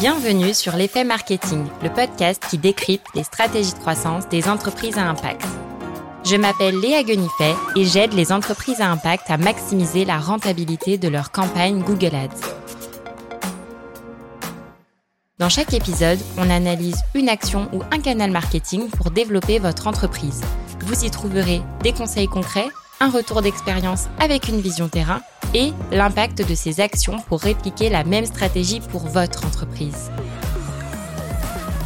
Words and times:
Bienvenue 0.00 0.54
sur 0.54 0.74
l'effet 0.74 1.04
marketing, 1.04 1.66
le 1.80 1.88
podcast 1.88 2.42
qui 2.50 2.58
décrypte 2.58 3.06
les 3.14 3.22
stratégies 3.22 3.74
de 3.74 3.78
croissance 3.78 4.28
des 4.28 4.48
entreprises 4.48 4.98
à 4.98 5.08
impact. 5.08 5.46
Je 6.24 6.34
m'appelle 6.34 6.80
Léa 6.80 7.04
Guenifet 7.04 7.54
et 7.76 7.84
j'aide 7.84 8.12
les 8.12 8.32
entreprises 8.32 8.80
à 8.80 8.90
impact 8.90 9.30
à 9.30 9.36
maximiser 9.36 10.04
la 10.04 10.18
rentabilité 10.18 10.98
de 10.98 11.06
leur 11.06 11.30
campagne 11.30 11.80
Google 11.80 12.16
Ads. 12.16 12.40
Dans 15.38 15.48
chaque 15.48 15.72
épisode, 15.72 16.18
on 16.38 16.50
analyse 16.50 17.00
une 17.14 17.28
action 17.28 17.68
ou 17.72 17.82
un 17.92 18.00
canal 18.00 18.32
marketing 18.32 18.90
pour 18.90 19.12
développer 19.12 19.60
votre 19.60 19.86
entreprise. 19.86 20.42
Vous 20.80 21.04
y 21.04 21.10
trouverez 21.10 21.62
des 21.84 21.92
conseils 21.92 22.28
concrets, 22.28 22.68
un 23.04 23.10
retour 23.10 23.42
d'expérience 23.42 24.06
avec 24.18 24.48
une 24.48 24.62
vision 24.62 24.88
terrain 24.88 25.20
et 25.52 25.74
l'impact 25.90 26.48
de 26.48 26.54
ces 26.54 26.80
actions 26.80 27.18
pour 27.28 27.40
répliquer 27.40 27.90
la 27.90 28.02
même 28.02 28.24
stratégie 28.24 28.80
pour 28.80 29.02
votre 29.02 29.44
entreprise. 29.44 30.10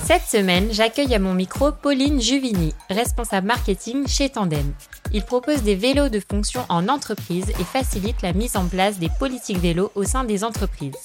Cette 0.04 0.22
semaine, 0.22 0.68
j'accueille 0.70 1.12
à 1.16 1.18
mon 1.18 1.34
micro 1.34 1.72
Pauline 1.72 2.20
Juvini, 2.20 2.72
responsable 2.88 3.48
marketing 3.48 4.06
chez 4.06 4.28
Tandem. 4.28 4.72
Il 5.12 5.24
propose 5.24 5.62
des 5.62 5.74
vélos 5.74 6.08
de 6.08 6.20
fonction 6.20 6.64
en 6.68 6.88
entreprise 6.88 7.50
et 7.50 7.64
facilite 7.64 8.22
la 8.22 8.32
mise 8.32 8.56
en 8.56 8.66
place 8.66 9.00
des 9.00 9.10
politiques 9.18 9.58
vélos 9.58 9.90
au 9.96 10.04
sein 10.04 10.22
des 10.22 10.44
entreprises. 10.44 11.02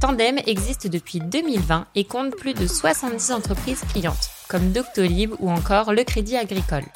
Tandem 0.00 0.38
existe 0.46 0.86
depuis 0.86 1.20
2020 1.20 1.86
et 1.94 2.04
compte 2.04 2.34
plus 2.36 2.54
de 2.54 2.66
70 2.66 3.32
entreprises 3.32 3.82
clientes, 3.92 4.30
comme 4.48 4.72
Doctolib 4.72 5.34
ou 5.40 5.50
encore 5.50 5.92
le 5.92 6.04
Crédit 6.04 6.38
Agricole. 6.38 6.86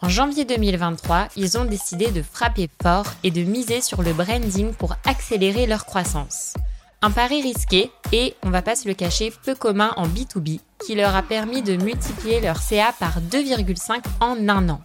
En 0.00 0.08
janvier 0.08 0.44
2023, 0.44 1.26
ils 1.34 1.58
ont 1.58 1.64
décidé 1.64 2.12
de 2.12 2.22
frapper 2.22 2.70
fort 2.80 3.06
et 3.24 3.32
de 3.32 3.42
miser 3.42 3.80
sur 3.80 4.02
le 4.02 4.12
branding 4.12 4.72
pour 4.72 4.94
accélérer 5.04 5.66
leur 5.66 5.86
croissance. 5.86 6.54
Un 7.02 7.10
pari 7.10 7.42
risqué 7.42 7.90
et, 8.12 8.36
on 8.44 8.50
va 8.50 8.62
pas 8.62 8.76
se 8.76 8.86
le 8.86 8.94
cacher, 8.94 9.32
peu 9.44 9.56
commun 9.56 9.92
en 9.96 10.06
B2B, 10.06 10.60
qui 10.86 10.94
leur 10.94 11.16
a 11.16 11.22
permis 11.22 11.62
de 11.62 11.76
multiplier 11.76 12.40
leur 12.40 12.62
CA 12.62 12.94
par 13.00 13.20
2,5 13.20 14.00
en 14.20 14.48
un 14.48 14.68
an. 14.68 14.80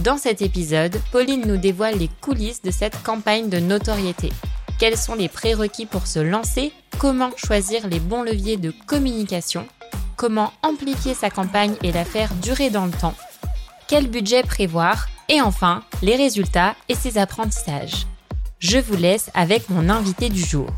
Dans 0.00 0.18
cet 0.18 0.42
épisode, 0.42 1.00
Pauline 1.12 1.46
nous 1.46 1.56
dévoile 1.56 1.96
les 1.96 2.10
coulisses 2.20 2.62
de 2.62 2.72
cette 2.72 3.00
campagne 3.04 3.48
de 3.48 3.60
notoriété. 3.60 4.32
Quels 4.80 4.98
sont 4.98 5.14
les 5.14 5.28
prérequis 5.28 5.86
pour 5.86 6.08
se 6.08 6.18
lancer? 6.18 6.72
Comment 6.98 7.30
choisir 7.36 7.86
les 7.86 8.00
bons 8.00 8.24
leviers 8.24 8.56
de 8.56 8.72
communication? 8.86 9.66
Comment 10.16 10.52
amplifier 10.62 11.14
sa 11.14 11.30
campagne 11.30 11.76
et 11.84 11.92
la 11.92 12.04
faire 12.04 12.34
durer 12.34 12.70
dans 12.70 12.86
le 12.86 12.92
temps? 12.92 13.14
Quel 13.88 14.08
budget 14.08 14.42
prévoir? 14.42 15.08
Et 15.28 15.40
enfin 15.40 15.84
les 16.02 16.16
résultats 16.16 16.76
et 16.88 16.94
ses 16.94 17.18
apprentissages. 17.18 18.06
Je 18.58 18.78
vous 18.78 18.96
laisse 18.96 19.30
avec 19.34 19.68
mon 19.68 19.88
invité 19.88 20.28
du 20.28 20.40
jour. 20.40 20.70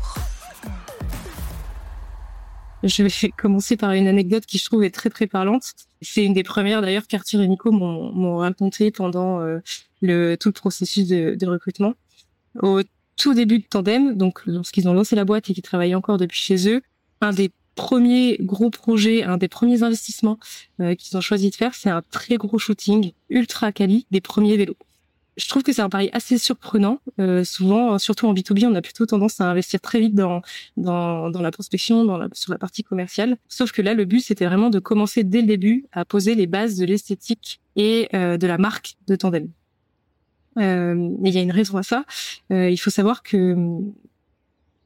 Je 2.83 3.03
vais 3.03 3.31
commencer 3.37 3.77
par 3.77 3.91
une 3.91 4.07
anecdote 4.07 4.45
qui 4.45 4.57
je 4.57 4.65
trouve 4.65 4.83
est 4.83 4.91
très 4.91 5.09
très 5.09 5.27
parlante. 5.27 5.73
C'est 6.01 6.23
une 6.23 6.33
des 6.33 6.43
premières 6.43 6.81
d'ailleurs 6.81 7.07
qu'Arthur 7.07 7.41
et 7.41 7.47
Nico 7.47 7.71
m'ont 7.71 8.37
raconté 8.37 8.91
pendant 8.91 9.41
euh, 9.41 9.59
le 10.01 10.35
tout 10.35 10.49
le 10.49 10.53
processus 10.53 11.07
de, 11.07 11.35
de, 11.35 11.47
recrutement. 11.47 11.93
Au 12.61 12.81
tout 13.17 13.33
début 13.33 13.59
de 13.59 13.65
Tandem, 13.69 14.15
donc 14.15 14.41
lorsqu'ils 14.45 14.87
ont 14.87 14.93
lancé 14.93 15.15
la 15.15 15.25
boîte 15.25 15.49
et 15.49 15.53
qu'ils 15.53 15.63
travaillaient 15.63 15.95
encore 15.95 16.17
depuis 16.17 16.39
chez 16.39 16.69
eux, 16.69 16.81
un 17.21 17.33
des 17.33 17.51
premier 17.79 18.37
gros 18.41 18.69
projet, 18.69 19.23
un 19.23 19.37
des 19.37 19.47
premiers 19.47 19.83
investissements 19.83 20.37
euh, 20.81 20.95
qu'ils 20.95 21.15
ont 21.17 21.21
choisi 21.21 21.49
de 21.49 21.55
faire, 21.55 21.73
c'est 21.73 21.89
un 21.89 22.01
très 22.11 22.35
gros 22.35 22.59
shooting 22.59 23.13
ultra 23.29 23.71
quali 23.71 24.05
des 24.11 24.19
premiers 24.19 24.57
vélos. 24.57 24.75
Je 25.37 25.47
trouve 25.47 25.63
que 25.63 25.71
c'est 25.71 25.81
un 25.81 25.87
pari 25.87 26.09
assez 26.11 26.37
surprenant. 26.37 26.99
Euh, 27.21 27.45
souvent, 27.45 27.97
surtout 27.97 28.27
en 28.27 28.33
B2B, 28.33 28.65
on 28.65 28.75
a 28.75 28.81
plutôt 28.81 29.05
tendance 29.05 29.39
à 29.39 29.45
investir 29.45 29.79
très 29.79 30.01
vite 30.01 30.13
dans 30.13 30.41
dans, 30.75 31.29
dans 31.29 31.41
la 31.41 31.51
prospection, 31.51 32.03
dans 32.03 32.17
la, 32.17 32.27
sur 32.33 32.51
la 32.51 32.57
partie 32.57 32.83
commerciale. 32.83 33.37
Sauf 33.47 33.71
que 33.71 33.81
là, 33.81 33.93
le 33.93 34.03
but, 34.03 34.19
c'était 34.19 34.45
vraiment 34.45 34.69
de 34.69 34.79
commencer 34.79 35.23
dès 35.23 35.39
le 35.39 35.47
début 35.47 35.85
à 35.93 36.03
poser 36.03 36.35
les 36.35 36.47
bases 36.47 36.75
de 36.75 36.85
l'esthétique 36.85 37.61
et 37.77 38.09
euh, 38.13 38.37
de 38.37 38.47
la 38.47 38.57
marque 38.57 38.97
de 39.07 39.15
Tandem. 39.15 39.47
Euh, 40.57 41.09
il 41.23 41.33
y 41.33 41.37
a 41.37 41.41
une 41.41 41.51
raison 41.51 41.77
à 41.77 41.83
ça. 41.83 42.03
Euh, 42.51 42.69
il 42.69 42.77
faut 42.77 42.89
savoir 42.89 43.23
que 43.23 43.55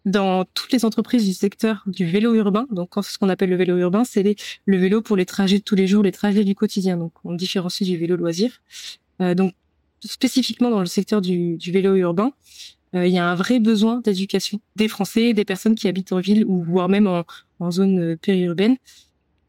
dans 0.06 0.46
toutes 0.54 0.72
les 0.72 0.86
entreprises 0.86 1.26
du 1.26 1.34
secteur 1.34 1.84
du 1.88 2.06
vélo 2.06 2.34
urbain. 2.34 2.68
Donc, 2.72 2.92
ce 3.02 3.18
qu'on 3.18 3.30
appelle 3.30 3.50
le 3.50 3.56
vélo 3.56 3.78
urbain, 3.78 4.04
c'est 4.04 4.36
le 4.66 4.78
vélo 4.78 5.02
pour 5.02 5.16
les 5.16 5.26
trajets 5.26 5.60
de 5.60 5.64
tous 5.64 5.76
les 5.76 5.88
jours, 5.88 6.04
les 6.04 6.12
trajets 6.12 6.44
du 6.44 6.56
quotidien. 6.56 6.98
Donc, 6.98 7.14
on 7.24 7.34
différencie 7.34 7.88
du 7.88 7.98
vélo 7.98 8.16
loisir. 8.16 8.62
Euh, 9.22 9.34
donc, 9.34 9.54
spécifiquement 10.02 10.70
dans 10.70 10.82
le 10.82 10.86
secteur 10.86 11.22
du, 11.22 11.56
du 11.58 11.72
vélo 11.72 11.96
urbain, 11.96 12.34
euh, 12.96 13.08
il 13.08 13.14
y 13.14 13.18
a 13.18 13.28
un 13.28 13.36
vrai 13.36 13.60
besoin 13.60 14.02
d'éducation 14.02 14.60
des 14.76 14.88
Français, 14.88 15.34
des 15.34 15.46
personnes 15.46 15.76
qui 15.76 15.88
habitent 15.88 16.12
en 16.12 16.20
ville 16.20 16.46
ou 16.46 16.62
voire 16.64 16.90
même 16.90 17.08
en, 17.08 17.24
en 17.60 17.72
zone 17.72 18.00
euh, 18.00 18.18
périurbaine, 18.18 18.78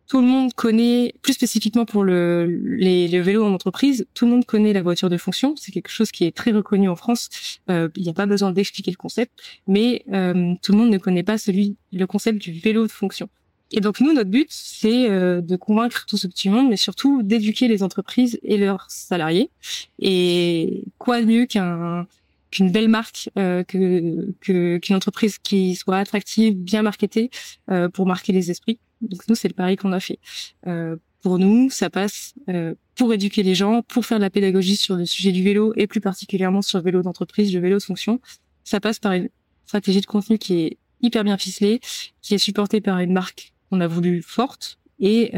tout 0.08 0.20
le 0.20 0.26
monde 0.26 0.52
connaît, 0.54 1.14
plus 1.22 1.32
spécifiquement 1.32 1.84
pour 1.84 2.04
le, 2.04 2.46
les, 2.46 3.20
vélos 3.20 3.44
en 3.44 3.52
entreprise, 3.52 4.06
tout 4.14 4.26
le 4.26 4.32
monde 4.32 4.44
connaît 4.44 4.72
la 4.72 4.82
voiture 4.82 5.08
de 5.08 5.16
fonction. 5.16 5.54
C'est 5.56 5.72
quelque 5.72 5.90
chose 5.90 6.10
qui 6.10 6.24
est 6.24 6.36
très 6.36 6.52
reconnu 6.52 6.88
en 6.88 6.96
France. 6.96 7.28
Euh, 7.70 7.88
il 7.96 8.02
n'y 8.02 8.10
a 8.10 8.14
pas 8.14 8.26
besoin 8.26 8.52
d'expliquer 8.52 8.90
le 8.90 8.96
concept, 8.96 9.32
mais 9.66 10.04
euh, 10.12 10.54
tout 10.62 10.72
le 10.72 10.78
monde 10.78 10.90
ne 10.90 10.98
connaît 10.98 11.22
pas 11.22 11.38
celui, 11.38 11.76
le 11.92 12.06
concept 12.06 12.38
du 12.38 12.52
vélo 12.52 12.86
de 12.86 12.92
fonction. 12.92 13.28
Et 13.72 13.80
donc 13.80 14.00
nous, 14.00 14.12
notre 14.12 14.30
but, 14.30 14.46
c'est 14.50 15.10
euh, 15.10 15.40
de 15.40 15.56
convaincre 15.56 16.04
tout 16.06 16.16
ce 16.16 16.26
petit 16.26 16.48
monde, 16.48 16.68
mais 16.68 16.76
surtout 16.76 17.22
d'éduquer 17.22 17.66
les 17.66 17.82
entreprises 17.82 18.38
et 18.42 18.58
leurs 18.58 18.86
salariés. 18.88 19.50
Et 19.98 20.84
quoi 20.98 21.20
de 21.20 21.26
mieux 21.26 21.46
qu'un 21.46 22.06
qu'une 22.54 22.70
belle 22.70 22.88
marque, 22.88 23.30
euh, 23.36 23.64
que 23.64 24.78
qu'une 24.78 24.94
entreprise 24.94 25.38
qui 25.38 25.74
soit 25.74 25.98
attractive, 25.98 26.54
bien 26.54 26.82
marketée, 26.82 27.30
euh, 27.70 27.88
pour 27.88 28.06
marquer 28.06 28.32
les 28.32 28.50
esprits. 28.50 28.78
Donc 29.02 29.28
nous, 29.28 29.34
c'est 29.34 29.48
le 29.48 29.54
pari 29.54 29.76
qu'on 29.76 29.92
a 29.92 30.00
fait. 30.00 30.20
Euh, 30.66 30.96
pour 31.20 31.38
nous, 31.38 31.68
ça 31.70 31.90
passe 31.90 32.34
euh, 32.48 32.74
pour 32.94 33.12
éduquer 33.12 33.42
les 33.42 33.54
gens, 33.56 33.82
pour 33.82 34.06
faire 34.06 34.18
de 34.18 34.22
la 34.22 34.30
pédagogie 34.30 34.76
sur 34.76 34.94
le 34.94 35.04
sujet 35.04 35.32
du 35.32 35.42
vélo 35.42 35.72
et 35.76 35.86
plus 35.86 36.00
particulièrement 36.00 36.62
sur 36.62 36.78
le 36.78 36.84
vélo 36.84 37.02
d'entreprise, 37.02 37.52
le 37.52 37.60
vélo 37.60 37.78
de 37.78 37.82
fonction. 37.82 38.20
Ça 38.62 38.78
passe 38.80 39.00
par 39.00 39.12
une 39.12 39.28
stratégie 39.66 40.00
de 40.00 40.06
contenu 40.06 40.38
qui 40.38 40.60
est 40.60 40.78
hyper 41.00 41.24
bien 41.24 41.36
ficelée, 41.36 41.80
qui 42.22 42.34
est 42.34 42.38
supportée 42.38 42.80
par 42.80 43.00
une 43.00 43.12
marque 43.12 43.52
qu'on 43.68 43.80
a 43.80 43.88
voulu 43.88 44.22
forte 44.22 44.78
et 45.00 45.32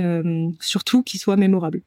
surtout 0.61 1.03
qui 1.03 1.17
soit 1.19 1.37
mémorable. 1.37 1.83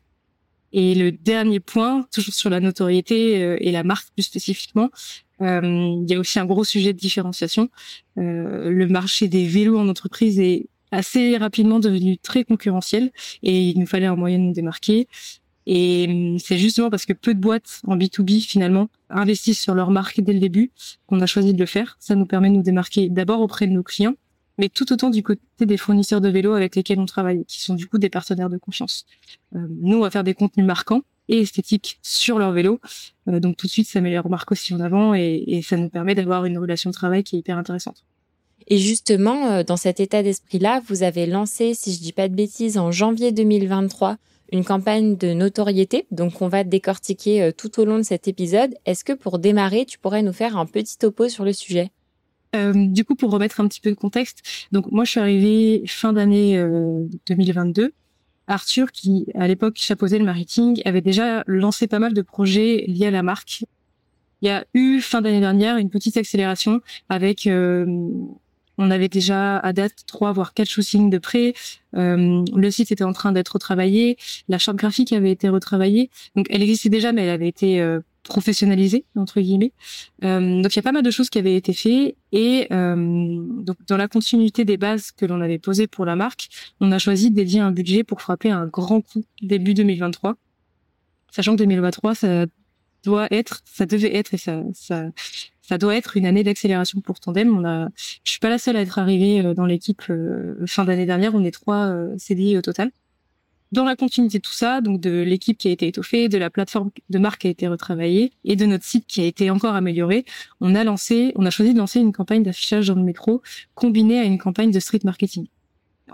Et 0.73 0.95
le 0.95 1.11
dernier 1.11 1.59
point, 1.59 2.07
toujours 2.11 2.33
sur 2.33 2.49
la 2.49 2.59
notoriété 2.59 3.41
euh, 3.41 3.57
et 3.59 3.71
la 3.71 3.83
marque 3.83 4.09
plus 4.13 4.23
spécifiquement, 4.23 4.89
euh, 5.41 5.61
il 6.01 6.09
y 6.09 6.15
a 6.15 6.19
aussi 6.19 6.39
un 6.39 6.45
gros 6.45 6.63
sujet 6.63 6.93
de 6.93 6.97
différenciation. 6.97 7.69
Euh, 8.17 8.69
le 8.69 8.87
marché 8.87 9.27
des 9.27 9.45
vélos 9.47 9.77
en 9.77 9.87
entreprise 9.87 10.39
est 10.39 10.67
assez 10.91 11.37
rapidement 11.37 11.79
devenu 11.79 12.17
très 12.17 12.43
concurrentiel 12.43 13.11
et 13.43 13.69
il 13.69 13.79
nous 13.79 13.85
fallait 13.85 14.07
un 14.07 14.15
moyen 14.15 14.39
de 14.39 14.43
nous 14.43 14.53
démarquer. 14.53 15.07
Et 15.65 16.07
hum, 16.09 16.39
c'est 16.39 16.57
justement 16.57 16.89
parce 16.89 17.05
que 17.05 17.13
peu 17.13 17.33
de 17.33 17.39
boîtes 17.39 17.81
en 17.85 17.95
B2B 17.95 18.41
finalement 18.41 18.89
investissent 19.09 19.61
sur 19.61 19.75
leur 19.75 19.91
marque 19.91 20.19
dès 20.19 20.33
le 20.33 20.39
début 20.39 20.71
qu'on 21.07 21.21
a 21.21 21.25
choisi 21.25 21.53
de 21.53 21.59
le 21.59 21.65
faire. 21.65 21.95
Ça 21.99 22.15
nous 22.15 22.25
permet 22.25 22.49
de 22.49 22.55
nous 22.55 22.63
démarquer 22.63 23.09
d'abord 23.09 23.41
auprès 23.41 23.67
de 23.67 23.71
nos 23.71 23.83
clients, 23.83 24.15
mais 24.59 24.67
tout 24.67 24.91
autant 24.91 25.09
du 25.09 25.23
côté 25.23 25.41
des 25.61 25.77
fournisseurs 25.77 26.19
de 26.19 26.27
vélos 26.27 26.53
avec 26.53 26.75
lesquels 26.75 26.99
on 26.99 27.05
travaille, 27.05 27.45
qui 27.45 27.61
sont 27.61 27.75
du 27.75 27.87
coup 27.87 27.97
des 27.97 28.09
partenaires 28.09 28.49
de 28.49 28.57
confiance. 28.57 29.05
Euh, 29.55 29.65
nous, 29.81 29.97
on 29.97 30.01
va 30.01 30.11
faire 30.11 30.25
des 30.25 30.33
contenus 30.33 30.67
marquants 30.67 31.01
et 31.29 31.39
esthétiques 31.39 31.97
sur 32.03 32.37
leur 32.37 32.51
vélo. 32.51 32.81
Euh, 33.29 33.39
donc 33.39 33.55
tout 33.55 33.67
de 33.67 33.71
suite, 33.71 33.87
ça 33.87 34.01
met 34.01 34.11
leur 34.11 34.29
marque 34.29 34.51
aussi 34.51 34.75
en 34.75 34.81
avant 34.81 35.15
et, 35.15 35.43
et 35.47 35.61
ça 35.61 35.77
nous 35.77 35.87
permet 35.87 36.13
d'avoir 36.13 36.43
une 36.43 36.57
relation 36.57 36.89
de 36.89 36.93
travail 36.93 37.23
qui 37.23 37.37
est 37.37 37.39
hyper 37.39 37.57
intéressante. 37.57 38.03
Et 38.67 38.77
justement, 38.77 39.47
euh, 39.47 39.63
dans 39.63 39.77
cet 39.77 40.01
état 40.01 40.21
d'esprit-là, 40.23 40.81
vous 40.87 41.03
avez 41.03 41.25
lancé, 41.25 41.73
si 41.73 41.93
je 41.93 42.01
dis 42.01 42.11
pas 42.11 42.27
de 42.27 42.35
bêtises, 42.35 42.77
en 42.77 42.91
janvier 42.91 43.31
2023, 43.31 44.17
une 44.51 44.65
campagne 44.65 45.15
de 45.15 45.31
notoriété. 45.31 46.05
Donc, 46.11 46.41
on 46.41 46.49
va 46.49 46.65
décortiquer 46.65 47.51
tout 47.55 47.79
au 47.79 47.85
long 47.85 47.97
de 47.97 48.03
cet 48.03 48.27
épisode. 48.27 48.75
Est-ce 48.85 49.05
que 49.05 49.13
pour 49.13 49.39
démarrer, 49.39 49.85
tu 49.85 49.99
pourrais 49.99 50.23
nous 50.23 50.33
faire 50.33 50.57
un 50.57 50.65
petit 50.65 50.97
topo 50.97 51.29
sur 51.29 51.45
le 51.45 51.53
sujet? 51.53 51.91
Euh, 52.55 52.73
du 52.73 53.05
coup, 53.05 53.15
pour 53.15 53.31
remettre 53.31 53.59
un 53.59 53.67
petit 53.67 53.81
peu 53.81 53.89
de 53.89 53.95
contexte, 53.95 54.67
donc 54.71 54.91
moi 54.91 55.05
je 55.05 55.11
suis 55.11 55.19
arrivée 55.19 55.83
fin 55.87 56.13
d'année 56.13 56.61
2022. 57.27 57.93
Arthur, 58.47 58.91
qui 58.91 59.27
à 59.35 59.47
l'époque 59.47 59.75
chapeautait 59.77 60.17
le 60.17 60.25
marketing, 60.25 60.81
avait 60.83 61.01
déjà 61.01 61.43
lancé 61.45 61.85
pas 61.87 61.99
mal 61.99 62.13
de 62.13 62.21
projets 62.23 62.85
liés 62.87 63.05
à 63.05 63.11
la 63.11 63.21
marque. 63.21 63.63
Il 64.41 64.47
y 64.47 64.49
a 64.49 64.65
eu 64.73 65.01
fin 65.01 65.21
d'année 65.21 65.39
dernière 65.39 65.77
une 65.77 65.91
petite 65.91 66.17
accélération 66.17 66.81
avec 67.09 67.47
on 68.79 68.91
avait 68.91 69.09
déjà 69.09 69.57
à 69.57 69.73
date 69.73 70.05
trois 70.07 70.31
voire 70.31 70.53
quatre 70.53 70.69
shootings 70.69 71.09
de 71.09 71.17
près. 71.17 71.53
Euh, 71.95 72.45
le 72.55 72.71
site 72.71 72.93
était 72.93 73.03
en 73.03 73.11
train 73.11 73.33
d'être 73.33 73.49
retravaillé. 73.49 74.17
La 74.47 74.57
charte 74.57 74.77
graphique 74.77 75.11
avait 75.11 75.31
été 75.31 75.49
retravaillée. 75.49 76.09
Donc 76.35 76.47
elle 76.49 76.63
existait 76.63 76.89
déjà, 76.89 77.11
mais 77.11 77.23
elle 77.23 77.29
avait 77.29 77.49
été 77.49 77.81
euh, 78.29 78.39
professionnalisée 78.39 79.05
entre 79.15 79.41
guillemets. 79.41 79.73
Euh, 80.23 80.61
donc 80.61 80.73
il 80.73 80.75
y 80.77 80.79
a 80.79 80.83
pas 80.83 80.91
mal 80.91 81.03
de 81.03 81.11
choses 81.11 81.29
qui 81.29 81.39
avaient 81.39 81.55
été 81.55 81.73
faites 81.73 82.15
et 82.31 82.67
donc 82.69 83.77
dans 83.87 83.97
la 83.97 84.07
continuité 84.07 84.65
des 84.65 84.77
bases 84.77 85.11
que 85.11 85.25
l'on 85.25 85.41
avait 85.41 85.59
posées 85.59 85.87
pour 85.87 86.05
la 86.05 86.15
marque, 86.15 86.47
on 86.79 86.91
a 86.91 86.99
choisi 86.99 87.31
de 87.31 87.35
dédier 87.35 87.59
un 87.59 87.71
budget 87.71 88.03
pour 88.03 88.21
frapper 88.21 88.51
un 88.51 88.67
grand 88.67 89.01
coup 89.01 89.23
début 89.41 89.73
2023, 89.73 90.35
sachant 91.31 91.53
que 91.53 91.57
2023 91.59 92.15
ça 92.15 92.45
doit 93.03 93.27
être, 93.31 93.61
ça 93.65 93.85
devait 93.85 94.15
être 94.15 94.33
et 94.33 94.37
ça 94.37 94.63
ça 94.73 95.05
ça 95.61 95.77
doit 95.77 95.95
être 95.95 96.17
une 96.17 96.25
année 96.25 96.43
d'accélération 96.43 96.99
pour 96.99 97.19
Tandem. 97.19 97.55
On 97.55 97.63
a, 97.63 97.89
je 98.23 98.31
suis 98.31 98.39
pas 98.39 98.49
la 98.49 98.57
seule 98.57 98.75
à 98.75 98.81
être 98.81 98.97
arrivée 98.97 99.53
dans 99.53 99.67
l'équipe 99.67 100.01
fin 100.65 100.83
d'année 100.83 101.05
dernière. 101.05 101.35
On 101.35 101.43
est 101.43 101.51
trois 101.51 101.93
CDI 102.17 102.57
au 102.57 102.61
total 102.61 102.91
dans 103.71 103.83
la 103.83 103.95
continuité 103.95 104.39
de 104.39 104.41
tout 104.41 104.53
ça, 104.53 104.81
donc 104.81 104.99
de 104.99 105.21
l'équipe 105.21 105.57
qui 105.57 105.67
a 105.67 105.71
été 105.71 105.87
étoffée, 105.87 106.27
de 106.27 106.37
la 106.37 106.49
plateforme 106.49 106.89
de 107.09 107.19
marque 107.19 107.41
qui 107.41 107.47
a 107.47 107.49
été 107.51 107.67
retravaillée 107.67 108.31
et 108.43 108.55
de 108.55 108.65
notre 108.65 108.83
site 108.83 109.05
qui 109.07 109.21
a 109.21 109.25
été 109.25 109.49
encore 109.49 109.75
amélioré, 109.75 110.25
on 110.59 110.75
a 110.75 110.83
lancé, 110.83 111.31
on 111.35 111.45
a 111.45 111.49
choisi 111.51 111.73
de 111.73 111.77
lancer 111.77 111.99
une 111.99 112.11
campagne 112.11 112.43
d'affichage 112.43 112.87
dans 112.87 112.95
le 112.95 113.03
métro 113.03 113.41
combinée 113.75 114.19
à 114.19 114.23
une 114.23 114.37
campagne 114.37 114.71
de 114.71 114.79
street 114.79 115.01
marketing. 115.03 115.47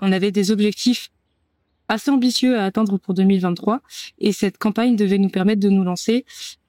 On 0.02 0.12
avait 0.12 0.32
des 0.32 0.52
objectifs 0.52 1.12
assez 1.88 2.12
ambitieux 2.12 2.58
à 2.58 2.66
atteindre 2.66 2.98
pour 2.98 3.14
2023 3.14 3.82
et 4.20 4.32
cette 4.32 4.58
campagne 4.58 4.96
devait 4.96 5.20
nous 5.20 5.30
permettre 5.30 5.62
de 5.62 5.70
nous 5.70 5.84
lancer 5.84 6.26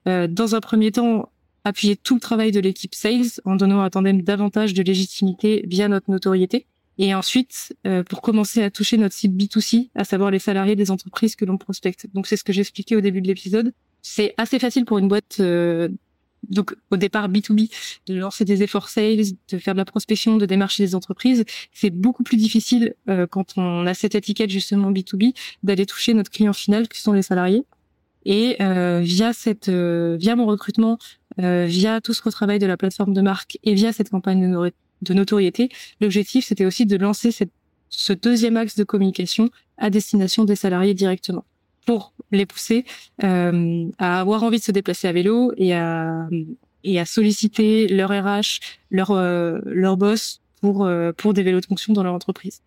euh, 0.07 0.27
dans 0.27 0.55
un 0.55 0.61
premier 0.61 0.91
temps 0.91 1.31
appuyer 1.63 1.97
tout 1.97 2.15
le 2.15 2.21
travail 2.21 2.51
de 2.51 2.59
l'équipe 2.59 2.95
sales 2.95 3.41
en 3.43 3.55
donnant 3.55 3.81
à 3.81 3.89
Tandem 3.89 4.21
davantage 4.21 4.73
de 4.73 4.83
légitimité 4.83 5.65
via 5.67 5.89
notre 5.89 6.09
notoriété 6.09 6.65
et 6.97 7.13
ensuite, 7.13 7.75
euh, 7.85 8.03
pour 8.03 8.21
commencer 8.21 8.63
à 8.63 8.71
toucher 8.71 8.97
notre 8.97 9.13
cible 9.13 9.41
B2C, 9.41 9.89
à 9.95 10.03
savoir 10.03 10.31
les 10.31 10.39
salariés 10.39 10.75
des 10.75 10.89
entreprises 10.89 11.35
que 11.35 11.45
l'on 11.45 11.57
prospecte. 11.57 12.07
Donc 12.13 12.27
c'est 12.27 12.37
ce 12.37 12.43
que 12.43 12.53
j'expliquais 12.53 12.95
au 12.95 13.01
début 13.01 13.21
de 13.21 13.27
l'épisode. 13.27 13.73
C'est 14.01 14.33
assez 14.37 14.57
facile 14.57 14.85
pour 14.85 14.97
une 14.97 15.07
boîte, 15.07 15.37
euh, 15.39 15.89
donc 16.49 16.75
au 16.89 16.97
départ 16.97 17.29
B2B, 17.29 17.69
de 18.07 18.15
lancer 18.15 18.45
des 18.45 18.63
efforts 18.63 18.89
sales, 18.89 19.25
de 19.49 19.57
faire 19.59 19.75
de 19.75 19.79
la 19.79 19.85
prospection, 19.85 20.37
de 20.37 20.45
démarcher 20.47 20.83
des 20.83 20.95
entreprises. 20.95 21.45
C'est 21.71 21.91
beaucoup 21.91 22.23
plus 22.23 22.37
difficile 22.37 22.95
euh, 23.09 23.27
quand 23.27 23.57
on 23.57 23.85
a 23.85 23.93
cette 23.93 24.15
étiquette 24.15 24.49
justement 24.49 24.91
B2B 24.91 25.35
d'aller 25.61 25.85
toucher 25.85 26.15
notre 26.15 26.31
client 26.31 26.53
final, 26.53 26.87
qui 26.87 27.01
sont 27.01 27.13
les 27.13 27.21
salariés. 27.21 27.63
Et 28.25 28.57
via 28.59 29.31
cette, 29.31 29.69
via 29.69 30.35
mon 30.35 30.47
recrutement, 30.47 30.97
via 31.37 32.01
tout 32.01 32.13
ce 32.13 32.21
retravail 32.21 32.59
de 32.59 32.65
la 32.65 32.75
plateforme 32.75 33.13
de 33.13 33.21
marque 33.21 33.57
et 33.63 33.73
via 33.73 33.93
cette 33.93 34.09
campagne 34.09 34.41
de 34.41 34.47
de 35.01 35.13
notoriété. 35.13 35.69
L'objectif, 36.01 36.45
c'était 36.45 36.65
aussi 36.65 36.85
de 36.85 36.97
lancer 36.97 37.31
cette, 37.31 37.51
ce 37.89 38.13
deuxième 38.13 38.57
axe 38.57 38.75
de 38.75 38.83
communication 38.83 39.49
à 39.77 39.89
destination 39.89 40.45
des 40.45 40.55
salariés 40.55 40.93
directement 40.93 41.45
pour 41.85 42.13
les 42.31 42.45
pousser 42.45 42.83
euh, 43.23 43.89
à 43.97 44.19
avoir 44.19 44.43
envie 44.43 44.59
de 44.59 44.63
se 44.63 44.71
déplacer 44.71 45.07
à 45.07 45.13
vélo 45.13 45.53
et 45.55 45.73
à, 45.73 46.27
et 46.83 46.99
à 46.99 47.05
solliciter 47.05 47.87
leur 47.87 48.09
RH, 48.09 48.59
leur, 48.91 49.11
euh, 49.11 49.59
leur 49.65 49.95
boss 49.97 50.41
pour, 50.61 50.85
euh, 50.85 51.11
pour 51.13 51.33
des 51.33 51.43
vélos 51.43 51.61
de 51.61 51.65
fonction 51.65 51.93
dans 51.93 52.03
leur 52.03 52.13
entreprise. 52.13 52.61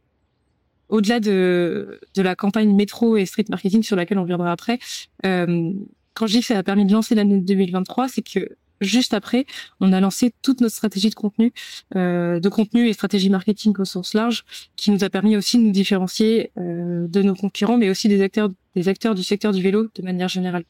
Au-delà 0.88 1.20
de, 1.20 2.00
de 2.14 2.22
la 2.22 2.34
campagne 2.34 2.74
métro 2.74 3.16
et 3.16 3.26
street 3.26 3.44
marketing 3.48 3.82
sur 3.82 3.94
laquelle 3.94 4.18
on 4.18 4.24
viendra 4.24 4.50
après, 4.50 4.78
euh, 5.24 5.72
quand 6.14 6.26
je 6.26 6.32
dis 6.34 6.40
que 6.40 6.46
ça 6.46 6.58
a 6.58 6.62
permis 6.62 6.84
de 6.84 6.92
lancer 6.92 7.14
l'année 7.14 7.40
2023, 7.40 8.08
c'est 8.08 8.22
que 8.22 8.48
juste 8.80 9.14
après, 9.14 9.46
on 9.80 9.92
a 9.92 10.00
lancé 10.00 10.32
toute 10.42 10.60
notre 10.60 10.74
stratégie 10.74 11.10
de 11.10 11.14
contenu, 11.14 11.52
euh, 11.96 12.40
de 12.40 12.48
contenu 12.48 12.88
et 12.88 12.92
stratégie 12.92 13.30
marketing 13.30 13.74
au 13.78 13.84
sens 13.84 14.14
large, 14.14 14.44
qui 14.76 14.90
nous 14.90 15.04
a 15.04 15.10
permis 15.10 15.36
aussi 15.36 15.58
de 15.58 15.62
nous 15.62 15.72
différencier 15.72 16.50
euh, 16.58 17.06
de 17.08 17.22
nos 17.22 17.34
concurrents, 17.34 17.78
mais 17.78 17.90
aussi 17.90 18.08
des 18.08 18.22
acteurs, 18.22 18.50
des 18.74 18.88
acteurs 18.88 19.14
du 19.14 19.22
secteur 19.22 19.52
du 19.52 19.62
vélo 19.62 19.88
de 19.94 20.02
manière 20.02 20.28
générale. 20.28 20.64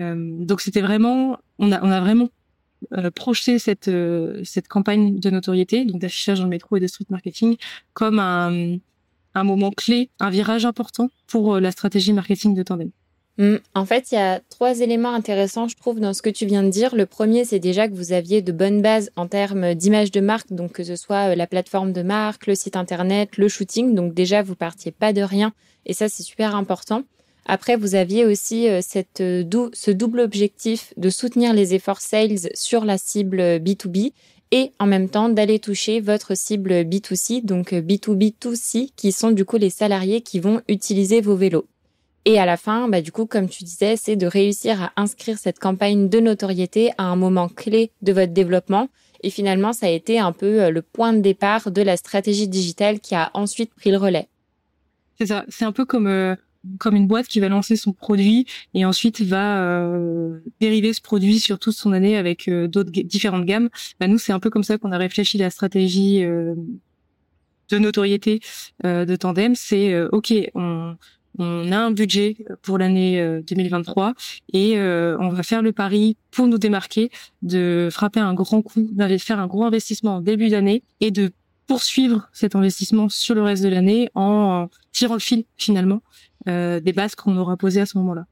Euh, 0.00 0.44
donc 0.44 0.60
c'était 0.60 0.80
vraiment, 0.80 1.38
on 1.58 1.70
a, 1.72 1.82
on 1.82 1.90
a 1.90 2.00
vraiment 2.00 2.28
euh, 2.92 3.10
projeté 3.10 3.58
cette 3.58 3.88
euh, 3.88 4.42
cette 4.44 4.68
campagne 4.68 5.18
de 5.18 5.30
notoriété, 5.30 5.84
donc 5.84 6.00
d'affichage 6.00 6.38
dans 6.38 6.44
le 6.44 6.50
métro 6.50 6.76
et 6.76 6.80
de 6.80 6.86
street 6.86 7.06
marketing, 7.10 7.56
comme 7.92 8.18
un 8.18 8.78
un 9.36 9.44
moment 9.44 9.70
clé, 9.70 10.10
un 10.20 10.30
virage 10.30 10.64
important 10.64 11.10
pour 11.26 11.58
la 11.58 11.72
stratégie 11.72 12.12
marketing 12.12 12.54
de 12.54 12.62
Tandem. 12.62 12.90
Mm. 13.38 13.56
En 13.74 13.84
fait, 13.84 14.12
il 14.12 14.14
y 14.14 14.18
a 14.18 14.40
trois 14.48 14.80
éléments 14.80 15.12
intéressants, 15.12 15.66
je 15.66 15.76
trouve, 15.76 15.98
dans 15.98 16.14
ce 16.14 16.22
que 16.22 16.30
tu 16.30 16.46
viens 16.46 16.62
de 16.62 16.68
dire. 16.68 16.94
Le 16.94 17.06
premier, 17.06 17.44
c'est 17.44 17.58
déjà 17.58 17.88
que 17.88 17.94
vous 17.94 18.12
aviez 18.12 18.42
de 18.42 18.52
bonnes 18.52 18.80
bases 18.80 19.10
en 19.16 19.26
termes 19.26 19.74
d'image 19.74 20.12
de 20.12 20.20
marque, 20.20 20.52
donc 20.52 20.72
que 20.72 20.84
ce 20.84 20.96
soit 20.96 21.32
euh, 21.32 21.34
la 21.34 21.46
plateforme 21.46 21.92
de 21.92 22.02
marque, 22.02 22.46
le 22.46 22.54
site 22.54 22.76
internet, 22.76 23.36
le 23.36 23.48
shooting. 23.48 23.94
Donc 23.94 24.14
déjà, 24.14 24.42
vous 24.42 24.54
partiez 24.54 24.92
pas 24.92 25.12
de 25.12 25.22
rien, 25.22 25.52
et 25.86 25.92
ça, 25.92 26.08
c'est 26.08 26.22
super 26.22 26.54
important. 26.54 27.02
Après, 27.46 27.76
vous 27.76 27.94
aviez 27.94 28.24
aussi 28.24 28.68
euh, 28.68 28.80
cette, 28.82 29.20
euh, 29.20 29.68
ce 29.72 29.90
double 29.90 30.20
objectif 30.20 30.94
de 30.96 31.10
soutenir 31.10 31.52
les 31.52 31.74
efforts 31.74 32.00
sales 32.00 32.50
sur 32.54 32.84
la 32.84 32.98
cible 32.98 33.40
B2B 33.58 34.12
et 34.50 34.72
en 34.78 34.86
même 34.86 35.08
temps 35.08 35.28
d'aller 35.28 35.58
toucher 35.58 36.00
votre 36.00 36.36
cible 36.36 36.84
B2C, 36.84 37.44
donc 37.44 37.72
B2B2C, 37.72 38.90
qui 38.94 39.10
sont 39.10 39.32
du 39.32 39.44
coup 39.44 39.56
les 39.56 39.70
salariés 39.70 40.20
qui 40.20 40.38
vont 40.38 40.60
utiliser 40.68 41.20
vos 41.20 41.34
vélos. 41.34 41.66
Et 42.26 42.38
à 42.38 42.46
la 42.46 42.56
fin, 42.56 42.88
bah, 42.88 43.02
du 43.02 43.12
coup, 43.12 43.26
comme 43.26 43.48
tu 43.48 43.64
disais, 43.64 43.96
c'est 43.96 44.16
de 44.16 44.26
réussir 44.26 44.82
à 44.82 44.92
inscrire 44.96 45.38
cette 45.38 45.58
campagne 45.58 46.08
de 46.08 46.20
notoriété 46.20 46.90
à 46.96 47.04
un 47.04 47.16
moment 47.16 47.48
clé 47.48 47.90
de 48.00 48.12
votre 48.12 48.32
développement. 48.32 48.88
Et 49.22 49.30
finalement, 49.30 49.72
ça 49.72 49.86
a 49.86 49.90
été 49.90 50.18
un 50.18 50.32
peu 50.32 50.62
euh, 50.62 50.70
le 50.70 50.82
point 50.82 51.12
de 51.12 51.20
départ 51.20 51.70
de 51.70 51.82
la 51.82 51.96
stratégie 51.96 52.48
digitale 52.48 53.00
qui 53.00 53.14
a 53.14 53.30
ensuite 53.34 53.74
pris 53.74 53.90
le 53.90 53.98
relais. 53.98 54.28
C'est 55.18 55.26
ça. 55.26 55.44
C'est 55.48 55.64
un 55.64 55.72
peu 55.72 55.84
comme 55.84 56.06
euh, 56.06 56.34
comme 56.78 56.96
une 56.96 57.06
boîte 57.06 57.26
qui 57.26 57.40
va 57.40 57.48
lancer 57.48 57.76
son 57.76 57.92
produit 57.92 58.46
et 58.72 58.84
ensuite 58.84 59.20
va 59.20 59.62
euh, 59.62 60.40
dériver 60.60 60.92
ce 60.92 61.00
produit 61.00 61.38
sur 61.38 61.58
toute 61.58 61.74
son 61.74 61.92
année 61.92 62.16
avec 62.16 62.48
euh, 62.48 62.68
d'autres 62.68 62.90
différentes 62.90 63.44
gammes. 63.44 63.68
Bah, 64.00 64.08
nous, 64.08 64.18
c'est 64.18 64.32
un 64.32 64.40
peu 64.40 64.50
comme 64.50 64.64
ça 64.64 64.78
qu'on 64.78 64.92
a 64.92 64.98
réfléchi 64.98 65.38
la 65.38 65.50
stratégie 65.50 66.22
de 66.22 67.78
notoriété 67.78 68.40
de 68.82 69.16
Tandem. 69.16 69.54
C'est 69.54 70.00
ok, 70.06 70.32
on 70.54 70.96
on 71.38 71.72
a 71.72 71.78
un 71.78 71.90
budget 71.90 72.36
pour 72.62 72.78
l'année 72.78 73.40
2023 73.46 74.08
euh, 74.08 74.12
et 74.52 74.78
euh, 74.78 75.16
on 75.20 75.30
va 75.30 75.42
faire 75.42 75.62
le 75.62 75.72
pari 75.72 76.16
pour 76.30 76.46
nous 76.46 76.58
démarquer 76.58 77.10
de 77.42 77.88
frapper 77.90 78.20
un 78.20 78.34
grand 78.34 78.62
coup, 78.62 78.88
d'aller 78.92 79.18
faire 79.18 79.38
un 79.38 79.46
gros 79.46 79.64
investissement 79.64 80.16
en 80.16 80.20
début 80.20 80.48
d'année 80.48 80.82
et 81.00 81.10
de 81.10 81.32
poursuivre 81.66 82.28
cet 82.32 82.54
investissement 82.54 83.08
sur 83.08 83.34
le 83.34 83.42
reste 83.42 83.62
de 83.62 83.68
l'année 83.68 84.10
en 84.14 84.68
tirant 84.92 85.14
le 85.14 85.20
fil 85.20 85.44
finalement 85.56 86.02
euh, 86.48 86.78
des 86.78 86.92
bases 86.92 87.14
qu'on 87.14 87.36
aura 87.36 87.56
posées 87.56 87.80
à 87.80 87.86
ce 87.86 87.98
moment-là. 87.98 88.26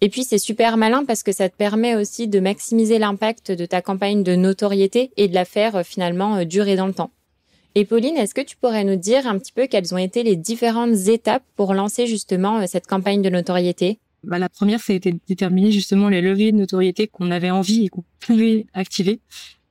Et 0.00 0.08
puis 0.08 0.24
c'est 0.24 0.38
super 0.38 0.78
malin 0.78 1.04
parce 1.04 1.22
que 1.22 1.30
ça 1.30 1.48
te 1.50 1.56
permet 1.56 1.94
aussi 1.94 2.26
de 2.26 2.40
maximiser 2.40 2.98
l'impact 2.98 3.52
de 3.52 3.66
ta 3.66 3.82
campagne 3.82 4.22
de 4.22 4.34
notoriété 4.34 5.12
et 5.18 5.28
de 5.28 5.34
la 5.34 5.44
faire 5.44 5.84
finalement 5.84 6.44
durer 6.44 6.74
dans 6.74 6.86
le 6.86 6.94
temps. 6.94 7.10
Et 7.76 7.84
Pauline, 7.84 8.16
est-ce 8.16 8.34
que 8.34 8.40
tu 8.40 8.56
pourrais 8.56 8.82
nous 8.82 8.96
dire 8.96 9.26
un 9.26 9.38
petit 9.38 9.52
peu 9.52 9.68
quelles 9.68 9.94
ont 9.94 9.98
été 9.98 10.24
les 10.24 10.34
différentes 10.34 11.06
étapes 11.06 11.44
pour 11.54 11.72
lancer 11.72 12.06
justement 12.06 12.58
euh, 12.58 12.64
cette 12.66 12.86
campagne 12.86 13.22
de 13.22 13.30
notoriété? 13.30 14.00
Bah, 14.24 14.38
La 14.38 14.48
première, 14.48 14.80
été 14.88 15.12
de 15.12 15.20
déterminer 15.28 15.70
justement 15.70 16.08
les 16.08 16.20
leviers 16.20 16.50
de 16.50 16.56
notoriété 16.56 17.06
qu'on 17.06 17.30
avait 17.30 17.50
envie 17.50 17.86
et 17.86 17.88
qu'on 17.88 18.04
pouvait 18.18 18.66
activer. 18.74 19.20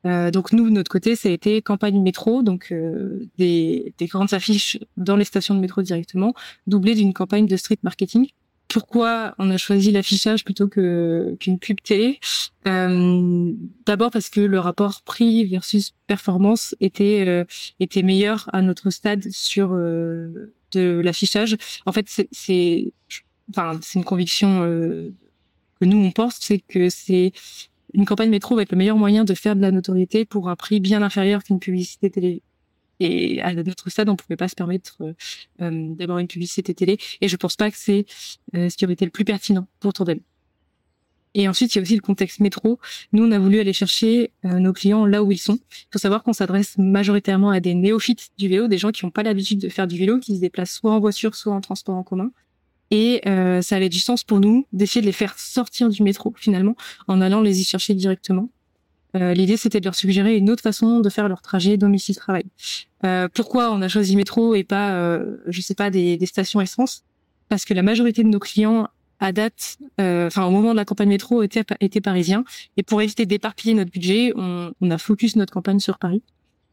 Euh, 0.05 0.31
donc 0.31 0.53
nous, 0.53 0.69
de 0.69 0.73
notre 0.73 0.89
côté, 0.89 1.17
ça 1.17 1.27
a 1.27 1.31
été 1.33 1.61
campagne 1.61 2.01
métro, 2.01 2.41
donc 2.41 2.71
euh, 2.71 3.27
des, 3.37 3.93
des, 3.97 4.05
grandes 4.05 4.33
affiches 4.33 4.79
dans 4.95 5.17
les 5.17 5.25
stations 5.25 5.53
de 5.53 5.59
métro 5.59 5.81
directement, 5.81 6.33
doublées 6.67 6.95
d'une 6.95 7.11
campagne 7.11 7.47
de 7.47 7.57
street 7.57 7.79
marketing 7.83 8.29
pourquoi 8.69 9.33
on 9.39 9.49
a 9.49 9.57
choisi 9.57 9.91
l'affichage 9.91 10.45
plutôt 10.45 10.67
que 10.67 11.35
qu'une 11.39 11.59
pub 11.59 11.81
télé 11.81 12.19
euh, 12.67 13.51
D'abord 13.85 14.11
parce 14.11 14.29
que 14.29 14.39
le 14.39 14.59
rapport 14.59 15.01
prix 15.01 15.43
versus 15.45 15.93
performance 16.07 16.75
était 16.79 17.25
euh, 17.27 17.43
était 17.79 18.03
meilleur 18.03 18.47
à 18.53 18.61
notre 18.61 18.91
stade 18.91 19.29
sur 19.31 19.73
euh, 19.73 20.53
de 20.71 21.01
l'affichage. 21.03 21.57
En 21.85 21.91
fait, 21.91 22.05
c'est 22.31 22.93
enfin 23.49 23.79
c'est 23.81 23.97
une 23.99 24.05
conviction 24.05 24.61
que 24.61 25.85
nous 25.85 25.97
on 25.97 26.11
pense, 26.11 26.37
c'est 26.39 26.59
que 26.59 26.89
c'est 26.89 27.31
une 27.95 28.05
campagne 28.05 28.29
métro 28.29 28.55
va 28.55 28.61
être 28.61 28.71
le 28.71 28.77
meilleur 28.77 28.97
moyen 28.97 29.25
de 29.25 29.33
faire 29.33 29.55
de 29.55 29.61
la 29.61 29.71
notoriété 29.71 30.25
pour 30.25 30.47
un 30.47 30.55
prix 30.55 30.79
bien 30.79 31.01
inférieur 31.01 31.43
qu'une 31.43 31.59
publicité 31.59 32.11
télé 32.11 32.43
et 32.99 33.41
à 33.41 33.53
notre 33.53 33.89
stade, 33.89 34.09
on 34.09 34.15
pouvait 34.15 34.35
pas 34.35 34.47
se 34.47 34.55
permettre 34.55 34.97
euh, 35.01 35.13
euh, 35.61 35.93
d'avoir 35.95 36.19
une 36.19 36.27
publicité 36.27 36.73
télé. 36.73 36.97
Et 37.21 37.27
je 37.27 37.35
pense 37.37 37.55
pas 37.55 37.71
que 37.71 37.77
c'est 37.77 38.05
euh, 38.55 38.69
ce 38.69 38.77
qui 38.77 38.85
aurait 38.85 38.93
été 38.93 39.05
le 39.05 39.11
plus 39.11 39.25
pertinent 39.25 39.67
pour 39.79 39.93
Tourdel. 39.93 40.19
Et 41.35 41.47
ensuite, 41.47 41.73
il 41.75 41.77
y 41.77 41.79
a 41.79 41.83
aussi 41.83 41.95
le 41.95 42.01
contexte 42.01 42.39
métro. 42.39 42.79
Nous, 43.13 43.23
on 43.23 43.31
a 43.31 43.37
voulu 43.37 43.59
aller 43.59 43.71
chercher 43.71 44.31
nos 44.43 44.73
clients 44.73 45.05
là 45.05 45.23
où 45.23 45.31
ils 45.31 45.37
sont. 45.37 45.59
Il 45.69 45.87
faut 45.93 45.99
savoir 45.99 46.23
qu'on 46.23 46.33
s'adresse 46.33 46.75
majoritairement 46.79 47.51
à 47.51 47.59
des 47.59 47.75
néophytes 47.75 48.29
du 48.39 48.47
vélo, 48.47 48.67
des 48.67 48.79
gens 48.79 48.89
qui 48.89 49.05
n'ont 49.05 49.11
pas 49.11 49.21
l'habitude 49.21 49.59
de 49.59 49.69
faire 49.69 49.85
du 49.85 49.99
vélo, 49.99 50.17
qui 50.17 50.35
se 50.35 50.41
déplacent 50.41 50.71
soit 50.71 50.91
en 50.91 50.99
voiture, 50.99 51.35
soit 51.35 51.53
en 51.53 51.61
transport 51.61 51.95
en 51.95 52.01
commun. 52.01 52.31
Et 52.89 53.21
ça 53.61 53.75
avait 53.75 53.89
du 53.89 53.99
sens 53.99 54.23
pour 54.23 54.39
nous 54.39 54.65
d'essayer 54.73 55.01
de 55.01 55.05
les 55.05 55.11
faire 55.11 55.37
sortir 55.37 55.89
du 55.89 56.01
métro, 56.01 56.33
finalement, 56.35 56.75
en 57.07 57.21
allant 57.21 57.41
les 57.41 57.61
y 57.61 57.63
chercher 57.63 57.93
directement. 57.93 58.49
Euh, 59.15 59.33
l'idée, 59.33 59.57
c'était 59.57 59.79
de 59.79 59.85
leur 59.85 59.95
suggérer 59.95 60.37
une 60.37 60.49
autre 60.49 60.61
façon 60.61 60.99
de 60.99 61.09
faire 61.09 61.27
leur 61.27 61.41
trajet 61.41 61.77
domicile-travail. 61.77 62.45
Euh, 63.05 63.27
pourquoi 63.33 63.71
on 63.71 63.81
a 63.81 63.87
choisi 63.87 64.15
métro 64.15 64.55
et 64.55 64.63
pas, 64.63 64.93
euh, 64.93 65.37
je 65.47 65.61
sais 65.61 65.73
pas, 65.73 65.89
des, 65.89 66.17
des, 66.17 66.25
stations 66.25 66.61
essence? 66.61 67.03
Parce 67.47 67.65
que 67.65 67.73
la 67.73 67.81
majorité 67.81 68.23
de 68.23 68.27
nos 68.27 68.39
clients, 68.39 68.87
à 69.19 69.31
date, 69.31 69.77
euh, 69.99 70.27
enfin 70.27 70.45
au 70.45 70.51
moment 70.51 70.71
de 70.71 70.77
la 70.77 70.85
campagne 70.85 71.09
métro, 71.09 71.41
étaient, 71.43 71.65
étaient 71.79 72.01
parisiens. 72.01 72.43
Et 72.77 72.83
pour 72.83 73.01
éviter 73.01 73.25
d'éparpiller 73.25 73.73
notre 73.73 73.91
budget, 73.91 74.31
on, 74.35 74.71
on 74.79 74.91
a 74.91 74.97
focus 74.97 75.35
notre 75.35 75.53
campagne 75.53 75.79
sur 75.79 75.97
Paris. 75.97 76.21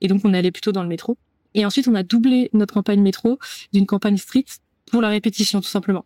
Et 0.00 0.08
donc, 0.08 0.20
on 0.24 0.34
allait 0.34 0.50
plutôt 0.50 0.72
dans 0.72 0.82
le 0.82 0.88
métro. 0.88 1.16
Et 1.54 1.64
ensuite, 1.64 1.88
on 1.88 1.94
a 1.94 2.02
doublé 2.02 2.50
notre 2.52 2.74
campagne 2.74 3.00
métro 3.00 3.38
d'une 3.72 3.86
campagne 3.86 4.18
street 4.18 4.44
pour 4.90 5.00
la 5.00 5.08
répétition, 5.08 5.60
tout 5.60 5.68
simplement. 5.68 6.04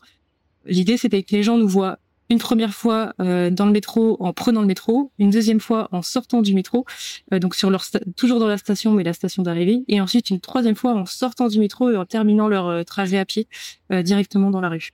L'idée, 0.65 0.97
c'était 0.97 1.23
que 1.23 1.35
les 1.35 1.43
gens 1.43 1.59
nous 1.59 1.69
voient 1.69 1.99
une 2.31 2.39
première 2.39 2.73
fois 2.73 3.13
euh, 3.21 3.51
dans 3.51 3.67
le 3.67 3.73
métro 3.73 4.17
en 4.21 4.33
prenant 4.33 4.61
le 4.61 4.67
métro, 4.69 5.11
une 5.19 5.31
deuxième 5.31 5.61
fois 5.61 5.89
en 5.91 6.01
sortant 6.01 6.43
du 6.43 6.55
métro, 6.55 6.87
euh, 7.35 7.41
donc 7.41 7.57
sur 7.57 7.71
leur 7.71 7.85
toujours 8.17 8.39
dans 8.39 8.47
la 8.47 8.57
station 8.57 8.93
mais 8.93 9.03
la 9.03 9.13
station 9.13 9.43
d'arrivée, 9.43 9.83
et 9.89 10.01
ensuite 10.01 10.31
une 10.31 10.41
troisième 10.41 10.77
fois 10.77 10.95
en 10.95 11.07
sortant 11.07 11.49
du 11.49 11.59
métro 11.59 11.91
et 11.91 11.97
en 11.97 12.07
terminant 12.07 12.47
leur 12.47 12.69
euh, 12.69 12.83
trajet 12.85 13.19
à 13.19 13.25
pied 13.25 13.49
directement 13.91 14.51
dans 14.51 14.61
la 14.61 14.69
rue. 14.69 14.91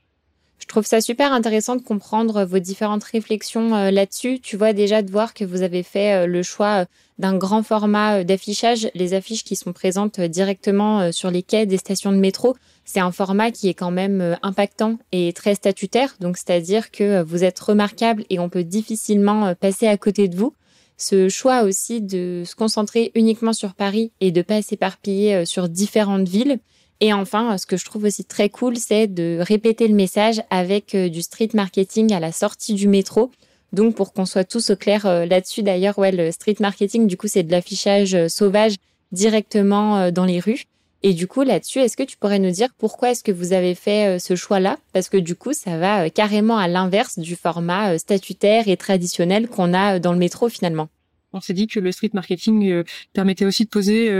Je 0.59 0.66
trouve 0.66 0.87
ça 0.87 1.02
super 1.02 1.33
intéressant 1.33 1.76
de 1.76 1.83
comprendre 1.83 2.45
vos 2.45 2.59
différentes 2.59 3.05
réflexions 3.05 3.90
là-dessus. 3.90 4.40
Tu 4.40 4.57
vois 4.57 4.73
déjà 4.73 5.02
de 5.02 5.11
voir 5.11 5.35
que 5.35 5.45
vous 5.45 5.61
avez 5.61 5.83
fait 5.83 6.26
le 6.26 6.43
choix 6.43 6.87
d'un 7.19 7.37
grand 7.37 7.62
format 7.62 8.25
d'affichage, 8.25 8.88
les 8.95 9.12
affiches 9.12 9.45
qui 9.45 9.55
sont 9.55 9.75
présentes 9.75 10.19
directement 10.19 11.12
sur 11.12 11.31
les 11.31 11.43
quais 11.43 11.66
des 11.66 11.76
stations 11.76 12.11
de 12.11 12.16
métro 12.16 12.57
c'est 12.87 13.00
un 13.00 13.11
format 13.11 13.50
qui 13.50 13.69
est 13.69 13.75
quand 13.75 13.90
même 13.90 14.21
euh, 14.21 14.35
impactant 14.43 14.97
et 15.11 15.33
très 15.33 15.57
statutaire. 15.57 16.16
Donc, 16.21 16.38
c'est-à-dire 16.38 16.93
que 16.93 17.02
euh, 17.02 17.25
vous 17.25 17.43
êtes 17.43 17.59
remarquable 17.59 18.25
et 18.31 18.38
on 18.38 18.49
peut 18.49 18.62
difficilement 18.62 19.49
euh, 19.49 19.55
passer 19.55 19.88
à 19.88 19.97
côté 19.97 20.28
de 20.28 20.37
vous. 20.37 20.55
Ce 20.97 21.28
choix 21.28 21.64
aussi 21.64 22.00
de 22.00 22.45
se 22.47 22.55
concentrer 22.55 23.11
uniquement 23.14 23.52
sur 23.52 23.75
Paris 23.75 24.12
et 24.21 24.31
de 24.31 24.40
pas 24.40 24.62
s'éparpiller 24.62 25.45
sur 25.45 25.69
différentes 25.69 26.28
villes. 26.28 26.59
Et 27.00 27.12
enfin, 27.12 27.59
ce 27.59 27.66
que 27.66 27.76
je 27.76 27.85
trouve 27.85 28.05
aussi 28.05 28.25
très 28.25 28.49
cool, 28.49 28.78
c'est 28.78 29.07
de 29.07 29.38
répéter 29.43 29.88
le 29.88 29.95
message 29.95 30.40
avec 30.49 30.97
du 30.97 31.21
street 31.21 31.50
marketing 31.52 32.14
à 32.14 32.21
la 32.21 32.33
sortie 32.33 32.73
du 32.73 32.88
métro. 32.88 33.31
Donc, 33.75 33.95
pour 33.95 34.14
qu'on 34.14 34.25
soit 34.25 34.45
tous 34.45 34.71
au 34.71 34.76
clair 34.76 35.05
là-dessus, 35.26 35.62
d'ailleurs, 35.62 35.99
ouais, 35.99 36.12
le 36.12 36.33
street 36.33 36.57
marketing, 36.61 37.07
du 37.07 37.19
coup, 37.19 37.28
c'est 37.28 37.43
de 37.43 37.52
l'affichage 37.52 38.16
sauvage 38.28 38.76
directement 39.12 40.11
dans 40.11 40.25
les 40.25 40.40
rues. 40.40 40.64
Et 41.06 41.14
du 41.14 41.28
coup, 41.28 41.42
là-dessus, 41.42 41.78
est-ce 41.78 41.96
que 41.96 42.02
tu 42.02 42.16
pourrais 42.16 42.40
nous 42.40 42.50
dire 42.50 42.70
pourquoi 42.76 43.12
est-ce 43.12 43.22
que 43.22 43.30
vous 43.30 43.52
avez 43.52 43.76
fait 43.76 44.16
euh, 44.16 44.18
ce 44.18 44.34
choix-là? 44.34 44.76
Parce 44.92 45.08
que 45.08 45.16
du 45.16 45.36
coup, 45.36 45.52
ça 45.52 45.78
va 45.78 46.06
euh, 46.06 46.08
carrément 46.08 46.58
à 46.58 46.66
l'inverse 46.66 47.20
du 47.20 47.36
format 47.36 47.92
euh, 47.92 47.98
statutaire 47.98 48.66
et 48.66 48.76
traditionnel 48.76 49.46
qu'on 49.46 49.72
a 49.72 50.00
dans 50.00 50.12
le 50.12 50.18
métro 50.18 50.48
finalement. 50.48 50.88
On 51.32 51.40
s'est 51.40 51.52
dit 51.52 51.68
que 51.68 51.78
le 51.78 51.92
street 51.92 52.10
marketing 52.12 52.82
permettait 53.12 53.44
aussi 53.44 53.64
de 53.64 53.68
poser 53.68 54.10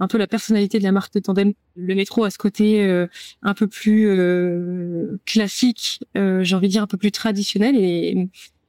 un 0.00 0.08
peu 0.08 0.18
la 0.18 0.26
personnalité 0.26 0.78
de 0.80 0.82
la 0.82 0.90
marque 0.90 1.14
de 1.14 1.20
Tandem. 1.20 1.52
Le 1.76 1.94
métro 1.94 2.24
a 2.24 2.30
ce 2.30 2.38
côté 2.38 3.06
un 3.42 3.54
peu 3.54 3.68
plus 3.68 4.08
classique, 5.24 6.00
j'ai 6.16 6.54
envie 6.56 6.66
de 6.66 6.72
dire 6.72 6.82
un 6.82 6.88
peu 6.88 6.96
plus 6.96 7.12
traditionnel 7.12 7.76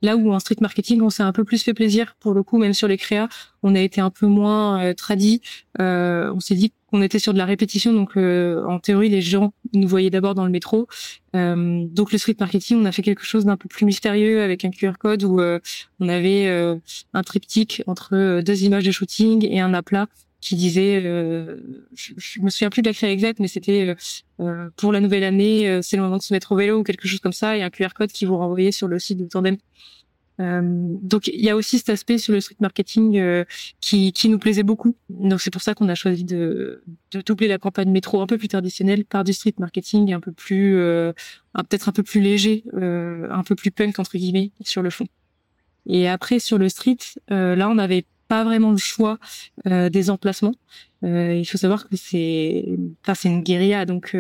Là 0.06 0.16
où 0.18 0.32
en 0.32 0.38
street 0.38 0.58
marketing, 0.62 1.02
on 1.02 1.10
s'est 1.10 1.24
un 1.24 1.32
peu 1.32 1.44
plus 1.44 1.64
fait 1.64 1.74
plaisir 1.74 2.16
pour 2.20 2.36
le 2.36 2.44
coup, 2.44 2.60
même 2.60 2.76
sur 2.76 2.88
les 2.88 2.98
créas, 2.98 3.28
on 3.64 3.74
a 3.74 3.80
été 3.80 4.02
un 4.02 4.12
peu 4.12 4.28
moins 4.28 4.80
euh. 4.84 4.94
Euh, 5.82 6.32
on 6.32 6.40
s'est 6.40 6.54
dit 6.54 6.72
qu'on 6.92 7.02
était 7.02 7.18
sur 7.18 7.34
de 7.34 7.40
la 7.40 7.46
répétition, 7.46 7.92
donc 7.92 8.16
euh, 8.16 8.64
en 8.66 8.78
théorie, 8.78 9.10
les 9.10 9.24
gens 9.24 9.52
nous 9.74 9.88
voyaient 9.88 10.12
d'abord 10.12 10.36
dans 10.36 10.46
le 10.46 10.52
métro. 10.52 10.88
Euh, 11.36 11.86
donc 11.90 12.12
le 12.12 12.20
street 12.20 12.36
marketing, 12.40 12.78
on 12.82 12.86
a 12.86 12.92
fait 12.92 13.02
quelque 13.02 13.26
chose 13.26 13.46
d'un 13.46 13.58
peu 13.58 13.68
plus 13.68 13.84
mystérieux 13.84 14.44
avec 14.44 14.64
un 14.64 14.70
QR 14.70 14.94
code 15.00 15.24
où 15.24 15.42
on 15.42 16.08
avait 16.08 16.48
un 17.14 17.24
triptyque 17.24 17.82
entre 17.88 18.42
deux 18.42 18.64
images 18.64 18.84
de 18.84 18.92
shooting 18.92 19.48
et 19.50 19.60
un 19.60 19.74
aplat 19.74 20.06
qui 20.42 20.56
disait, 20.56 21.02
euh, 21.04 21.58
je, 21.96 22.14
je, 22.18 22.40
me 22.42 22.50
souviens 22.50 22.70
plus 22.70 22.82
de 22.82 22.88
la 22.88 22.94
créa 22.94 23.12
exacte, 23.12 23.40
mais 23.40 23.48
c'était 23.48 23.96
euh, 24.40 24.70
pour 24.76 24.92
la 24.92 25.00
nouvelle 25.00 25.24
année, 25.24 25.80
c'est 25.82 25.98
le 25.98 26.04
moment 26.04 26.18
de 26.18 26.22
se 26.22 26.34
mettre 26.34 26.52
au 26.52 26.56
vélo 26.56 26.80
ou 26.80 26.84
quelque 26.84 27.08
chose 27.08 27.20
comme 27.20 27.34
ça, 27.34 27.58
et 27.58 27.64
un 27.64 27.70
QR 27.70 27.90
code 27.96 28.12
qui 28.12 28.26
vous 28.26 28.38
renvoyait 28.38 28.72
sur 28.72 28.88
le 28.88 29.00
site 29.00 29.18
de 29.18 29.26
Tandem. 29.26 29.58
Euh, 30.42 30.62
donc 31.02 31.28
il 31.28 31.42
y 31.42 31.50
a 31.50 31.56
aussi 31.56 31.78
cet 31.78 31.90
aspect 31.90 32.18
sur 32.18 32.34
le 32.34 32.42
street 32.42 32.58
marketing 32.60 33.18
euh, 33.18 33.46
qui, 33.80 34.12
qui 34.12 34.30
nous 34.30 34.40
plaisait 34.40 34.64
beaucoup. 34.64 34.96
Donc 35.10 35.42
c'est 35.42 35.52
pour 35.52 35.62
ça 35.62 35.74
qu'on 35.74 35.88
a 35.88 35.96
choisi 35.96 36.24
de, 36.24 36.84
de 37.12 37.22
doubler 37.22 37.48
la 37.48 37.58
campagne 37.58 37.90
métro 37.90 38.22
un 38.22 38.28
peu 38.28 38.38
plus 38.38 38.48
traditionnelle 38.48 39.06
par 39.06 39.24
du 39.24 39.34
street 39.34 39.56
marketing 39.60 40.14
un 40.14 40.20
peu 40.20 40.32
plus, 40.32 40.78
euh, 40.78 41.14
peut-être 41.54 41.90
un 41.90 41.94
peu 41.94 42.04
plus 42.04 42.22
léger, 42.22 42.66
un 42.74 43.44
peu 43.44 43.56
plus 43.56 43.72
punk 43.72 44.00
entre 44.00 44.18
guillemets 44.18 44.52
sur 44.62 44.82
le 44.82 44.90
fond. 44.90 45.08
Et 45.88 46.08
après 46.08 46.40
sur 46.40 46.58
le 46.58 46.68
street, 46.68 46.98
là 47.30 47.70
on 47.70 47.76
n'avait 47.76 48.06
pas 48.36 48.44
vraiment 48.44 48.72
le 48.72 48.78
choix 48.78 49.18
des 49.66 50.10
emplacements. 50.10 50.56
il 51.04 51.46
faut 51.46 51.58
savoir 51.58 51.88
que 51.88 51.96
c'est, 51.96 52.66
enfin 53.02 53.16
c'est 53.16 53.30
une 53.30 53.44
guérilla 53.44 53.86
donc 53.86 54.14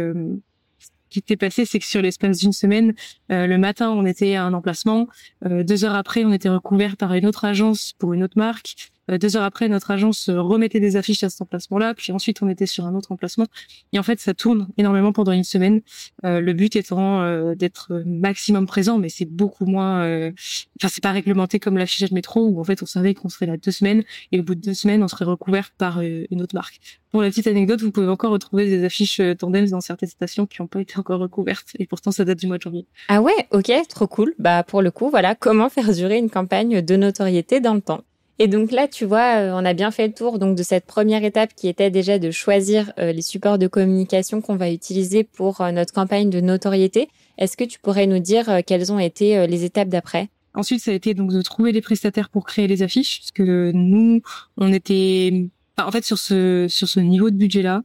qui 1.10 1.24
s'est 1.28 1.38
passé, 1.38 1.66
c'est 1.66 1.80
que 1.80 1.86
sur 1.86 2.02
l'espace 2.02 2.40
d'une 2.40 2.54
semaine, 2.54 2.94
euh, 3.32 3.48
le 3.48 3.58
matin, 3.58 3.90
on 3.92 4.06
était 4.06 4.36
à 4.36 4.44
un 4.44 4.54
emplacement. 4.54 5.08
Euh, 5.46 5.64
deux 5.64 5.86
heures 5.86 5.96
après, 5.96 6.26
on 6.26 6.34
était 6.34 6.50
recouvert 6.50 6.98
par 6.98 7.14
une 7.14 7.26
autre 7.26 7.46
agence 7.46 7.94
pour 7.98 8.14
une 8.14 8.24
autre 8.24 8.38
marque. 8.38 8.92
Euh, 9.10 9.18
deux 9.18 9.38
heures 9.38 9.44
après, 9.44 9.68
notre 9.70 9.92
agence 9.92 10.30
remettait 10.30 10.80
des 10.80 10.96
affiches 10.96 11.24
à 11.24 11.30
cet 11.30 11.42
emplacement-là. 11.42 11.94
Puis 11.94 12.12
ensuite, 12.12 12.42
on 12.42 12.50
était 12.50 12.66
sur 12.66 12.86
un 12.86 12.96
autre 12.96 13.12
emplacement. 13.12 13.46
Et 13.94 14.00
en 14.00 14.04
fait, 14.04 14.20
ça 14.20 14.34
tourne 14.34 14.68
énormément 14.78 15.12
pendant 15.14 15.32
une 15.32 15.44
semaine. 15.44 15.82
le 16.24 16.54
but 16.54 16.76
étant 16.76 17.54
d'être 17.56 18.04
maximum 18.06 18.66
présent, 18.66 18.98
mais 18.98 19.10
c'est 19.10 19.26
beaucoup 19.26 19.66
moins. 19.66 20.04
Enfin, 20.80 20.90
c'est 20.90 21.04
pas 21.04 21.12
réglementé 21.12 21.60
comme 21.60 21.78
l'affichage 21.78 22.12
métro 22.12 22.48
où 22.48 22.60
en 22.60 22.64
fait, 22.64 22.82
on 22.82 22.86
savait 22.86 23.14
qu'on 23.14 23.30
serait 23.30 23.46
là 23.46 23.58
deux 23.58 23.72
semaines 23.72 24.04
et 24.32 24.40
au 24.40 24.44
bout 24.44 24.56
de 24.56 24.62
deux 24.62 24.74
semaines, 24.74 25.04
on 25.04 25.08
serait 25.08 25.26
recouvert 25.26 25.72
par 25.78 26.02
une 26.02 26.42
autre 26.42 26.56
marque. 26.56 26.80
Pour 27.12 27.22
la 27.22 27.30
petite 27.30 27.48
anecdote, 27.48 27.82
vous 27.82 27.92
pouvez 27.92 28.10
encore 28.10 28.32
retrouver 28.32 28.66
des 28.66 28.84
affiches 28.84 29.22
tandem 29.40 29.66
dans 29.70 29.82
certaines 29.82 30.10
stations 30.10 30.46
qui 30.46 30.62
n'ont 30.62 30.68
pas 30.68 30.82
été 30.82 30.98
encore 31.00 31.20
recouvertes. 31.20 31.70
Et 31.80 31.86
pourtant, 31.86 32.12
ça 32.12 32.26
date 32.26 32.40
du 32.40 32.48
mois 32.48 32.58
de 32.58 32.64
janvier. 32.64 32.86
Ah 33.08 33.22
ouais, 33.22 33.48
ok, 33.52 33.72
trop 33.88 34.08
cool. 34.08 34.36
Bah 34.40 34.64
pour 34.64 34.82
le 34.82 34.92
coup, 34.92 35.10
voilà, 35.10 35.36
comment 35.36 35.70
faire 35.70 35.92
durer 35.94 36.18
une 36.18 36.30
campagne 36.30 36.82
de 36.82 36.96
notoriété 36.96 37.60
dans 37.60 37.74
le 37.74 37.82
temps. 37.82 38.02
Et 38.38 38.48
donc 38.48 38.72
là, 38.72 38.88
tu 38.88 39.06
vois, 39.06 39.38
euh, 39.40 39.52
on 39.54 39.64
a 39.64 39.74
bien 39.74 39.92
fait 39.92 40.08
le 40.08 40.14
tour 40.14 40.40
donc 40.40 40.58
de 40.58 40.64
cette 40.64 40.86
première 40.86 41.24
étape 41.24 41.54
qui 41.56 41.70
était 41.70 41.90
déjà 41.90 42.20
de 42.20 42.32
choisir 42.32 42.92
euh, 43.00 43.14
les 43.14 43.22
supports 43.22 43.58
de 43.58 43.68
communication 43.68 44.42
qu'on 44.42 44.58
va 44.58 44.72
utiliser 44.72 45.24
pour 45.24 45.62
euh, 45.62 45.72
notre 45.72 45.94
campagne 45.94 46.30
de 46.30 46.42
notoriété. 46.42 47.08
Est-ce 47.38 47.56
que 47.56 47.64
tu 47.64 47.80
pourrais 47.80 48.08
nous 48.08 48.20
dire 48.20 48.62
quelles 48.66 48.92
ont 48.92 49.00
été 49.00 49.46
les 49.46 49.66
étapes 49.66 49.90
d'après? 49.90 50.30
Ensuite, 50.54 50.82
ça 50.82 50.92
a 50.92 50.94
été 50.94 51.14
donc 51.14 51.34
de 51.34 51.42
trouver 51.42 51.74
des 51.74 51.82
prestataires 51.82 52.30
pour 52.30 52.46
créer 52.46 52.68
les 52.68 52.82
affiches, 52.82 53.20
parce 53.20 53.32
que 53.32 53.72
nous, 53.74 54.22
on 54.56 54.72
était, 54.72 55.50
en 55.78 55.92
fait, 55.92 56.06
sur 56.06 56.18
ce 56.18 56.68
sur 56.70 56.88
ce 56.88 57.02
niveau 57.02 57.30
de 57.30 57.36
budget-là, 57.36 57.84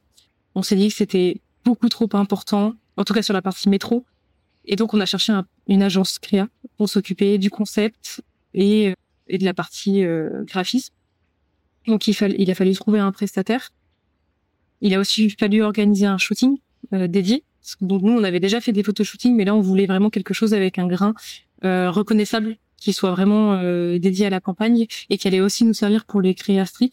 on 0.54 0.62
s'est 0.62 0.76
dit 0.76 0.86
que 0.86 0.94
c'était 0.94 1.40
beaucoup 1.64 1.88
trop 1.88 2.08
important, 2.12 2.74
en 2.96 3.02
tout 3.02 3.12
cas 3.12 3.22
sur 3.22 3.34
la 3.34 3.42
partie 3.42 3.68
métro, 3.68 4.04
et 4.64 4.76
donc, 4.76 4.94
on 4.94 5.00
a 5.00 5.06
cherché 5.06 5.32
une 5.66 5.82
agence 5.82 6.18
créa 6.18 6.48
pour 6.76 6.88
s'occuper 6.88 7.38
du 7.38 7.50
concept 7.50 8.22
et, 8.54 8.94
et 9.30 9.38
de 9.38 9.44
la 9.44 9.54
partie 9.54 10.04
euh, 10.04 10.44
graphisme. 10.44 10.92
Donc, 11.86 12.06
il, 12.06 12.50
a 12.50 12.54
fallu 12.54 12.74
trouver 12.74 12.98
un 12.98 13.10
prestataire. 13.10 13.70
Il 14.82 14.94
a 14.94 15.00
aussi 15.00 15.30
fallu 15.30 15.62
organiser 15.62 16.06
un 16.06 16.18
shooting 16.18 16.58
euh, 16.92 17.06
dédié. 17.06 17.42
Donc, 17.80 18.02
nous, 18.02 18.12
on 18.12 18.24
avait 18.24 18.40
déjà 18.40 18.60
fait 18.60 18.72
des 18.72 18.82
photoshootings, 18.82 19.34
mais 19.34 19.44
là, 19.44 19.54
on 19.54 19.60
voulait 19.60 19.86
vraiment 19.86 20.10
quelque 20.10 20.34
chose 20.34 20.52
avec 20.52 20.78
un 20.78 20.86
grain 20.86 21.14
euh, 21.64 21.90
reconnaissable 21.90 22.56
qui 22.76 22.92
soit 22.94 23.10
vraiment 23.10 23.62
dédié 23.98 24.24
à 24.24 24.30
la 24.30 24.40
campagne 24.40 24.86
et 25.10 25.18
qui 25.18 25.28
allait 25.28 25.42
aussi 25.42 25.66
nous 25.66 25.74
servir 25.74 26.06
pour 26.06 26.22
les 26.22 26.34
créa 26.34 26.64
street. 26.64 26.92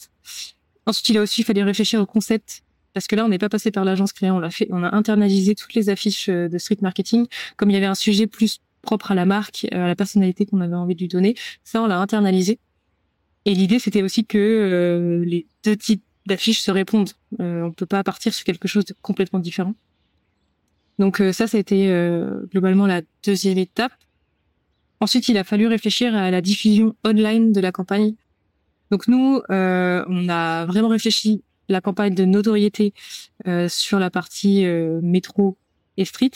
Ensuite, 0.86 1.08
il 1.08 1.18
a 1.18 1.22
aussi 1.22 1.44
fallu 1.44 1.64
réfléchir 1.64 2.02
au 2.02 2.06
concept 2.06 2.62
parce 2.94 3.08
que 3.08 3.16
là, 3.16 3.24
on 3.24 3.30
n'est 3.30 3.38
pas 3.38 3.48
passé 3.48 3.72
par 3.72 3.86
l'agence 3.86 4.12
créée, 4.12 4.30
on 4.30 4.40
l'a 4.40 4.50
fait, 4.50 4.68
on 4.70 4.84
a 4.84 4.94
internalisé 4.94 5.56
toutes 5.56 5.76
les 5.76 5.88
affiches 5.88 6.28
de 6.28 6.58
street 6.58 6.80
marketing. 6.82 7.28
Comme 7.56 7.70
il 7.70 7.74
y 7.74 7.78
avait 7.78 7.86
un 7.86 7.96
sujet 7.96 8.28
plus 8.28 8.60
propre 8.82 9.12
à 9.12 9.16
la 9.16 9.26
marque, 9.26 9.68
euh, 9.74 9.86
à 9.86 9.88
la 9.88 9.96
personnalité 9.96 10.46
qu'on 10.46 10.62
avait 10.62 10.76
envie 10.76 10.96
de 10.96 11.00
lui 11.00 11.08
donner, 11.08 11.36
ça, 11.64 11.82
on 11.82 11.88
l'a 11.88 12.00
internalisé. 12.00 12.60
Et 13.46 13.54
l'idée, 13.54 13.80
c'était 13.80 14.02
aussi 14.02 14.26
que 14.26 14.38
euh, 14.38 15.26
les 15.26 15.48
deux 15.64 15.76
types 15.76 16.04
d'affiches 16.26 16.62
se 16.62 16.72
répondent. 16.72 17.12
Euh, 17.40 17.64
on 17.64 17.72
peut 17.72 17.86
pas 17.86 18.04
partir 18.04 18.34
sur 18.34 18.44
quelque 18.44 18.68
chose 18.68 18.86
de 18.86 18.94
complètement 19.02 19.40
différent. 19.40 19.76
Donc 21.00 21.18
ça, 21.32 21.46
ça 21.46 21.58
a 21.58 21.60
été 21.60 21.96
globalement 22.52 22.88
la 22.88 23.04
deuxième 23.24 23.60
étape. 23.60 23.92
Ensuite, 25.00 25.30
il 25.30 25.38
a 25.38 25.44
fallu 25.44 25.68
réfléchir 25.68 26.16
à 26.16 26.32
la 26.32 26.42
diffusion 26.42 26.96
online 27.06 27.52
de 27.52 27.62
la 27.62 27.72
campagne. 27.72 28.16
Donc 28.90 29.08
nous, 29.08 29.44
on 29.48 30.30
a 30.30 30.66
vraiment 30.66 30.88
réfléchi 30.88 31.44
la 31.70 31.82
campagne 31.82 32.16
de 32.16 32.26
notoriété 32.26 32.94
euh, 33.48 33.70
sur 33.70 34.00
la 34.00 34.10
partie 34.10 34.66
euh, 34.66 35.00
métro 35.02 35.58
et 35.98 36.06
street. 36.06 36.32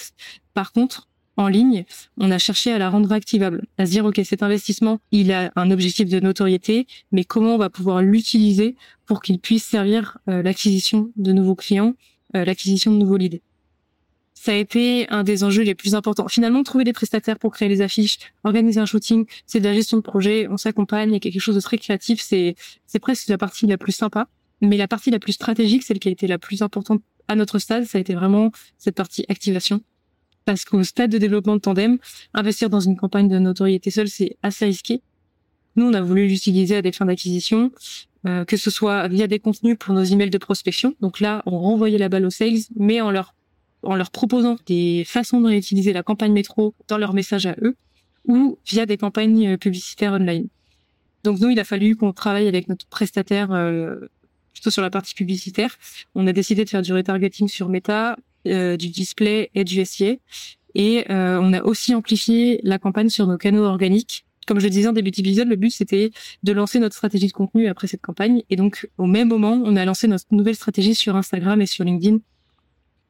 Par 0.54 0.72
contre, 0.72 1.08
en 1.38 1.48
ligne, 1.48 1.86
on 2.18 2.30
a 2.32 2.38
cherché 2.38 2.72
à 2.72 2.78
la 2.78 2.90
rendre 2.90 3.12
activable, 3.12 3.64
à 3.78 3.86
se 3.86 3.92
dire 3.92 4.06
ok 4.06 4.22
cet 4.24 4.44
investissement 4.44 5.00
il 5.12 5.32
a 5.32 5.52
un 5.56 5.72
objectif 5.72 6.10
de 6.10 6.20
notoriété, 6.20 6.88
mais 7.12 7.24
comment 7.24 7.56
on 7.56 7.58
va 7.58 7.70
pouvoir 7.70 8.02
l'utiliser 8.02 8.76
pour 9.06 9.22
qu'il 9.22 9.40
puisse 9.40 9.64
servir 9.64 10.18
euh, 10.28 10.44
l'acquisition 10.44 11.12
de 11.16 11.32
nouveaux 11.32 11.56
clients, 11.56 11.96
l'acquisition 12.34 12.92
de 12.94 12.98
nouveaux 12.98 13.18
leads. 13.18 13.42
Ça 14.44 14.54
a 14.54 14.56
été 14.56 15.08
un 15.10 15.24
des 15.24 15.44
enjeux 15.44 15.62
les 15.62 15.76
plus 15.76 15.94
importants. 15.94 16.28
Finalement, 16.28 16.64
trouver 16.64 16.84
des 16.84 16.94
prestataires 16.94 17.38
pour 17.38 17.52
créer 17.52 17.70
les 17.70 17.82
affiches, 17.82 18.18
organiser 18.44 18.80
un 18.80 18.88
shooting, 18.88 19.28
c'est 19.46 19.60
de 19.60 19.66
la 19.66 19.74
gestion 19.76 19.98
de 19.98 20.02
projet, 20.02 20.48
on 20.50 20.58
s'accompagne, 20.58 21.10
il 21.10 21.14
y 21.14 21.18
a 21.18 21.20
quelque 21.20 21.40
chose 21.40 21.54
de 21.54 21.62
très 21.62 21.78
créatif, 21.78 22.22
c'est 22.22 22.56
c'est 22.88 22.98
presque 22.98 23.28
la 23.28 23.38
partie 23.38 23.68
la 23.68 23.78
plus 23.78 23.92
sympa. 23.92 24.28
Mais 24.62 24.78
la 24.78 24.88
partie 24.88 25.12
la 25.12 25.20
plus 25.20 25.34
stratégique, 25.34 25.84
celle 25.84 26.00
qui 26.00 26.08
a 26.08 26.12
été 26.12 26.26
la 26.26 26.40
plus 26.40 26.64
importante 26.64 27.04
à 27.28 27.36
notre 27.36 27.60
stade, 27.60 27.86
ça 27.86 28.00
a 28.00 28.02
été 28.02 28.16
vraiment 28.16 28.52
cette 28.80 28.96
partie 28.96 29.26
activation. 29.30 29.82
Parce 30.46 30.66
qu'au 30.66 30.84
stade 30.84 31.12
de 31.12 31.18
développement 31.18 31.56
de 31.56 31.62
Tandem, 31.62 31.98
investir 32.34 32.70
dans 32.70 32.80
une 32.80 32.98
campagne 32.98 33.28
de 33.28 33.38
notoriété 33.40 33.92
seule, 33.92 34.08
c'est 34.08 34.38
assez 34.42 34.66
risqué. 34.66 35.02
Nous, 35.76 35.86
on 35.86 35.94
a 35.94 36.02
voulu 36.02 36.28
l'utiliser 36.28 36.78
à 36.78 36.82
des 36.82 36.92
fins 36.92 37.06
d'acquisition, 37.06 37.72
euh, 38.28 38.44
que 38.46 38.58
ce 38.58 38.70
soit 38.70 39.08
via 39.08 39.28
des 39.28 39.40
contenus 39.40 39.78
pour 39.80 39.94
nos 39.94 40.04
emails 40.04 40.30
de 40.30 40.38
prospection. 40.38 40.96
Donc 41.00 41.20
là, 41.20 41.44
on 41.46 41.60
renvoyait 41.60 41.98
la 41.98 42.10
balle 42.10 42.26
aux 42.26 42.32
sales, 42.32 42.60
mais 42.76 43.02
en 43.02 43.12
leur 43.12 43.36
en 43.84 43.96
leur 43.96 44.12
proposant 44.12 44.58
des 44.68 45.04
façons 45.08 45.42
de 45.42 45.48
réutiliser 45.48 45.92
la 45.92 46.04
campagne 46.04 46.34
métro 46.34 46.76
dans 46.88 47.00
leur 47.00 47.14
message 47.14 47.48
à 47.48 47.56
eux, 47.64 47.76
ou 48.28 48.60
via 48.64 48.86
des 48.86 48.96
campagnes 48.96 49.58
publicitaires 49.58 50.14
online. 50.14 50.50
Donc 51.24 51.40
nous, 51.40 51.50
il 51.50 51.60
a 51.60 51.64
fallu 51.64 51.96
qu'on 51.96 52.14
travaille 52.14 52.48
avec 52.48 52.68
notre 52.68 52.86
prestataire 52.86 53.48
plutôt 54.54 54.70
sur 54.70 54.82
la 54.82 54.92
partie 54.92 55.16
publicitaire. 55.16 55.78
On 56.14 56.28
a 56.28 56.34
décidé 56.34 56.64
de 56.64 56.70
faire 56.70 56.84
du 56.84 56.94
retargeting 56.94 57.48
sur 57.48 57.70
Meta, 57.70 58.18
du 58.46 58.90
display 58.90 59.50
et 59.56 59.64
du 59.64 59.84
SIA. 59.86 60.16
Et 60.76 61.06
on 61.10 61.54
a 61.54 61.62
aussi 61.64 61.94
amplifié 61.94 62.60
la 62.64 62.80
campagne 62.80 63.10
sur 63.10 63.28
nos 63.28 63.38
canaux 63.38 63.64
organiques 63.64 64.26
comme 64.48 64.60
je 64.60 64.66
le 64.66 64.72
disais 64.72 64.88
en 64.88 64.94
début 64.94 65.12
d'épisode, 65.12 65.48
le 65.48 65.56
but 65.56 65.70
c'était 65.70 66.12
de 66.44 66.52
lancer 66.52 66.80
notre 66.80 66.96
stratégie 66.96 67.28
de 67.28 67.32
contenu 67.32 67.68
après 67.68 67.88
cette 67.88 68.02
campagne. 68.02 68.44
Et 68.50 68.56
donc, 68.56 68.90
au 68.98 69.06
même 69.06 69.30
moment, 69.30 69.62
on 69.64 69.76
a 69.76 69.86
lancé 69.86 70.08
notre 70.08 70.26
nouvelle 70.32 70.56
stratégie 70.56 70.96
sur 70.96 71.16
Instagram 71.16 71.62
et 71.62 71.66
sur 71.66 71.84
LinkedIn 71.84 72.18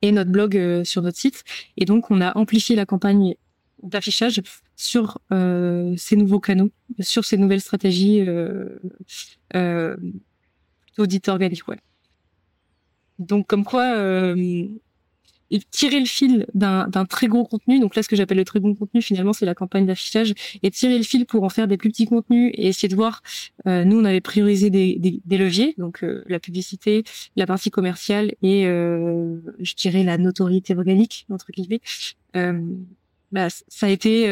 et 0.01 0.11
notre 0.11 0.31
blog 0.31 0.57
euh, 0.57 0.83
sur 0.83 1.01
notre 1.01 1.17
site. 1.17 1.43
Et 1.77 1.85
donc, 1.85 2.11
on 2.11 2.21
a 2.21 2.37
amplifié 2.37 2.75
la 2.75 2.85
campagne 2.85 3.35
d'affichage 3.81 4.41
sur 4.75 5.19
euh, 5.31 5.95
ces 5.97 6.15
nouveaux 6.15 6.39
canaux, 6.39 6.69
sur 6.99 7.25
ces 7.25 7.37
nouvelles 7.37 7.61
stratégies 7.61 8.21
euh, 8.21 8.79
euh, 9.55 9.95
d'audit 10.97 11.27
organique. 11.29 11.67
Ouais. 11.67 11.79
Donc, 13.19 13.47
comme 13.47 13.63
quoi, 13.63 13.95
euh, 13.95 14.67
tirer 15.59 15.99
le 15.99 16.05
fil 16.05 16.45
d'un 16.53 17.05
très 17.09 17.27
gros 17.27 17.45
contenu. 17.45 17.79
Donc 17.79 17.95
là, 17.95 18.03
ce 18.03 18.07
que 18.07 18.15
j'appelle 18.15 18.37
le 18.37 18.45
très 18.45 18.59
gros 18.59 18.73
contenu, 18.73 19.01
finalement, 19.01 19.33
c'est 19.33 19.45
la 19.45 19.55
campagne 19.55 19.85
d'affichage. 19.85 20.33
Et 20.63 20.71
tirer 20.71 20.97
le 20.97 21.03
fil 21.03 21.25
pour 21.25 21.43
en 21.43 21.49
faire 21.49 21.67
des 21.67 21.77
plus 21.77 21.89
petits 21.89 22.05
contenus 22.05 22.51
et 22.55 22.67
essayer 22.67 22.89
de 22.89 22.95
voir. 22.95 23.21
Euh, 23.67 23.83
nous, 23.83 23.99
on 23.99 24.05
avait 24.05 24.21
priorisé 24.21 24.69
des, 24.69 24.97
des, 24.99 25.37
leviers, 25.37 25.75
donc 25.77 26.03
euh, 26.03 26.23
la 26.27 26.39
publicité, 26.39 27.03
la 27.35 27.45
partie 27.45 27.71
commerciale 27.71 28.33
et, 28.41 28.65
euh, 28.65 29.37
je 29.59 29.75
dirais, 29.75 30.03
la 30.03 30.17
notoriété 30.17 30.75
organique 30.75 31.25
entre 31.29 31.47
guillemets. 31.51 31.81
bah, 32.33 33.47
ça 33.49 33.87
a 33.87 33.89
été 33.89 34.27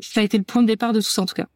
ça 0.00 0.20
a 0.20 0.22
été 0.22 0.38
le 0.38 0.44
point 0.44 0.62
de 0.62 0.66
départ 0.66 0.92
de 0.92 1.00
tout 1.00 1.06
ça 1.06 1.22
en 1.22 1.26
tout 1.26 1.34
cas. 1.34 1.48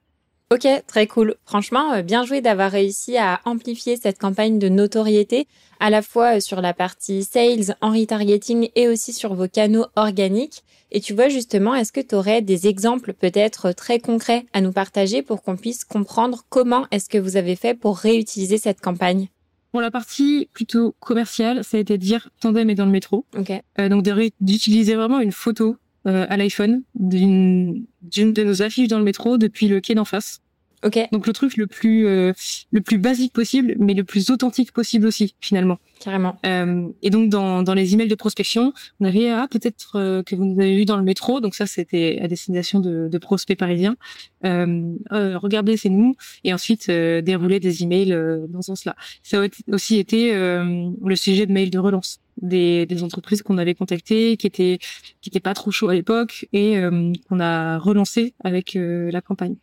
Ok, 0.52 0.68
très 0.86 1.06
cool. 1.06 1.36
Franchement, 1.46 1.94
euh, 1.94 2.02
bien 2.02 2.26
joué 2.26 2.42
d'avoir 2.42 2.70
réussi 2.70 3.16
à 3.16 3.40
amplifier 3.46 3.96
cette 3.96 4.18
campagne 4.18 4.58
de 4.58 4.68
notoriété, 4.68 5.46
à 5.80 5.88
la 5.88 6.02
fois 6.02 6.36
euh, 6.36 6.40
sur 6.40 6.60
la 6.60 6.74
partie 6.74 7.24
sales, 7.24 7.74
en 7.80 7.90
retargeting 7.90 8.68
et 8.74 8.86
aussi 8.86 9.14
sur 9.14 9.32
vos 9.32 9.48
canaux 9.48 9.86
organiques. 9.96 10.62
Et 10.90 11.00
tu 11.00 11.14
vois 11.14 11.30
justement, 11.30 11.74
est-ce 11.74 11.90
que 11.90 12.02
tu 12.02 12.14
aurais 12.14 12.42
des 12.42 12.66
exemples 12.66 13.14
peut-être 13.14 13.72
très 13.72 13.98
concrets 13.98 14.44
à 14.52 14.60
nous 14.60 14.72
partager 14.72 15.22
pour 15.22 15.42
qu'on 15.42 15.56
puisse 15.56 15.86
comprendre 15.86 16.44
comment 16.50 16.86
est-ce 16.90 17.08
que 17.08 17.16
vous 17.16 17.38
avez 17.38 17.56
fait 17.56 17.72
pour 17.72 17.96
réutiliser 17.96 18.58
cette 18.58 18.82
campagne? 18.82 19.28
Pour 19.70 19.80
la 19.80 19.90
partie 19.90 20.50
plutôt 20.52 20.94
commerciale, 21.00 21.64
ça 21.64 21.78
a 21.78 21.80
été 21.80 21.96
de 21.96 22.02
dire 22.02 22.28
Tandem 22.42 22.68
est 22.68 22.74
dans 22.74 22.84
le 22.84 22.90
métro. 22.90 23.24
Okay. 23.38 23.62
Euh, 23.80 23.88
donc 23.88 24.04
d'utiliser 24.42 24.96
vraiment 24.96 25.20
une 25.20 25.32
photo 25.32 25.78
euh, 26.06 26.26
à 26.28 26.36
l'iPhone 26.36 26.82
d'une 26.96 27.86
de 28.02 28.42
nos 28.42 28.60
affiches 28.60 28.88
dans 28.88 28.98
le 28.98 29.04
métro 29.04 29.38
depuis 29.38 29.68
le 29.68 29.80
quai 29.80 29.94
d'en 29.94 30.04
face. 30.04 30.41
Ok. 30.84 30.98
Donc 31.12 31.26
le 31.26 31.32
truc 31.32 31.56
le 31.56 31.66
plus 31.66 32.06
euh, 32.06 32.32
le 32.72 32.80
plus 32.80 32.98
basique 32.98 33.32
possible, 33.32 33.76
mais 33.78 33.94
le 33.94 34.02
plus 34.02 34.30
authentique 34.30 34.72
possible 34.72 35.06
aussi 35.06 35.34
finalement. 35.40 35.78
Carrément. 36.00 36.36
Euh, 36.44 36.88
et 37.02 37.10
donc 37.10 37.28
dans 37.28 37.62
dans 37.62 37.74
les 37.74 37.94
emails 37.94 38.08
de 38.08 38.16
prospection, 38.16 38.72
on 38.98 39.04
avait 39.04 39.30
ah 39.30 39.46
peut-être 39.48 39.96
euh, 39.96 40.22
que 40.24 40.34
vous 40.34 40.44
nous 40.44 40.60
avez 40.60 40.76
vu 40.76 40.84
dans 40.84 40.96
le 40.96 41.04
métro, 41.04 41.40
donc 41.40 41.54
ça 41.54 41.66
c'était 41.66 42.18
à 42.20 42.26
destination 42.26 42.80
de, 42.80 43.08
de 43.08 43.18
prospects 43.18 43.56
parisiens. 43.56 43.96
Euh, 44.44 44.94
regardez 45.10 45.76
c'est 45.76 45.88
nous 45.88 46.16
et 46.42 46.52
ensuite 46.52 46.90
dérouler 46.90 47.60
des 47.60 47.84
emails 47.84 48.16
dans 48.48 48.62
ce 48.62 48.66
sens-là. 48.66 48.96
Ça 49.22 49.40
a 49.40 49.46
aussi 49.72 49.98
été 49.98 50.34
le 50.34 51.14
sujet 51.14 51.46
de 51.46 51.52
mails 51.52 51.70
de 51.70 51.78
relance 51.78 52.18
des, 52.40 52.86
des 52.86 53.04
entreprises 53.04 53.42
qu'on 53.42 53.58
avait 53.58 53.74
contactées 53.74 54.36
qui 54.36 54.48
étaient 54.48 54.78
qui 55.20 55.28
étaient 55.28 55.38
pas 55.40 55.54
trop 55.54 55.70
chauds 55.70 55.90
à 55.90 55.94
l'époque 55.94 56.46
et 56.52 56.80
qu'on 57.28 57.38
a 57.38 57.78
relancé 57.78 58.34
avec 58.42 58.74
la 58.74 59.20
campagne. 59.20 59.54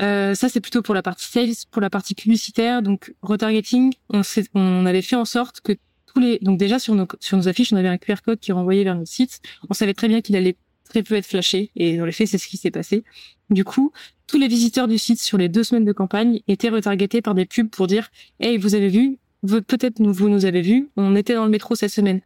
Euh, 0.00 0.34
ça, 0.34 0.48
c'est 0.48 0.60
plutôt 0.60 0.82
pour 0.82 0.94
la 0.94 1.02
partie 1.02 1.26
sales, 1.26 1.54
pour 1.70 1.82
la 1.82 1.90
partie 1.90 2.14
publicitaire. 2.14 2.82
Donc, 2.82 3.14
retargeting, 3.22 3.94
on, 4.10 4.22
on 4.54 4.86
avait 4.86 5.02
fait 5.02 5.16
en 5.16 5.24
sorte 5.24 5.60
que 5.60 5.72
tous 6.06 6.20
les, 6.20 6.38
donc 6.40 6.58
déjà 6.58 6.78
sur 6.78 6.94
nos, 6.94 7.06
sur 7.20 7.36
nos 7.36 7.48
affiches, 7.48 7.72
on 7.72 7.76
avait 7.76 7.88
un 7.88 7.98
QR 7.98 8.16
code 8.24 8.38
qui 8.38 8.52
renvoyait 8.52 8.84
vers 8.84 8.94
notre 8.94 9.10
site. 9.10 9.40
On 9.68 9.74
savait 9.74 9.94
très 9.94 10.08
bien 10.08 10.20
qu'il 10.20 10.36
allait 10.36 10.56
très 10.88 11.02
peu 11.02 11.16
être 11.16 11.26
flashé, 11.26 11.70
et 11.76 11.98
dans 11.98 12.06
les 12.06 12.12
faits, 12.12 12.28
c'est 12.28 12.38
ce 12.38 12.48
qui 12.48 12.56
s'est 12.56 12.70
passé. 12.70 13.04
Du 13.50 13.64
coup, 13.64 13.92
tous 14.26 14.38
les 14.38 14.48
visiteurs 14.48 14.88
du 14.88 14.98
site 14.98 15.20
sur 15.20 15.36
les 15.36 15.48
deux 15.48 15.62
semaines 15.62 15.84
de 15.84 15.92
campagne 15.92 16.40
étaient 16.48 16.70
retargetés 16.70 17.20
par 17.20 17.34
des 17.34 17.44
pubs 17.44 17.68
pour 17.68 17.86
dire, 17.86 18.08
hey, 18.40 18.56
vous 18.56 18.74
avez 18.74 18.88
vu, 18.88 19.18
peut-être 19.42 20.00
vous 20.00 20.28
nous 20.28 20.44
avez 20.44 20.62
vu, 20.62 20.88
on 20.96 21.14
était 21.14 21.34
dans 21.34 21.44
le 21.44 21.50
métro 21.50 21.74
cette 21.74 21.90
semaine. 21.90 22.20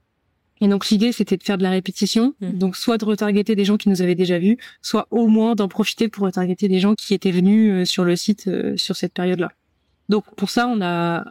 Et 0.62 0.68
donc 0.68 0.88
l'idée, 0.90 1.10
c'était 1.10 1.36
de 1.36 1.42
faire 1.42 1.58
de 1.58 1.64
la 1.64 1.70
répétition, 1.70 2.34
mmh. 2.40 2.52
donc 2.52 2.76
soit 2.76 2.96
de 2.96 3.04
retargeter 3.04 3.56
des 3.56 3.64
gens 3.64 3.76
qui 3.76 3.88
nous 3.88 4.00
avaient 4.00 4.14
déjà 4.14 4.38
vus, 4.38 4.58
soit 4.80 5.08
au 5.10 5.26
moins 5.26 5.56
d'en 5.56 5.66
profiter 5.66 6.08
pour 6.08 6.24
retargeter 6.24 6.68
des 6.68 6.78
gens 6.78 6.94
qui 6.94 7.14
étaient 7.14 7.32
venus 7.32 7.72
euh, 7.72 7.84
sur 7.84 8.04
le 8.04 8.14
site 8.14 8.46
euh, 8.46 8.76
sur 8.76 8.94
cette 8.94 9.12
période-là. 9.12 9.48
Donc 10.08 10.24
pour 10.36 10.50
ça, 10.50 10.68
on 10.68 10.80
a 10.80 11.24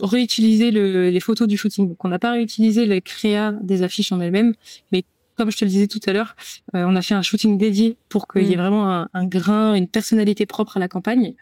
réutilisé 0.00 0.72
le, 0.72 1.10
les 1.10 1.20
photos 1.20 1.46
du 1.46 1.56
shooting. 1.56 1.90
Donc 1.90 2.04
on 2.04 2.08
n'a 2.08 2.18
pas 2.18 2.32
réutilisé 2.32 2.86
les 2.86 3.00
créa 3.00 3.52
des 3.52 3.82
affiches 3.82 4.10
en 4.10 4.20
elles-mêmes, 4.20 4.52
mais 4.90 5.04
comme 5.36 5.52
je 5.52 5.58
te 5.58 5.64
le 5.64 5.70
disais 5.70 5.86
tout 5.86 6.00
à 6.06 6.12
l'heure, 6.12 6.34
euh, 6.74 6.84
on 6.88 6.96
a 6.96 7.02
fait 7.02 7.14
un 7.14 7.22
shooting 7.22 7.58
dédié 7.58 7.96
pour 8.08 8.26
qu'il 8.26 8.48
y 8.48 8.52
ait 8.52 8.56
mmh. 8.56 8.60
vraiment 8.60 8.90
un, 8.92 9.08
un, 9.14 9.26
grain, 9.26 9.74
une 9.74 9.86
personnalité 9.86 10.44
propre 10.44 10.76
à 10.78 10.80
la 10.80 10.88
campagne 10.88 11.34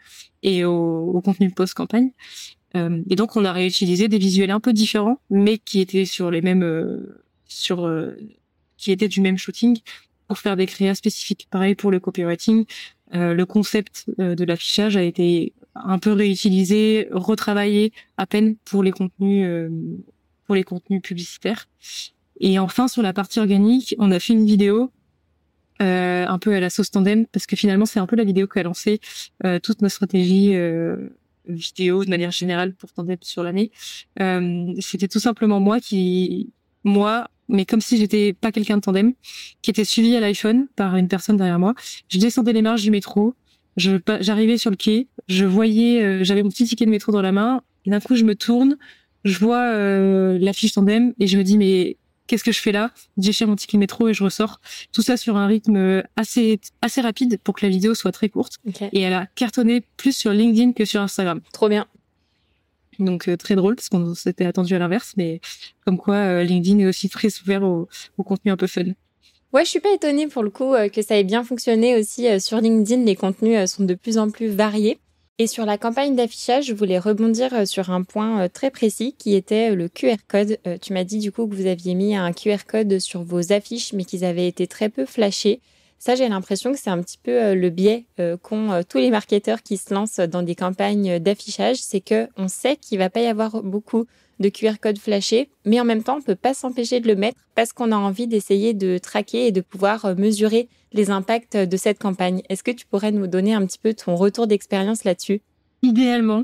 et 0.43 0.63
au, 0.63 1.11
au 1.11 1.21
contenu 1.21 1.49
post-campagne. 1.49 2.11
Euh, 2.75 3.01
et 3.09 3.15
donc 3.15 3.35
on 3.35 3.45
a 3.45 3.51
réutilisé 3.51 4.07
des 4.07 4.17
visuels 4.17 4.51
un 4.51 4.59
peu 4.59 4.73
différents, 4.73 5.19
mais 5.29 5.57
qui 5.57 5.79
étaient 5.79 6.05
sur 6.05 6.31
les 6.31 6.41
mêmes, 6.41 6.63
euh, 6.63 7.23
sur, 7.45 7.85
euh, 7.85 8.17
qui 8.77 8.91
étaient 8.91 9.07
du 9.07 9.21
même 9.21 9.37
shooting 9.37 9.79
pour 10.27 10.37
faire 10.37 10.55
des 10.55 10.65
créas 10.65 10.95
spécifiques. 10.95 11.47
Pareil 11.51 11.75
pour 11.75 11.91
le 11.91 11.99
copywriting, 11.99 12.65
le 13.11 13.43
concept 13.43 14.05
de 14.17 14.43
l'affichage 14.43 14.97
a 14.97 15.03
été 15.03 15.53
un 15.75 15.99
peu 15.99 16.11
réutilisé, 16.11 17.07
retravaillé 17.11 17.93
à 18.17 18.25
peine 18.25 18.55
pour 18.65 18.81
les 18.81 18.91
contenus, 18.91 19.69
pour 20.45 20.55
les 20.55 20.63
contenus 20.63 21.03
publicitaires. 21.03 21.67
Et 22.39 22.57
enfin 22.57 22.87
sur 22.87 23.03
la 23.03 23.13
partie 23.13 23.39
organique, 23.39 23.95
on 23.99 24.11
a 24.11 24.19
fait 24.19 24.33
une 24.33 24.47
vidéo 24.47 24.91
euh, 25.81 26.25
un 26.25 26.39
peu 26.39 26.53
à 26.53 26.61
la 26.61 26.69
sauce 26.69 26.89
tandem 26.89 27.25
parce 27.25 27.45
que 27.45 27.57
finalement 27.57 27.85
c'est 27.85 27.99
un 27.99 28.07
peu 28.07 28.15
la 28.15 28.23
vidéo 28.23 28.47
qui 28.47 28.59
a 28.59 28.63
lancé 28.63 29.01
euh, 29.43 29.59
toute 29.59 29.81
notre 29.81 29.95
stratégie 29.95 30.55
euh, 30.55 31.09
vidéo 31.47 32.03
de 32.03 32.09
manière 32.09 32.31
générale 32.31 32.73
pour 32.73 32.91
Tandem 32.91 33.17
sur 33.21 33.43
l'année. 33.43 33.71
Euh, 34.19 34.73
c'était 34.79 35.07
tout 35.07 35.19
simplement 35.19 35.59
moi 35.59 35.79
qui, 35.79 36.51
moi, 36.83 37.27
mais 37.47 37.65
comme 37.65 37.81
si 37.81 37.97
j'étais 37.97 38.33
pas 38.33 38.51
quelqu'un 38.51 38.77
de 38.77 38.81
Tandem, 38.81 39.13
qui 39.61 39.69
était 39.69 39.85
suivi 39.85 40.15
à 40.15 40.19
l'iPhone 40.19 40.67
par 40.75 40.95
une 40.95 41.07
personne 41.07 41.37
derrière 41.37 41.59
moi. 41.59 41.73
Je 42.09 42.19
descendais 42.19 42.53
les 42.53 42.61
marches 42.61 42.83
du 42.83 42.91
métro, 42.91 43.35
j'arrivais 43.77 44.57
sur 44.57 44.71
le 44.71 44.77
quai, 44.77 45.07
je 45.27 45.45
voyais, 45.45 46.03
euh, 46.03 46.23
j'avais 46.23 46.43
mon 46.43 46.49
petit 46.49 46.65
ticket 46.65 46.85
de 46.85 46.91
métro 46.91 47.11
dans 47.11 47.21
la 47.21 47.31
main, 47.31 47.61
et 47.85 47.89
d'un 47.89 47.99
coup 47.99 48.15
je 48.15 48.23
me 48.23 48.35
tourne, 48.35 48.77
je 49.23 49.37
vois 49.39 49.61
euh, 49.61 50.37
l'affiche 50.39 50.73
Tandem 50.73 51.13
et 51.19 51.27
je 51.27 51.37
me 51.37 51.43
dis 51.43 51.57
mais 51.57 51.97
qu'est-ce 52.27 52.43
que 52.43 52.51
je 52.51 52.59
fais 52.59 52.71
là? 52.71 52.91
J'échire 53.17 53.47
mon 53.47 53.55
ticket 53.55 53.77
métro 53.77 54.07
et 54.07 54.13
je 54.13 54.23
ressors. 54.23 54.59
Tout 54.91 55.01
ça 55.01 55.17
sur 55.17 55.37
un 55.37 55.47
rythme 55.47 56.03
assez 56.15 56.59
assez 56.81 57.01
rapide 57.01 57.39
pour 57.43 57.55
que 57.55 57.65
la 57.65 57.69
vidéo 57.69 57.95
soit 57.95 58.11
très 58.11 58.29
courte. 58.29 58.57
Et 58.91 59.01
elle 59.01 59.13
a 59.13 59.27
cartonné 59.35 59.81
plus 59.97 60.15
sur 60.15 60.31
LinkedIn 60.31 60.73
que 60.73 60.85
sur 60.85 61.01
Instagram. 61.01 61.41
Trop 61.51 61.69
bien. 61.69 61.87
Donc 62.99 63.27
euh, 63.27 63.37
très 63.37 63.55
drôle 63.55 63.75
parce 63.75 63.89
qu'on 63.89 64.13
s'était 64.15 64.45
attendu 64.45 64.75
à 64.75 64.79
l'inverse, 64.79 65.13
mais 65.17 65.41
comme 65.85 65.97
quoi 65.97 66.15
euh, 66.15 66.43
LinkedIn 66.43 66.79
est 66.79 66.85
aussi 66.85 67.09
très 67.09 67.29
ouvert 67.41 67.63
au, 67.63 67.87
au, 68.17 68.23
contenu 68.23 68.51
un 68.51 68.57
peu 68.57 68.67
fun. 68.67 68.83
Ouais, 69.53 69.63
je 69.63 69.69
suis 69.69 69.79
pas 69.79 69.93
étonnée 69.93 70.27
pour 70.27 70.43
le 70.43 70.49
coup 70.49 70.73
euh, 70.73 70.89
que 70.89 71.01
ça 71.01 71.17
ait 71.17 71.23
bien 71.23 71.43
fonctionné 71.43 71.97
aussi 71.97 72.27
sur 72.39 72.59
LinkedIn. 72.59 73.03
Les 73.03 73.15
contenus 73.15 73.69
sont 73.71 73.83
de 73.83 73.93
plus 73.93 74.17
en 74.17 74.29
plus 74.29 74.47
variés. 74.47 74.99
Et 75.37 75.47
sur 75.47 75.65
la 75.65 75.77
campagne 75.77 76.15
d'affichage, 76.15 76.67
je 76.67 76.73
voulais 76.73 76.97
rebondir 76.97 77.53
euh, 77.53 77.65
sur 77.65 77.89
un 77.89 78.03
point 78.03 78.43
euh, 78.43 78.47
très 78.47 78.71
précis 78.71 79.13
qui 79.17 79.35
était 79.35 79.71
euh, 79.71 79.75
le 79.75 79.89
QR 79.89 80.15
code. 80.29 80.57
Tu 80.81 80.93
m'as 80.93 81.03
dit 81.03 81.19
du 81.19 81.33
coup 81.33 81.45
que 81.45 81.53
vous 81.53 81.65
aviez 81.65 81.93
mis 81.93 82.15
un 82.15 82.31
QR 82.31 82.59
code 82.65 82.99
sur 82.99 83.23
vos 83.23 83.51
affiches, 83.51 83.91
mais 83.91 84.05
qu'ils 84.05 84.23
avaient 84.23 84.47
été 84.47 84.65
très 84.65 84.87
peu 84.87 85.05
flashés. 85.05 85.59
Ça, 85.99 86.15
j'ai 86.15 86.29
l'impression 86.29 86.71
que 86.71 86.79
c'est 86.79 86.89
un 86.89 87.01
petit 87.01 87.17
peu 87.21 87.53
le 87.53 87.69
biais 87.69 88.05
qu'ont 88.43 88.83
tous 88.87 88.97
les 88.97 89.09
marketeurs 89.09 89.63
qui 89.63 89.77
se 89.77 89.93
lancent 89.93 90.19
dans 90.19 90.43
des 90.43 90.53
campagnes 90.53 91.19
d'affichage, 91.19 91.77
c'est 91.77 92.01
que 92.01 92.27
on 92.37 92.47
sait 92.47 92.75
qu'il 92.75 92.99
va 92.99 93.09
pas 93.09 93.21
y 93.21 93.27
avoir 93.27 93.63
beaucoup 93.63 94.05
de 94.39 94.49
QR 94.49 94.73
code 94.81 94.97
flashés, 94.97 95.49
mais 95.65 95.79
en 95.79 95.85
même 95.85 96.03
temps, 96.03 96.17
on 96.17 96.21
peut 96.21 96.35
pas 96.35 96.53
s'empêcher 96.53 96.99
de 96.99 97.07
le 97.07 97.15
mettre 97.15 97.37
parce 97.55 97.73
qu'on 97.73 97.91
a 97.91 97.95
envie 97.95 98.27
d'essayer 98.27 98.73
de 98.73 98.97
traquer 98.97 99.47
et 99.47 99.51
de 99.51 99.61
pouvoir 99.61 100.15
mesurer 100.17 100.67
les 100.93 101.09
impacts 101.09 101.57
de 101.57 101.77
cette 101.77 101.99
campagne. 101.99 102.41
Est-ce 102.49 102.63
que 102.63 102.71
tu 102.71 102.85
pourrais 102.85 103.11
nous 103.11 103.27
donner 103.27 103.53
un 103.53 103.65
petit 103.65 103.79
peu 103.79 103.93
ton 103.93 104.15
retour 104.15 104.47
d'expérience 104.47 105.03
là-dessus? 105.03 105.41
Idéalement, 105.81 106.43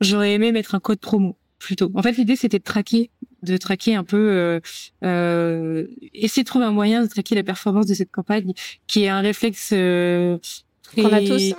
j'aurais 0.00 0.32
aimé 0.32 0.52
mettre 0.52 0.74
un 0.74 0.80
code 0.80 0.98
promo 0.98 1.36
plutôt. 1.58 1.90
En 1.94 2.02
fait, 2.02 2.12
l'idée 2.12 2.36
c'était 2.36 2.58
de 2.58 2.64
traquer, 2.64 3.10
de 3.42 3.56
traquer 3.56 3.94
un 3.94 4.04
peu, 4.04 4.30
euh, 4.30 4.60
euh, 5.04 5.86
essayer 6.12 6.42
de 6.42 6.48
trouver 6.48 6.64
un 6.64 6.72
moyen 6.72 7.02
de 7.02 7.08
traquer 7.08 7.34
la 7.34 7.44
performance 7.44 7.86
de 7.86 7.94
cette 7.94 8.10
campagne, 8.10 8.52
qui 8.86 9.04
est 9.04 9.08
un 9.08 9.20
réflexe 9.20 9.70
euh, 9.72 10.38
qu'on 10.94 11.12
a 11.12 11.20
tous. 11.20 11.54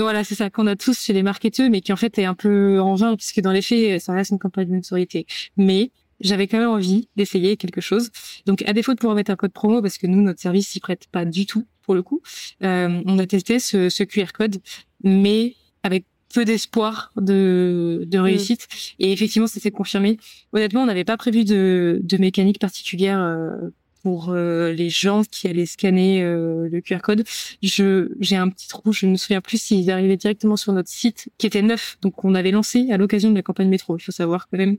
Voilà, 0.00 0.24
c'est 0.24 0.34
ça 0.34 0.50
qu'on 0.50 0.66
a 0.66 0.76
tous 0.76 0.98
chez 0.98 1.12
les 1.12 1.22
marketeurs, 1.22 1.70
mais 1.70 1.80
qui 1.80 1.92
en 1.92 1.96
fait 1.96 2.18
est 2.18 2.24
un 2.24 2.34
peu 2.34 2.80
en 2.80 2.94
vain 2.94 3.16
puisque 3.16 3.40
dans 3.40 3.52
les 3.52 3.62
faits, 3.62 4.00
ça 4.00 4.12
reste 4.12 4.30
une 4.30 4.38
campagne 4.38 4.68
de 4.68 4.74
notoriété. 4.74 5.26
Mais 5.56 5.90
j'avais 6.20 6.46
quand 6.46 6.58
même 6.58 6.68
envie 6.70 7.08
d'essayer 7.16 7.56
quelque 7.56 7.80
chose. 7.80 8.10
Donc, 8.46 8.62
à 8.66 8.72
défaut 8.72 8.92
de 8.92 8.98
pouvoir 8.98 9.16
mettre 9.16 9.30
un 9.30 9.36
code 9.36 9.52
promo, 9.52 9.80
parce 9.82 9.98
que 9.98 10.06
nous, 10.06 10.22
notre 10.22 10.40
service 10.40 10.68
s'y 10.68 10.80
prête 10.80 11.06
pas 11.10 11.24
du 11.24 11.46
tout 11.46 11.66
pour 11.82 11.94
le 11.94 12.02
coup. 12.02 12.20
Euh, 12.62 13.02
on 13.06 13.18
a 13.18 13.26
testé 13.26 13.58
ce, 13.58 13.88
ce 13.88 14.04
QR 14.04 14.26
code, 14.34 14.60
mais 15.02 15.54
avec 15.82 16.04
peu 16.32 16.44
d'espoir 16.44 17.12
de, 17.16 18.04
de 18.06 18.18
mm. 18.18 18.22
réussite. 18.22 18.68
Et 18.98 19.12
effectivement, 19.12 19.48
ça 19.48 19.60
s'est 19.60 19.70
confirmé. 19.70 20.18
Honnêtement, 20.52 20.82
on 20.82 20.86
n'avait 20.86 21.04
pas 21.04 21.16
prévu 21.16 21.44
de, 21.44 22.00
de 22.02 22.16
mécanique 22.18 22.58
particulière 22.58 23.18
euh, 23.20 23.70
pour 24.02 24.30
euh, 24.30 24.72
les 24.72 24.90
gens 24.90 25.22
qui 25.30 25.48
allaient 25.48 25.66
scanner 25.66 26.22
euh, 26.22 26.68
le 26.70 26.80
QR 26.80 27.00
code. 27.02 27.24
Je 27.62 28.10
j'ai 28.20 28.36
un 28.36 28.48
petit 28.48 28.68
trou, 28.68 28.92
je 28.92 29.06
ne 29.06 29.12
me 29.12 29.16
souviens 29.16 29.40
plus 29.40 29.60
s'ils 29.60 29.90
arrivaient 29.90 30.16
directement 30.16 30.56
sur 30.56 30.72
notre 30.72 30.88
site 30.88 31.28
qui 31.38 31.46
était 31.46 31.62
neuf, 31.62 31.98
donc 32.02 32.24
on 32.24 32.34
avait 32.34 32.50
lancé 32.50 32.90
à 32.90 32.96
l'occasion 32.96 33.30
de 33.30 33.36
la 33.36 33.42
campagne 33.42 33.68
métro. 33.68 33.96
Il 33.96 34.02
faut 34.02 34.12
savoir 34.12 34.48
quand 34.48 34.58
même. 34.58 34.76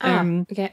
Ah, 0.00 0.24
ok. 0.50 0.72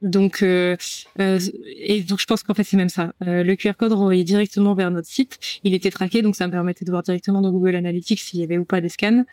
Donc, 0.00 0.42
euh, 0.42 0.76
euh, 1.18 1.40
et 1.66 2.02
donc 2.02 2.20
je 2.20 2.26
pense 2.26 2.44
qu'en 2.44 2.54
fait 2.54 2.62
c'est 2.62 2.76
même 2.76 2.88
ça. 2.88 3.12
Euh, 3.26 3.42
le 3.42 3.56
QR 3.56 3.72
code 3.76 3.92
renvoyait 3.92 4.22
directement 4.22 4.74
vers 4.74 4.90
notre 4.90 5.08
site. 5.08 5.38
Il 5.64 5.74
était 5.74 5.90
traqué, 5.90 6.22
donc 6.22 6.36
ça 6.36 6.46
me 6.46 6.52
permettait 6.52 6.84
de 6.84 6.90
voir 6.90 7.02
directement 7.02 7.40
dans 7.40 7.50
Google 7.50 7.74
Analytics 7.74 8.20
s'il 8.20 8.40
y 8.40 8.44
avait 8.44 8.58
ou 8.58 8.64
pas 8.64 8.80
des 8.80 8.88
scans. 8.88 9.24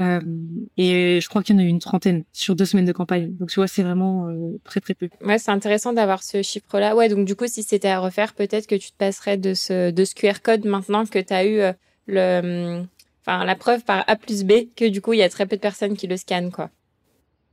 Euh, 0.00 0.20
et 0.78 1.20
je 1.20 1.28
crois 1.28 1.42
qu'il 1.42 1.54
y 1.54 1.58
en 1.58 1.62
a 1.62 1.64
eu 1.64 1.68
une 1.68 1.80
trentaine 1.80 2.24
sur 2.32 2.56
deux 2.56 2.64
semaines 2.64 2.86
de 2.86 2.92
campagne. 2.92 3.34
Donc 3.36 3.50
tu 3.50 3.56
vois, 3.56 3.68
c'est 3.68 3.82
vraiment 3.82 4.28
euh, 4.28 4.58
très 4.64 4.80
très 4.80 4.94
peu. 4.94 5.10
Ouais, 5.22 5.38
c'est 5.38 5.50
intéressant 5.50 5.92
d'avoir 5.92 6.22
ce 6.22 6.42
chiffre-là. 6.42 6.96
Ouais, 6.96 7.10
donc 7.10 7.26
du 7.26 7.34
coup, 7.34 7.46
si 7.46 7.62
c'était 7.62 7.88
à 7.88 8.00
refaire, 8.00 8.32
peut-être 8.32 8.66
que 8.66 8.74
tu 8.74 8.92
te 8.92 8.96
passerais 8.96 9.36
de 9.36 9.52
ce 9.52 9.90
de 9.90 10.04
ce 10.04 10.14
QR 10.14 10.40
code 10.42 10.64
maintenant 10.64 11.04
que 11.04 11.18
tu 11.18 11.34
as 11.34 11.46
eu 11.46 11.60
le, 12.06 12.82
enfin 13.20 13.44
la 13.44 13.54
preuve 13.54 13.84
par 13.84 14.02
A 14.06 14.16
plus 14.16 14.44
B 14.44 14.68
que 14.74 14.88
du 14.88 15.02
coup 15.02 15.12
il 15.12 15.18
y 15.18 15.22
a 15.22 15.28
très 15.28 15.44
peu 15.44 15.56
de 15.56 15.60
personnes 15.60 15.96
qui 15.96 16.06
le 16.06 16.16
scannent, 16.16 16.50
quoi. 16.50 16.70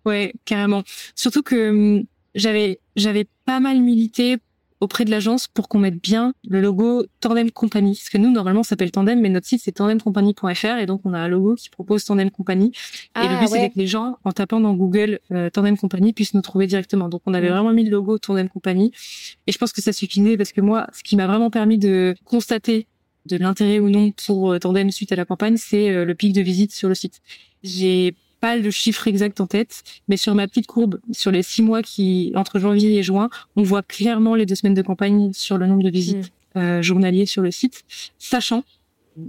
Ouais, 0.06 0.34
carrément. 0.46 0.84
Surtout 1.16 1.44
que 1.44 1.70
hum, 1.70 2.06
j'avais 2.36 2.80
j'avais 2.96 3.28
pas 3.46 3.60
mal 3.60 3.80
milité 3.80 4.38
auprès 4.84 5.06
de 5.06 5.12
l'agence 5.12 5.48
pour 5.48 5.70
qu'on 5.70 5.80
mette 5.80 6.02
bien 6.02 6.34
le 6.48 6.62
logo 6.62 7.06
Tandem 7.22 7.50
Company. 7.52 7.96
Parce 7.96 8.10
que 8.10 8.18
nous, 8.18 8.30
normalement, 8.30 8.64
ça 8.64 8.70
s'appelle 8.70 8.92
Tandem, 8.92 9.20
mais 9.20 9.30
notre 9.30 9.48
site, 9.48 9.62
c'est 9.64 9.72
tandemcompany.fr. 9.72 10.78
Et 10.80 10.86
donc, 10.86 11.02
on 11.06 11.14
a 11.14 11.20
un 11.20 11.30
logo 11.30 11.56
qui 11.56 11.70
propose 11.70 12.04
Tandem 12.04 12.30
Company. 12.30 12.74
et 13.16 13.20
le 13.20 13.36
ah, 13.36 13.40
but, 13.40 13.48
c'est 13.48 13.70
que 13.70 13.80
les 13.80 13.88
gens, 13.88 14.18
en 14.26 14.34
tapant 14.34 14.60
dans 14.60 14.74
Google 14.74 15.20
euh, 15.32 15.50
Tandem 15.50 15.78
Company, 15.78 16.12
puissent 16.12 16.34
nous 16.34 16.42
trouver 16.42 16.68
directement. 16.68 17.08
Donc, 17.08 17.22
on 17.26 17.34
avait 17.34 17.50
mm. 17.50 17.54
vraiment 17.54 17.72
mis 17.72 17.86
le 17.86 17.92
logo 17.92 18.18
Tandem 18.18 18.50
Company. 18.50 18.92
Et 19.48 19.54
je 19.54 19.58
pense 19.58 19.72
que 19.72 19.82
ça 19.82 19.94
suffisait 19.94 20.36
parce 20.36 20.52
que 20.52 20.62
moi, 20.62 20.88
ce 20.94 21.02
qui 21.02 21.16
m'a 21.16 21.28
vraiment 21.28 21.50
permis 21.50 21.78
de 21.78 22.14
constater 22.26 22.88
de 23.26 23.38
l'intérêt 23.38 23.80
ou 23.80 23.90
non 23.90 24.12
pour 24.12 24.52
euh, 24.52 24.60
Tandem 24.60 24.92
suite 24.92 25.14
à 25.14 25.16
la 25.16 25.24
campagne, 25.24 25.56
c'est 25.56 25.90
euh, 25.90 26.04
le 26.04 26.14
pic 26.14 26.34
de 26.34 26.42
visite 26.42 26.74
sur 26.74 26.90
le 26.90 26.96
site. 26.96 27.22
J'ai 27.64 28.16
pas 28.44 28.58
le 28.58 28.72
chiffre 28.72 29.08
exact 29.08 29.40
en 29.40 29.48
tête, 29.48 29.84
mais 30.10 30.18
sur 30.18 30.36
ma 30.36 30.50
petite 30.50 30.68
courbe, 30.68 31.00
sur 31.14 31.32
les 31.32 31.44
six 31.44 31.62
mois 31.62 31.82
qui 31.82 32.34
entre 32.36 32.60
janvier 32.60 32.98
et 32.98 33.02
juin, 33.02 33.30
on 33.56 33.64
voit 33.64 33.84
clairement 33.84 34.36
les 34.36 34.46
deux 34.46 34.56
semaines 34.56 34.74
de 34.74 34.82
campagne 34.82 35.32
sur 35.32 35.58
le 35.58 35.66
nombre 35.66 35.82
de 35.82 35.90
visites 35.90 36.34
mm. 36.54 36.60
euh, 36.60 36.82
journaliers 36.82 37.26
sur 37.26 37.42
le 37.42 37.52
site, 37.52 37.86
sachant, 38.20 38.66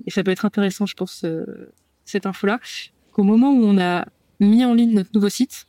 et 0.05 0.11
ça 0.11 0.25
peut 0.25 0.33
être 0.33 0.45
intéressant, 0.45 0.85
je 0.85 0.97
pense, 0.97 1.23
euh, 1.23 1.45
cette 2.05 2.27
info-là, 2.27 2.59
qu'au 3.13 3.23
moment 3.23 3.53
où 3.53 3.63
on 3.63 3.79
a 3.79 4.05
mis 4.41 4.65
en 4.65 4.75
ligne 4.75 4.95
notre 4.95 5.11
nouveau 5.15 5.29
site, 5.29 5.69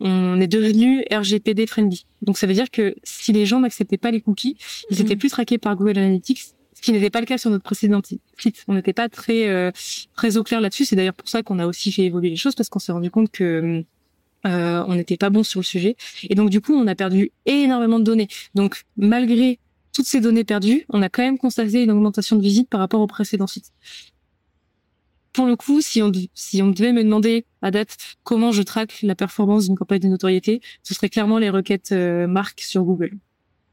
on 0.00 0.38
est 0.38 0.46
devenu 0.46 1.06
RGPD 1.10 1.66
friendly. 1.66 2.04
Donc 2.20 2.36
ça 2.36 2.46
veut 2.46 2.52
dire 2.52 2.70
que 2.70 2.96
si 3.02 3.32
les 3.32 3.46
gens 3.46 3.60
n'acceptaient 3.60 3.96
pas 3.96 4.10
les 4.10 4.20
cookies, 4.20 4.58
ils 4.90 5.00
étaient 5.00 5.14
mm. 5.14 5.20
plus 5.20 5.30
traqués 5.30 5.56
par 5.56 5.74
Google 5.74 5.96
Analytics 5.96 6.53
qui 6.84 6.92
n'était 6.92 7.08
pas 7.08 7.20
le 7.20 7.26
cas 7.26 7.38
sur 7.38 7.50
notre 7.50 7.64
précédent 7.64 8.02
site. 8.04 8.64
On 8.68 8.74
n'était 8.74 8.92
pas 8.92 9.08
très 9.08 9.48
euh, 9.48 9.70
très 10.14 10.36
au 10.36 10.42
clair 10.42 10.60
là-dessus. 10.60 10.84
C'est 10.84 10.96
d'ailleurs 10.96 11.14
pour 11.14 11.28
ça 11.28 11.42
qu'on 11.42 11.58
a 11.58 11.66
aussi 11.66 11.90
fait 11.90 12.02
évoluer 12.02 12.28
les 12.28 12.36
choses 12.36 12.54
parce 12.54 12.68
qu'on 12.68 12.78
s'est 12.78 12.92
rendu 12.92 13.10
compte 13.10 13.30
que 13.30 13.82
euh, 14.46 14.84
on 14.86 14.94
n'était 14.94 15.16
pas 15.16 15.30
bon 15.30 15.42
sur 15.42 15.60
le 15.60 15.64
sujet. 15.64 15.96
Et 16.28 16.34
donc 16.34 16.50
du 16.50 16.60
coup, 16.60 16.74
on 16.74 16.86
a 16.86 16.94
perdu 16.94 17.32
énormément 17.46 17.98
de 17.98 18.04
données. 18.04 18.28
Donc 18.54 18.82
malgré 18.98 19.58
toutes 19.94 20.04
ces 20.04 20.20
données 20.20 20.44
perdues, 20.44 20.84
on 20.90 21.00
a 21.00 21.08
quand 21.08 21.22
même 21.22 21.38
constaté 21.38 21.84
une 21.84 21.90
augmentation 21.90 22.36
de 22.36 22.42
visites 22.42 22.68
par 22.68 22.80
rapport 22.80 23.00
au 23.00 23.06
précédent 23.06 23.46
site. 23.46 23.72
Pour 25.32 25.46
le 25.46 25.56
coup, 25.56 25.80
si 25.80 26.02
on, 26.02 26.12
si 26.34 26.60
on 26.60 26.68
devait 26.68 26.92
me 26.92 27.02
demander 27.02 27.46
à 27.62 27.70
date 27.70 27.96
comment 28.24 28.52
je 28.52 28.60
traque 28.60 29.00
la 29.02 29.14
performance 29.14 29.66
d'une 29.66 29.74
campagne 29.74 30.00
de 30.00 30.08
notoriété, 30.08 30.60
ce 30.82 30.92
serait 30.92 31.08
clairement 31.08 31.38
les 31.38 31.48
requêtes 31.48 31.92
euh, 31.92 32.26
marques 32.26 32.60
sur 32.60 32.84
Google, 32.84 33.16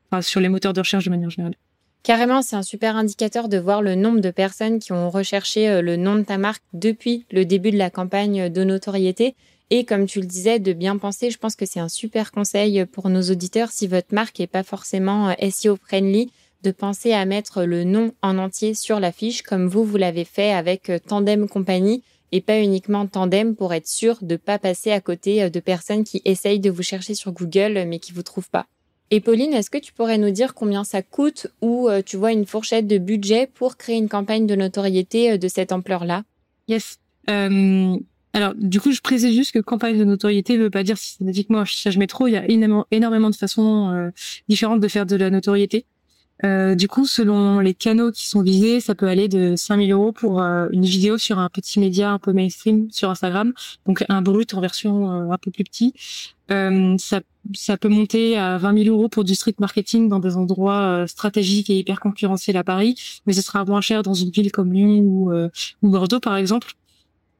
enfin 0.10 0.22
sur 0.22 0.40
les 0.40 0.48
moteurs 0.48 0.72
de 0.72 0.80
recherche 0.80 1.04
de 1.04 1.10
manière 1.10 1.30
générale. 1.30 1.56
Carrément, 2.04 2.42
c'est 2.42 2.56
un 2.56 2.64
super 2.64 2.96
indicateur 2.96 3.48
de 3.48 3.60
voir 3.60 3.84
le 3.84 3.94
nombre 3.94 4.22
de 4.22 4.32
personnes 4.32 4.80
qui 4.80 4.92
ont 4.92 5.12
recherché 5.12 5.70
euh, 5.70 5.82
le 5.84 5.98
nom 5.98 6.16
de 6.16 6.24
ta 6.24 6.40
marque 6.40 6.64
depuis 6.74 7.28
le 7.30 7.46
début 7.46 7.70
de 7.70 7.78
la 7.78 7.92
campagne 7.92 8.50
de 8.50 8.64
notoriété. 8.64 9.36
Et 9.70 9.86
comme 9.86 10.08
tu 10.08 10.20
le 10.20 10.26
disais, 10.26 10.58
de 10.58 10.74
bien 10.74 10.98
penser, 10.98 11.30
je 11.30 11.38
pense 11.38 11.56
que 11.56 11.68
c'est 11.68 11.80
un 11.80 11.90
super 11.90 12.32
conseil 12.32 12.86
pour 12.88 13.10
nos 13.10 13.22
auditeurs 13.22 13.70
si 13.72 13.86
votre 13.86 14.16
marque 14.16 14.40
est 14.40 14.48
pas 14.48 14.64
forcément 14.64 15.30
euh, 15.30 15.50
SEO 15.52 15.76
friendly, 15.76 16.32
de 16.64 16.72
penser 16.72 17.14
à 17.14 17.26
mettre 17.26 17.64
le 17.64 17.84
nom 17.84 18.14
en 18.24 18.40
entier 18.40 18.74
sur 18.74 19.00
la 19.00 19.12
fiche 19.12 19.44
comme 19.44 19.68
vous, 19.68 19.84
vous 19.84 19.98
l'avez 19.98 20.26
fait 20.26 20.52
avec 20.52 20.90
euh, 20.90 20.98
Tandem 20.98 21.48
Compagnie 21.48 22.04
et 22.32 22.42
pas 22.42 22.60
uniquement 22.60 23.06
Tandem 23.06 23.56
pour 23.56 23.76
être 23.76 23.88
sûr 23.88 24.18
de 24.24 24.38
pas 24.38 24.58
passer 24.58 24.92
à 24.92 25.02
côté 25.02 25.52
de 25.52 25.60
personnes 25.60 26.04
qui 26.04 26.22
essayent 26.26 26.60
de 26.60 26.72
vous 26.72 26.84
chercher 26.84 27.14
sur 27.14 27.32
Google 27.32 27.84
mais 27.88 28.00
qui 28.00 28.12
vous 28.12 28.24
trouvent 28.24 28.50
pas. 28.50 28.66
Et 29.14 29.20
Pauline, 29.20 29.54
est-ce 29.54 29.70
que 29.70 29.78
tu 29.78 29.92
pourrais 29.92 30.18
nous 30.18 30.32
dire 30.32 30.54
combien 30.54 30.86
ça 30.86 31.02
coûte 31.02 31.48
ou 31.62 31.90
euh, 31.90 32.02
tu 32.04 32.16
vois 32.16 32.32
une 32.32 32.46
fourchette 32.46 32.88
de 32.88 32.98
budget 32.98 33.46
pour 33.46 33.76
créer 33.76 33.98
une 33.98 34.08
campagne 34.08 34.48
de 34.48 34.56
notoriété 34.56 35.34
euh, 35.34 35.38
de 35.38 35.50
cette 35.50 35.74
ampleur-là? 35.74 36.24
Yes. 36.70 36.98
Euh, 37.30 37.98
alors, 38.32 38.56
du 38.56 38.80
coup, 38.80 38.94
je 38.94 39.02
précise 39.02 39.36
juste 39.36 39.52
que 39.52 39.60
campagne 39.60 40.00
de 40.00 40.06
notoriété 40.06 40.58
ne 40.58 40.64
veut 40.64 40.70
pas 40.70 40.84
dire 40.84 40.98
systématiquement 40.98 41.60
affichage 41.60 41.98
métro. 41.98 42.28
Il 42.28 42.32
y 42.32 42.38
a 42.38 42.46
énormément, 42.92 43.30
de 43.30 43.36
façons 43.36 44.12
différentes 44.48 44.80
de 44.80 44.88
faire 44.88 45.06
de 45.06 45.18
la 45.18 45.30
notoriété. 45.30 45.86
Euh, 46.44 46.76
du 46.76 46.88
coup, 46.88 47.06
selon 47.06 47.60
les 47.60 47.74
canaux 47.74 48.12
qui 48.12 48.28
sont 48.28 48.42
visés, 48.42 48.80
ça 48.80 48.96
peut 48.96 49.08
aller 49.08 49.28
de 49.28 49.56
5000 49.56 49.92
euros 49.92 50.12
pour 50.12 50.42
euh, 50.42 50.68
une 50.72 50.86
vidéo 50.86 51.18
sur 51.18 51.38
un 51.40 51.50
petit 51.50 51.80
média 51.80 52.12
un 52.12 52.20
peu 52.20 52.34
mainstream 52.34 52.90
sur 52.92 53.10
Instagram, 53.10 53.54
donc 53.86 54.04
un 54.10 54.22
brut 54.22 54.54
en 54.54 54.62
version 54.62 55.12
euh, 55.12 55.32
un 55.32 55.38
peu 55.38 55.52
plus 55.52 55.64
petit. 55.64 55.94
ça, 56.50 57.22
ça 57.54 57.78
peut 57.78 57.90
monter 57.90 58.38
à 58.38 58.58
20 58.58 58.84
000 58.84 58.96
euros 58.96 59.08
pour 59.08 59.24
du 59.24 59.36
street 59.36 59.56
marketing 59.60 60.10
dans 60.10 60.20
des 60.20 60.36
endroits 60.36 61.06
stratégiques 61.08 61.70
et 61.70 61.78
hyper 61.78 62.00
concurrentiels 62.00 62.58
à 62.58 62.64
Paris, 62.64 62.96
mais 63.26 63.34
ce 63.34 63.42
sera 63.42 63.64
moins 63.66 63.82
cher 63.82 64.04
dans 64.04 64.14
une 64.14 64.32
ville 64.32 64.52
comme 64.52 64.74
Lyon 64.74 65.00
ou, 65.00 65.32
ou 65.82 65.90
Bordeaux, 65.90 66.20
par 66.20 66.36
exemple. 66.36 66.74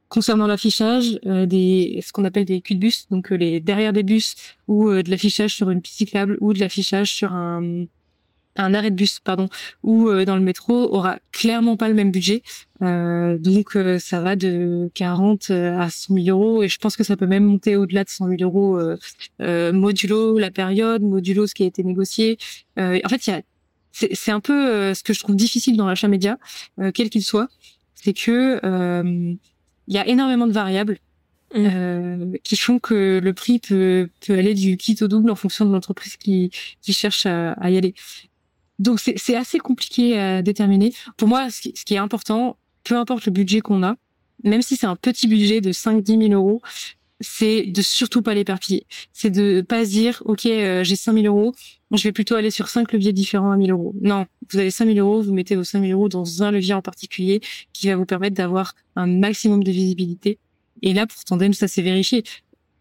Concernant 0.08 0.46
l'affichage, 0.46 1.18
des 1.24 2.02
ce 2.04 2.12
qu'on 2.12 2.24
appelle 2.24 2.44
des 2.44 2.60
culs 2.60 2.76
de 2.76 2.80
bus, 2.80 3.06
donc 3.10 3.30
les 3.30 3.60
derrière 3.60 3.92
des 3.92 4.02
bus 4.02 4.34
ou 4.66 4.90
de 4.90 5.10
l'affichage 5.10 5.54
sur 5.54 5.70
une 5.70 5.82
piste 5.82 5.98
cyclable 5.98 6.38
ou 6.40 6.52
de 6.52 6.58
l'affichage 6.58 7.12
sur 7.12 7.32
un 7.32 7.86
un 8.56 8.74
arrêt 8.74 8.90
de 8.90 8.96
bus 8.96 9.20
pardon 9.20 9.48
ou 9.82 10.08
euh, 10.08 10.24
dans 10.24 10.36
le 10.36 10.42
métro 10.42 10.74
aura 10.94 11.18
clairement 11.32 11.76
pas 11.76 11.88
le 11.88 11.94
même 11.94 12.10
budget 12.10 12.42
euh, 12.82 13.38
donc 13.38 13.76
euh, 13.76 13.98
ça 13.98 14.20
va 14.20 14.36
de 14.36 14.90
40 14.94 15.50
à 15.50 15.88
100 15.88 16.14
000 16.14 16.26
euros 16.28 16.62
et 16.62 16.68
je 16.68 16.78
pense 16.78 16.96
que 16.96 17.04
ça 17.04 17.16
peut 17.16 17.26
même 17.26 17.44
monter 17.44 17.76
au-delà 17.76 18.04
de 18.04 18.10
100 18.10 18.28
000 18.28 18.42
euros 18.42 18.78
modulo 19.72 20.38
la 20.38 20.50
période 20.50 21.02
modulo 21.02 21.46
ce 21.46 21.54
qui 21.54 21.62
a 21.62 21.66
été 21.66 21.82
négocié 21.82 22.38
en 22.76 23.08
fait 23.08 23.26
il 23.26 23.30
y 23.30 23.32
a 23.32 23.42
c'est 23.94 24.30
un 24.30 24.40
peu 24.40 24.94
ce 24.94 25.02
que 25.02 25.12
je 25.12 25.20
trouve 25.20 25.36
difficile 25.36 25.76
dans 25.76 25.86
l'achat 25.86 26.08
média 26.08 26.38
quel 26.94 27.10
qu'il 27.10 27.22
soit 27.22 27.48
c'est 27.94 28.14
que 28.14 28.60
il 29.88 29.94
y 29.94 29.98
a 29.98 30.06
énormément 30.06 30.46
de 30.46 30.52
variables 30.52 30.98
mmh. 31.54 32.36
qui 32.42 32.56
font 32.56 32.78
que 32.78 33.20
le 33.22 33.32
prix 33.34 33.58
peut, 33.58 34.08
peut 34.26 34.38
aller 34.38 34.54
du 34.54 34.76
kit 34.76 34.96
au 35.00 35.08
double 35.08 35.30
en 35.30 35.34
fonction 35.34 35.66
de 35.66 35.72
l'entreprise 35.72 36.16
qui, 36.16 36.50
qui 36.80 36.92
cherche 36.92 37.26
à, 37.26 37.52
à 37.52 37.70
y 37.70 37.76
aller. 37.76 37.94
Donc 38.78 39.00
c'est 39.00 39.36
assez 39.36 39.58
compliqué 39.58 40.18
à 40.18 40.42
déterminer. 40.42 40.92
Pour 41.16 41.28
moi, 41.28 41.50
ce 41.50 41.60
qui, 41.60 41.94
est 41.94 41.98
important, 41.98 42.56
peu 42.84 42.96
importe 42.96 43.26
le 43.26 43.32
budget 43.32 43.60
qu'on 43.60 43.82
a, 43.82 43.96
même 44.44 44.62
si 44.62 44.76
c'est 44.76 44.86
un 44.86 44.96
petit 44.96 45.28
budget 45.28 45.60
de 45.60 45.72
5-10 45.72 46.28
000 46.28 46.32
euros, 46.32 46.60
c'est 47.20 47.62
de 47.62 47.82
surtout 47.82 48.22
pas 48.22 48.34
l'éperpiller. 48.34 48.86
C'est 49.12 49.30
de 49.30 49.60
pas 49.60 49.84
se 49.84 49.90
dire, 49.90 50.22
OK, 50.24 50.46
euh, 50.46 50.82
j'ai 50.82 50.96
5 50.96 51.14
000 51.14 51.26
euros, 51.26 51.54
je 51.92 52.02
vais 52.02 52.12
plutôt 52.12 52.34
aller 52.34 52.50
sur 52.50 52.68
cinq 52.68 52.92
leviers 52.92 53.12
différents 53.12 53.52
à 53.52 53.56
1000 53.56 53.70
euros. 53.70 53.94
Non, 54.00 54.26
vous 54.50 54.58
avez 54.58 54.70
5 54.70 54.86
000 54.86 54.98
euros, 54.98 55.22
vous 55.22 55.32
mettez 55.32 55.56
vos 55.56 55.64
5 55.64 55.80
000 55.80 55.92
euros 55.92 56.08
dans 56.08 56.42
un 56.42 56.50
levier 56.50 56.74
en 56.74 56.82
particulier 56.82 57.40
qui 57.72 57.88
va 57.88 57.96
vous 57.96 58.06
permettre 58.06 58.34
d'avoir 58.34 58.74
un 58.96 59.06
maximum 59.06 59.62
de 59.62 59.70
visibilité. 59.70 60.38
Et 60.82 60.94
là, 60.94 61.06
pour 61.06 61.22
Tandem, 61.24 61.52
ça 61.52 61.68
s'est 61.68 61.82
vérifié. 61.82 62.24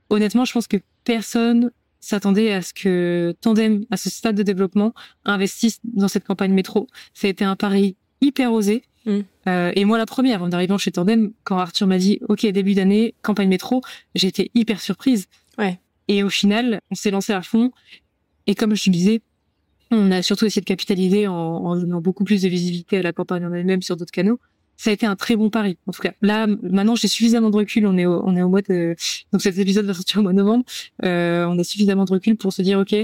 Honnêtement, 0.09 0.45
je 0.45 0.53
pense 0.53 0.67
que 0.67 0.77
personne 1.03 1.71
s'attendait 2.01 2.51
à 2.51 2.61
ce 2.61 2.73
que 2.73 3.33
Tandem, 3.39 3.85
à 3.91 3.97
ce 3.97 4.09
stade 4.09 4.35
de 4.35 4.43
développement, 4.43 4.93
investisse 5.23 5.79
dans 5.83 6.07
cette 6.07 6.25
campagne 6.25 6.51
métro. 6.51 6.87
Ça 7.13 7.27
a 7.27 7.29
été 7.29 7.45
un 7.45 7.55
pari 7.55 7.95
hyper 8.19 8.51
osé. 8.51 8.83
Mm. 9.05 9.19
Euh, 9.47 9.71
et 9.75 9.85
moi, 9.85 9.97
la 9.97 10.05
première, 10.05 10.35
avant 10.35 10.49
d'arriver 10.49 10.75
chez 10.77 10.91
Tandem, 10.91 11.31
quand 11.43 11.57
Arthur 11.57 11.87
m'a 11.87 11.97
dit, 11.97 12.19
OK, 12.27 12.45
début 12.45 12.73
d'année, 12.73 13.13
campagne 13.21 13.47
métro, 13.47 13.81
j'étais 14.15 14.51
hyper 14.55 14.81
surprise. 14.81 15.27
Ouais. 15.57 15.79
Et 16.07 16.23
au 16.23 16.29
final, 16.29 16.81
on 16.89 16.95
s'est 16.95 17.11
lancé 17.11 17.33
à 17.33 17.41
fond. 17.41 17.71
Et 18.47 18.55
comme 18.55 18.75
je 18.75 18.83
te 18.83 18.89
disais, 18.89 19.21
on 19.91 20.11
a 20.11 20.21
surtout 20.23 20.45
essayé 20.45 20.61
de 20.61 20.65
capitaliser 20.65 21.27
en, 21.27 21.33
en 21.33 21.75
donnant 21.75 22.01
beaucoup 22.01 22.23
plus 22.23 22.41
de 22.41 22.49
visibilité 22.49 22.97
à 22.97 23.01
la 23.03 23.13
campagne 23.13 23.45
en 23.45 23.53
elle-même 23.53 23.81
sur 23.81 23.95
d'autres 23.95 24.11
canaux 24.11 24.39
ça 24.81 24.89
a 24.89 24.93
été 24.93 25.05
un 25.05 25.15
très 25.15 25.35
bon 25.35 25.51
pari. 25.51 25.77
En 25.85 25.91
tout 25.91 26.01
cas, 26.01 26.13
là, 26.23 26.47
maintenant, 26.47 26.95
j'ai 26.95 27.07
suffisamment 27.07 27.51
de 27.51 27.55
recul. 27.55 27.85
On 27.85 27.99
est 27.99 28.07
au, 28.07 28.23
on 28.25 28.35
est 28.35 28.41
au 28.41 28.49
mois 28.49 28.63
de, 28.63 28.95
donc 29.31 29.43
cet 29.43 29.59
épisode 29.59 29.85
va 29.85 29.93
sortir 29.93 30.21
au 30.21 30.23
mois 30.23 30.31
de 30.31 30.37
novembre. 30.37 30.65
Euh, 31.05 31.45
on 31.45 31.59
a 31.59 31.63
suffisamment 31.63 32.03
de 32.03 32.11
recul 32.11 32.35
pour 32.35 32.51
se 32.51 32.63
dire, 32.63 32.79
ok, 32.79 32.95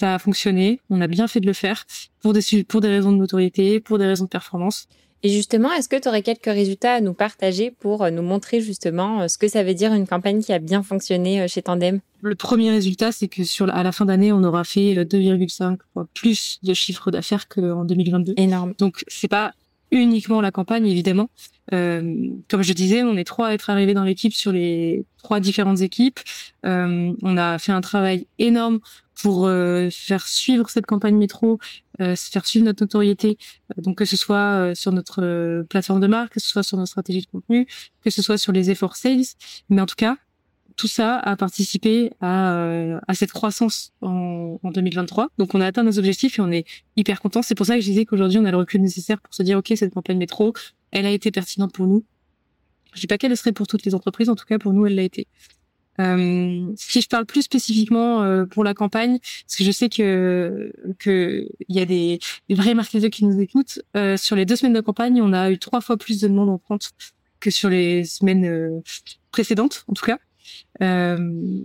ça 0.00 0.14
a 0.14 0.18
fonctionné, 0.18 0.80
on 0.88 1.02
a 1.02 1.06
bien 1.06 1.28
fait 1.28 1.40
de 1.40 1.46
le 1.46 1.52
faire 1.52 1.84
pour 2.22 2.32
des 2.32 2.64
pour 2.64 2.80
des 2.80 2.88
raisons 2.88 3.12
de 3.12 3.18
notoriété, 3.18 3.80
pour 3.80 3.98
des 3.98 4.06
raisons 4.06 4.24
de 4.24 4.30
performance. 4.30 4.88
Et 5.22 5.28
justement, 5.28 5.72
est-ce 5.72 5.88
que 5.88 6.00
tu 6.00 6.08
aurais 6.08 6.22
quelques 6.22 6.46
résultats 6.46 6.94
à 6.94 7.00
nous 7.00 7.12
partager 7.12 7.70
pour 7.70 8.02
euh, 8.02 8.10
nous 8.10 8.22
montrer 8.22 8.62
justement 8.62 9.22
euh, 9.22 9.28
ce 9.28 9.36
que 9.36 9.48
ça 9.48 9.62
veut 9.62 9.74
dire 9.74 9.92
une 9.92 10.06
campagne 10.06 10.42
qui 10.42 10.52
a 10.54 10.58
bien 10.58 10.82
fonctionné 10.82 11.42
euh, 11.42 11.48
chez 11.48 11.60
Tandem? 11.60 12.00
Le 12.22 12.34
premier 12.34 12.70
résultat, 12.70 13.12
c'est 13.12 13.28
que 13.28 13.44
sur 13.44 13.68
à 13.74 13.82
la 13.82 13.92
fin 13.92 14.06
d'année, 14.06 14.32
on 14.32 14.42
aura 14.42 14.64
fait 14.64 14.94
2,5 14.94 15.78
fois 15.92 16.06
plus 16.14 16.60
de 16.62 16.72
chiffre 16.72 17.10
d'affaires 17.10 17.48
qu'en 17.48 17.84
2022. 17.84 18.34
Énorme. 18.38 18.74
Donc 18.78 19.04
c'est 19.08 19.28
pas 19.28 19.52
uniquement 19.90 20.40
la 20.40 20.50
campagne, 20.50 20.86
évidemment. 20.86 21.30
Euh, 21.72 22.28
comme 22.48 22.62
je 22.62 22.72
disais, 22.72 23.02
on 23.02 23.16
est 23.16 23.24
trois 23.24 23.48
à 23.48 23.54
être 23.54 23.70
arrivés 23.70 23.94
dans 23.94 24.04
l'équipe 24.04 24.34
sur 24.34 24.52
les 24.52 25.04
trois 25.18 25.40
différentes 25.40 25.80
équipes. 25.80 26.20
Euh, 26.66 27.12
on 27.22 27.36
a 27.36 27.58
fait 27.58 27.72
un 27.72 27.80
travail 27.80 28.26
énorme 28.38 28.80
pour 29.20 29.46
euh, 29.46 29.88
faire 29.90 30.26
suivre 30.26 30.68
cette 30.68 30.86
campagne 30.86 31.16
métro, 31.16 31.58
euh, 32.00 32.16
faire 32.16 32.46
suivre 32.46 32.64
notre 32.64 32.82
notoriété, 32.82 33.38
euh, 33.70 33.82
donc 33.82 33.98
que 33.98 34.04
ce 34.04 34.16
soit 34.16 34.74
sur 34.74 34.92
notre 34.92 35.64
plateforme 35.68 36.00
de 36.00 36.06
marque, 36.06 36.34
que 36.34 36.40
ce 36.40 36.48
soit 36.48 36.62
sur 36.62 36.76
notre 36.76 36.90
stratégie 36.90 37.20
de 37.20 37.26
contenu, 37.26 37.66
que 38.02 38.10
ce 38.10 38.22
soit 38.22 38.38
sur 38.38 38.52
les 38.52 38.70
efforts 38.70 38.96
sales, 38.96 39.24
mais 39.68 39.80
en 39.80 39.86
tout 39.86 39.94
cas, 39.96 40.16
tout 40.76 40.88
ça 40.88 41.18
a 41.18 41.36
participé 41.36 42.10
à, 42.20 42.98
à 43.06 43.14
cette 43.14 43.32
croissance 43.32 43.92
en, 44.00 44.58
en, 44.62 44.70
2023. 44.70 45.28
Donc 45.38 45.54
on 45.54 45.60
a 45.60 45.66
atteint 45.66 45.82
nos 45.82 45.98
objectifs 45.98 46.38
et 46.38 46.42
on 46.42 46.50
est 46.50 46.64
hyper 46.96 47.20
content. 47.20 47.42
C'est 47.42 47.54
pour 47.54 47.66
ça 47.66 47.74
que 47.74 47.80
je 47.80 47.86
disais 47.86 48.04
qu'aujourd'hui 48.04 48.38
on 48.38 48.44
a 48.44 48.50
le 48.50 48.56
recul 48.56 48.80
nécessaire 48.80 49.20
pour 49.20 49.34
se 49.34 49.42
dire 49.42 49.58
ok 49.58 49.72
cette 49.76 49.94
campagne 49.94 50.18
métro, 50.18 50.52
elle 50.90 51.06
a 51.06 51.10
été 51.10 51.30
pertinente 51.30 51.72
pour 51.72 51.86
nous. 51.86 52.04
Je 52.94 53.00
dis 53.00 53.06
pas 53.06 53.18
qu'elle 53.18 53.36
serait 53.36 53.52
pour 53.52 53.66
toutes 53.66 53.84
les 53.84 53.94
entreprises, 53.94 54.28
en 54.28 54.34
tout 54.34 54.46
cas 54.46 54.58
pour 54.58 54.72
nous 54.72 54.86
elle 54.86 54.94
l'a 54.94 55.02
été. 55.02 55.26
Euh, 56.00 56.72
si 56.76 57.00
je 57.00 57.08
parle 57.08 57.24
plus 57.24 57.42
spécifiquement 57.42 58.22
euh, 58.22 58.46
pour 58.46 58.64
la 58.64 58.74
campagne, 58.74 59.18
parce 59.20 59.56
que 59.56 59.64
je 59.64 59.70
sais 59.70 59.88
que 59.88 60.72
que 60.98 61.46
il 61.68 61.76
y 61.76 61.80
a 61.80 61.84
des, 61.84 62.18
des 62.48 62.54
vrais 62.56 62.74
marketeurs 62.74 63.10
qui 63.10 63.24
nous 63.24 63.40
écoutent, 63.40 63.80
euh, 63.96 64.16
sur 64.16 64.34
les 64.34 64.44
deux 64.44 64.56
semaines 64.56 64.72
de 64.72 64.80
campagne, 64.80 65.22
on 65.22 65.32
a 65.32 65.50
eu 65.52 65.58
trois 65.58 65.80
fois 65.80 65.96
plus 65.96 66.20
de 66.20 66.26
demandes 66.26 66.48
en 66.48 66.58
que 67.44 67.50
sur 67.50 67.68
les 67.68 68.04
semaines 68.04 68.46
euh, 68.46 68.80
précédentes, 69.30 69.84
en 69.88 69.92
tout 69.92 70.06
cas. 70.06 70.18
Euh, 70.82 71.60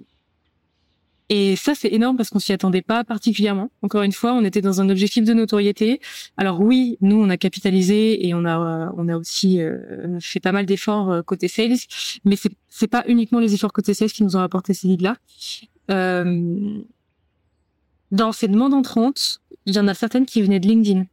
et 1.31 1.55
ça, 1.55 1.75
c'est 1.75 1.89
énorme 1.89 2.17
parce 2.17 2.29
qu'on 2.29 2.39
s'y 2.39 2.53
attendait 2.53 2.81
pas 2.81 3.03
particulièrement. 3.03 3.69
Encore 3.83 4.01
une 4.01 4.11
fois, 4.11 4.33
on 4.33 4.43
était 4.43 4.61
dans 4.61 4.81
un 4.81 4.89
objectif 4.89 5.23
de 5.25 5.33
notoriété. 5.33 6.01
Alors 6.37 6.59
oui, 6.59 6.97
nous, 7.01 7.21
on 7.21 7.29
a 7.29 7.37
capitalisé 7.37 8.27
et 8.27 8.33
on 8.33 8.45
a, 8.45 8.91
on 8.97 9.07
a 9.07 9.15
aussi 9.15 9.61
euh, 9.61 10.19
fait 10.19 10.39
pas 10.39 10.51
mal 10.51 10.65
d'efforts 10.65 11.11
euh, 11.11 11.21
côté 11.21 11.47
sales, 11.47 11.77
mais 12.25 12.35
c'est, 12.35 12.51
c'est 12.67 12.87
pas 12.87 13.03
uniquement 13.07 13.39
les 13.39 13.53
efforts 13.53 13.73
côté 13.73 13.93
sales 13.93 14.11
qui 14.11 14.23
nous 14.23 14.35
ont 14.35 14.41
apporté 14.41 14.73
ces 14.73 14.87
leads-là. 14.87 15.17
Dans 18.11 18.31
ces 18.31 18.47
demandes 18.47 18.73
entrantes, 18.73 19.41
il 19.65 19.75
y 19.75 19.79
en 19.79 19.87
a 19.87 19.93
certaines 19.93 20.25
qui 20.25 20.41
venaient 20.41 20.59
de 20.59 20.67
LinkedIn. 20.67 21.05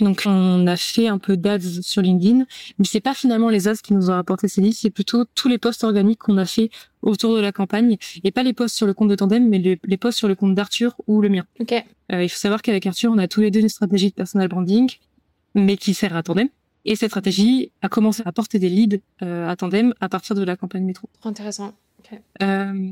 Donc 0.00 0.24
on 0.26 0.66
a 0.66 0.76
fait 0.76 1.06
un 1.06 1.18
peu 1.18 1.36
d'ads 1.36 1.80
sur 1.82 2.02
LinkedIn, 2.02 2.46
mais 2.78 2.84
c'est 2.84 3.00
pas 3.00 3.14
finalement 3.14 3.48
les 3.48 3.68
ads 3.68 3.76
qui 3.76 3.94
nous 3.94 4.10
ont 4.10 4.14
apporté 4.14 4.48
ces 4.48 4.60
leads, 4.60 4.76
c'est 4.76 4.90
plutôt 4.90 5.24
tous 5.34 5.48
les 5.48 5.58
posts 5.58 5.84
organiques 5.84 6.18
qu'on 6.18 6.36
a 6.36 6.46
fait 6.46 6.70
autour 7.02 7.36
de 7.36 7.40
la 7.40 7.52
campagne 7.52 7.96
et 8.24 8.30
pas 8.32 8.42
les 8.42 8.52
posts 8.52 8.74
sur 8.74 8.86
le 8.86 8.94
compte 8.94 9.08
de 9.08 9.14
Tandem, 9.14 9.48
mais 9.48 9.58
les, 9.58 9.96
posts 9.96 10.18
sur 10.18 10.28
le 10.28 10.34
compte 10.34 10.54
d'Arthur 10.54 10.96
ou 11.06 11.20
le 11.20 11.28
mien. 11.28 11.44
Ok. 11.60 11.72
Euh, 12.12 12.24
il 12.24 12.28
faut 12.28 12.38
savoir 12.38 12.62
qu'avec 12.62 12.86
Arthur, 12.86 13.12
on 13.12 13.18
a 13.18 13.28
tous 13.28 13.40
les 13.40 13.50
deux 13.50 13.60
une 13.60 13.68
stratégie 13.68 14.08
de 14.08 14.14
personal 14.14 14.48
branding, 14.48 14.90
mais 15.54 15.76
qui 15.76 15.94
sert 15.94 16.16
à 16.16 16.22
Tandem. 16.22 16.48
Et 16.84 16.96
cette 16.96 17.10
stratégie 17.10 17.72
a 17.80 17.88
commencé 17.88 18.22
à 18.26 18.32
porter 18.32 18.58
des 18.58 18.68
leads 18.68 19.00
euh, 19.22 19.48
à 19.48 19.56
Tandem 19.56 19.94
à 20.00 20.08
partir 20.08 20.34
de 20.34 20.42
la 20.42 20.56
campagne 20.56 20.84
métro. 20.84 21.08
Intéressant. 21.22 21.72
Okay. 22.00 22.20
Euh, 22.42 22.90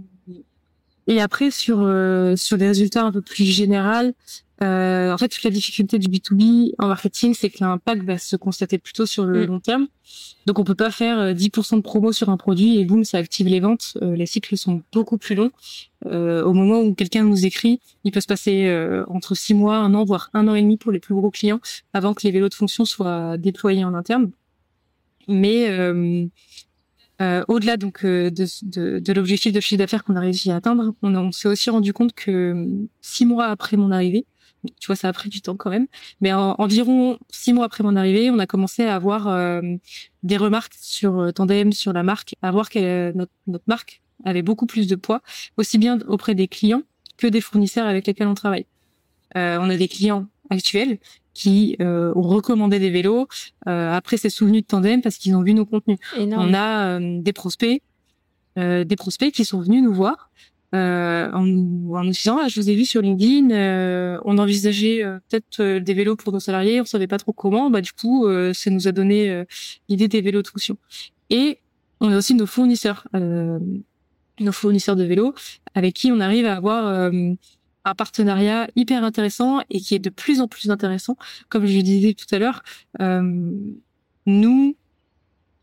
et 1.06 1.20
après 1.20 1.50
sur 1.50 1.80
euh, 1.80 2.36
sur 2.36 2.56
les 2.56 2.68
résultats 2.68 3.04
un 3.04 3.12
peu 3.12 3.20
plus 3.20 3.44
généraux, 3.44 4.12
euh, 4.62 5.12
en 5.12 5.18
fait, 5.18 5.28
toute 5.28 5.42
la 5.42 5.50
difficulté 5.50 5.98
du 5.98 6.08
B2B 6.08 6.74
en 6.78 6.86
marketing, 6.86 7.34
c'est 7.34 7.50
que 7.50 7.58
l'impact 7.60 8.04
va 8.04 8.18
se 8.18 8.36
constater 8.36 8.78
plutôt 8.78 9.06
sur 9.06 9.24
le 9.24 9.44
mm. 9.44 9.46
long 9.46 9.60
terme. 9.60 9.88
Donc, 10.46 10.58
on 10.58 10.64
peut 10.64 10.74
pas 10.74 10.90
faire 10.90 11.34
10% 11.34 11.74
euh, 11.74 11.76
de 11.78 11.82
promo 11.82 12.12
sur 12.12 12.28
un 12.28 12.36
produit 12.36 12.78
et 12.78 12.84
boum, 12.84 13.04
ça 13.04 13.18
active 13.18 13.48
les 13.48 13.60
ventes. 13.60 13.96
Euh, 14.02 14.14
les 14.14 14.26
cycles 14.26 14.56
sont 14.56 14.82
beaucoup 14.92 15.18
plus 15.18 15.34
longs. 15.34 15.50
Euh, 16.06 16.42
au 16.44 16.52
moment 16.52 16.80
où 16.80 16.94
quelqu'un 16.94 17.24
nous 17.24 17.44
écrit, 17.44 17.80
il 18.04 18.12
peut 18.12 18.20
se 18.20 18.26
passer 18.26 18.70
entre 19.08 19.34
6 19.34 19.54
mois, 19.54 19.76
un 19.76 19.94
an, 19.94 20.04
voire 20.04 20.30
un 20.34 20.46
an 20.48 20.54
et 20.54 20.62
demi 20.62 20.76
pour 20.76 20.92
les 20.92 21.00
plus 21.00 21.14
gros 21.14 21.30
clients 21.30 21.60
avant 21.92 22.14
que 22.14 22.22
les 22.24 22.30
vélos 22.30 22.48
de 22.48 22.54
fonction 22.54 22.84
soient 22.84 23.36
déployés 23.38 23.84
en 23.84 23.94
interne. 23.94 24.30
Mais 25.28 25.68
au-delà 27.20 27.76
donc 27.76 28.04
de, 28.04 28.30
de, 28.30 28.98
de 28.98 29.12
l'objectif 29.12 29.52
de 29.52 29.60
chiffre 29.60 29.78
d'affaires 29.78 30.02
qu'on 30.02 30.16
a 30.16 30.20
réussi 30.20 30.50
à 30.50 30.56
atteindre, 30.56 30.92
on, 31.02 31.14
on 31.14 31.30
s'est 31.30 31.48
aussi 31.48 31.70
rendu 31.70 31.92
compte 31.92 32.14
que 32.14 32.66
six 33.00 33.24
mois 33.24 33.46
après 33.46 33.76
mon 33.76 33.92
arrivée, 33.92 34.26
tu 34.80 34.86
vois, 34.86 34.96
ça 34.96 35.08
a 35.08 35.12
pris 35.12 35.28
du 35.28 35.40
temps 35.40 35.56
quand 35.56 35.70
même. 35.70 35.86
Mais 36.20 36.32
environ 36.32 37.18
six 37.30 37.52
mois 37.52 37.66
après 37.66 37.82
mon 37.82 37.96
arrivée, 37.96 38.30
on 38.30 38.38
a 38.38 38.46
commencé 38.46 38.84
à 38.84 38.94
avoir 38.94 39.28
euh, 39.28 39.60
des 40.22 40.36
remarques 40.36 40.74
sur 40.78 41.18
euh, 41.18 41.32
Tandem, 41.32 41.72
sur 41.72 41.92
la 41.92 42.02
marque, 42.02 42.36
à 42.42 42.50
voir 42.50 42.70
que 42.70 43.12
notre, 43.12 43.32
notre, 43.46 43.64
marque 43.66 44.02
avait 44.24 44.42
beaucoup 44.42 44.66
plus 44.66 44.86
de 44.86 44.94
poids, 44.94 45.20
aussi 45.56 45.78
bien 45.78 45.98
auprès 46.06 46.34
des 46.34 46.48
clients 46.48 46.82
que 47.16 47.26
des 47.26 47.40
fournisseurs 47.40 47.86
avec 47.86 48.06
lesquels 48.06 48.28
on 48.28 48.34
travaille. 48.34 48.66
Euh, 49.36 49.58
on 49.60 49.70
a 49.70 49.76
des 49.76 49.88
clients 49.88 50.26
actuels 50.50 50.98
qui 51.34 51.76
euh, 51.80 52.12
ont 52.14 52.22
recommandé 52.22 52.78
des 52.78 52.90
vélos. 52.90 53.26
Euh, 53.66 53.92
après, 53.92 54.16
c'est 54.16 54.30
souvenu 54.30 54.60
de 54.60 54.66
Tandem 54.66 55.00
parce 55.00 55.16
qu'ils 55.16 55.34
ont 55.34 55.42
vu 55.42 55.54
nos 55.54 55.64
contenus. 55.64 55.98
On 56.18 56.54
a 56.54 57.00
des 57.00 57.32
prospects, 57.32 57.82
des 58.56 58.96
prospects 58.96 59.32
qui 59.32 59.44
sont 59.44 59.60
venus 59.60 59.82
nous 59.82 59.94
voir 59.94 60.30
euh, 60.74 61.30
en, 61.32 61.44
nous 61.44 62.10
disant 62.10 62.38
ah, 62.40 62.48
je 62.48 62.60
vous 62.60 62.70
ai 62.70 62.74
vu 62.74 62.86
sur 62.86 63.02
LinkedIn, 63.02 63.50
euh, 63.50 64.18
on 64.24 64.38
envisageait 64.38 65.04
euh, 65.04 65.18
peut-être 65.28 65.60
euh, 65.60 65.80
des 65.80 65.92
vélos 65.92 66.16
pour 66.16 66.32
nos 66.32 66.40
salariés, 66.40 66.80
on 66.80 66.86
savait 66.86 67.06
pas 67.06 67.18
trop 67.18 67.34
comment, 67.34 67.70
bah 67.70 67.82
du 67.82 67.92
coup 67.92 68.26
ça 68.54 68.70
nous 68.70 68.88
a 68.88 68.92
donné 68.92 69.44
l'idée 69.88 70.08
des 70.08 70.20
vélos 70.20 70.42
de 70.42 70.48
fonction. 70.48 70.76
Et 71.30 71.58
on 72.00 72.10
a 72.10 72.16
aussi 72.16 72.34
nos 72.34 72.46
fournisseurs, 72.46 73.06
nos 73.12 74.52
fournisseurs 74.52 74.96
de 74.96 75.04
vélos 75.04 75.34
avec 75.74 75.94
qui 75.94 76.10
on 76.10 76.20
arrive 76.20 76.46
à 76.46 76.56
avoir 76.56 77.10
un 77.84 77.94
partenariat 77.94 78.68
hyper 78.76 79.04
intéressant 79.04 79.60
et 79.70 79.80
qui 79.80 79.94
est 79.94 79.98
de 79.98 80.10
plus 80.10 80.40
en 80.40 80.48
plus 80.48 80.70
intéressant. 80.70 81.16
Comme 81.48 81.66
je 81.66 81.80
disais 81.80 82.14
tout 82.14 82.32
à 82.34 82.38
l'heure, 82.38 82.62
nous 84.26 84.76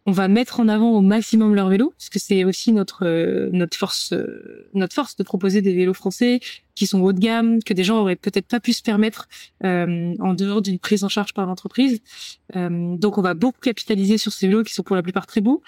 on 0.09 0.11
va 0.11 0.27
mettre 0.27 0.59
en 0.59 0.67
avant 0.67 0.89
au 0.89 1.01
maximum 1.01 1.53
leur 1.53 1.69
vélo, 1.69 1.93
parce 1.95 2.09
que 2.09 2.17
c'est 2.17 2.43
aussi 2.43 2.71
notre 2.71 3.05
euh, 3.05 3.51
notre 3.53 3.77
force 3.77 4.11
euh, 4.11 4.67
notre 4.73 4.95
force 4.95 5.15
de 5.15 5.21
proposer 5.21 5.61
des 5.61 5.71
vélos 5.75 5.93
français 5.93 6.39
qui 6.73 6.87
sont 6.87 6.99
haut 7.01 7.13
de 7.13 7.19
gamme, 7.19 7.61
que 7.61 7.75
des 7.75 7.83
gens 7.83 7.99
auraient 7.99 8.15
peut-être 8.15 8.47
pas 8.47 8.59
pu 8.59 8.73
se 8.73 8.81
permettre 8.81 9.27
euh, 9.63 10.15
en 10.19 10.33
dehors 10.33 10.63
d'une 10.63 10.79
prise 10.79 11.03
en 11.03 11.09
charge 11.09 11.33
par 11.35 11.45
l'entreprise. 11.45 12.01
donc 12.55 13.19
on 13.19 13.21
va 13.21 13.35
beaucoup 13.35 13.59
capitaliser 13.61 14.17
sur 14.17 14.31
ces 14.33 14.47
vélos 14.47 14.63
qui 14.63 14.73
sont 14.73 14.81
pour 14.81 14.95
la 14.95 15.03
plupart 15.03 15.27
très 15.27 15.41
beaux, 15.41 15.61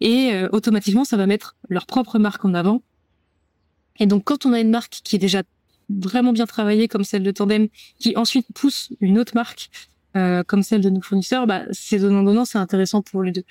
et 0.00 0.32
automatiquement 0.52 1.04
ça 1.04 1.16
va 1.16 1.26
mettre 1.26 1.56
leur 1.68 1.86
propre 1.86 2.18
marque 2.20 2.44
en 2.44 2.54
avant. 2.54 2.82
Et 3.98 4.06
donc 4.06 4.22
quand 4.24 4.46
on 4.46 4.52
a 4.52 4.60
une 4.60 4.70
marque 4.70 5.00
qui 5.02 5.16
est 5.16 5.18
déjà 5.18 5.42
vraiment 5.88 6.32
bien 6.32 6.46
travaillée 6.46 6.86
comme 6.86 7.02
celle 7.04 7.24
de 7.24 7.32
Tandem, 7.32 7.66
qui 7.98 8.16
ensuite 8.16 8.46
pousse 8.54 8.90
une 9.00 9.18
autre 9.18 9.34
marque 9.34 9.70
comme 10.46 10.62
celle 10.62 10.82
de 10.82 10.90
nos 10.90 11.00
fournisseurs, 11.00 11.46
bah, 11.46 11.62
c'est 11.70 11.98
donnant 11.98 12.22
donnant, 12.22 12.44
c'est 12.44 12.58
intéressant 12.58 13.00
pour 13.02 13.22
les 13.22 13.32
deux. 13.32 13.44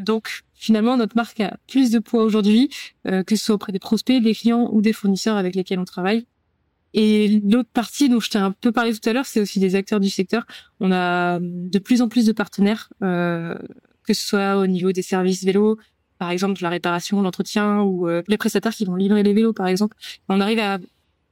Donc 0.00 0.42
finalement, 0.54 0.96
notre 0.96 1.16
marque 1.16 1.40
a 1.40 1.56
plus 1.68 1.90
de 1.90 1.98
poids 1.98 2.22
aujourd'hui, 2.22 2.70
euh, 3.06 3.22
que 3.22 3.36
ce 3.36 3.44
soit 3.46 3.54
auprès 3.54 3.72
des 3.72 3.78
prospects, 3.78 4.22
des 4.22 4.34
clients 4.34 4.68
ou 4.72 4.82
des 4.82 4.92
fournisseurs 4.92 5.36
avec 5.36 5.54
lesquels 5.54 5.78
on 5.78 5.84
travaille. 5.84 6.26
Et 6.92 7.40
l'autre 7.44 7.68
partie 7.72 8.08
dont 8.08 8.20
je 8.20 8.30
t'ai 8.30 8.38
un 8.38 8.50
peu 8.50 8.72
parlé 8.72 8.92
tout 8.92 9.08
à 9.08 9.12
l'heure, 9.12 9.26
c'est 9.26 9.40
aussi 9.40 9.60
des 9.60 9.74
acteurs 9.76 10.00
du 10.00 10.10
secteur. 10.10 10.44
On 10.80 10.90
a 10.90 11.38
de 11.40 11.78
plus 11.78 12.02
en 12.02 12.08
plus 12.08 12.26
de 12.26 12.32
partenaires, 12.32 12.90
euh, 13.02 13.54
que 14.04 14.12
ce 14.12 14.26
soit 14.26 14.56
au 14.56 14.66
niveau 14.66 14.90
des 14.90 15.02
services 15.02 15.44
vélos, 15.44 15.78
par 16.18 16.30
exemple 16.30 16.60
la 16.62 16.68
réparation, 16.68 17.22
l'entretien, 17.22 17.80
ou 17.82 18.08
euh, 18.08 18.22
les 18.26 18.36
prestataires 18.36 18.74
qui 18.74 18.84
vont 18.84 18.96
livrer 18.96 19.22
les 19.22 19.32
vélos, 19.32 19.52
par 19.52 19.68
exemple. 19.68 19.96
On 20.28 20.40
arrive 20.40 20.58
à 20.58 20.78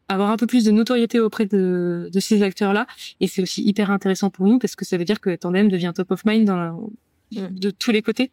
avoir 0.09 0.31
un 0.31 0.37
peu 0.37 0.47
plus 0.47 0.65
de 0.65 0.71
notoriété 0.71 1.19
auprès 1.19 1.45
de, 1.45 2.09
de 2.11 2.21
ces 2.21 2.43
acteurs-là, 2.43 2.87
et 3.21 3.27
c'est 3.27 3.43
aussi 3.43 3.63
hyper 3.63 3.91
intéressant 3.91 4.31
pour 4.31 4.47
nous 4.47 4.59
parce 4.59 4.77
que 4.77 4.85
ça 4.85 4.97
veut 4.97 5.05
dire 5.05 5.21
que 5.21 5.35
Tandem 5.35 5.69
devient 5.69 5.93
top 5.95 6.13
of 6.13 6.25
mind 6.25 6.47
dans 6.47 6.89
de 7.33 7.71
tous 7.71 7.91
les 7.91 8.01
côtés 8.01 8.31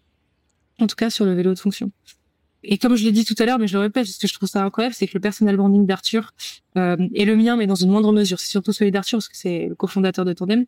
en 0.79 0.87
tout 0.87 0.95
cas 0.95 1.09
sur 1.09 1.25
le 1.25 1.33
vélo 1.33 1.53
de 1.53 1.59
fonction. 1.59 1.91
Et 2.63 2.77
comme 2.77 2.95
je 2.95 3.03
l'ai 3.03 3.11
dit 3.11 3.25
tout 3.25 3.35
à 3.37 3.45
l'heure, 3.45 3.59
mais 3.59 3.67
je 3.67 3.73
le 3.73 3.81
répète, 3.81 4.05
parce 4.05 4.17
que 4.17 4.27
je 4.27 4.33
trouve 4.33 4.49
ça 4.49 4.63
incroyable, 4.63 4.95
c'est 4.95 5.07
que 5.07 5.13
le 5.13 5.19
personal 5.19 5.55
branding 5.55 5.85
d'Arthur 5.85 6.33
euh, 6.77 6.97
et 7.13 7.25
le 7.25 7.35
mien, 7.35 7.55
mais 7.55 7.67
dans 7.67 7.75
une 7.75 7.91
moindre 7.91 8.11
mesure, 8.11 8.39
c'est 8.39 8.49
surtout 8.49 8.73
celui 8.73 8.91
d'Arthur, 8.91 9.17
parce 9.17 9.29
que 9.29 9.37
c'est 9.37 9.67
le 9.67 9.75
cofondateur 9.75 10.25
de 10.25 10.33
Tandem, 10.33 10.65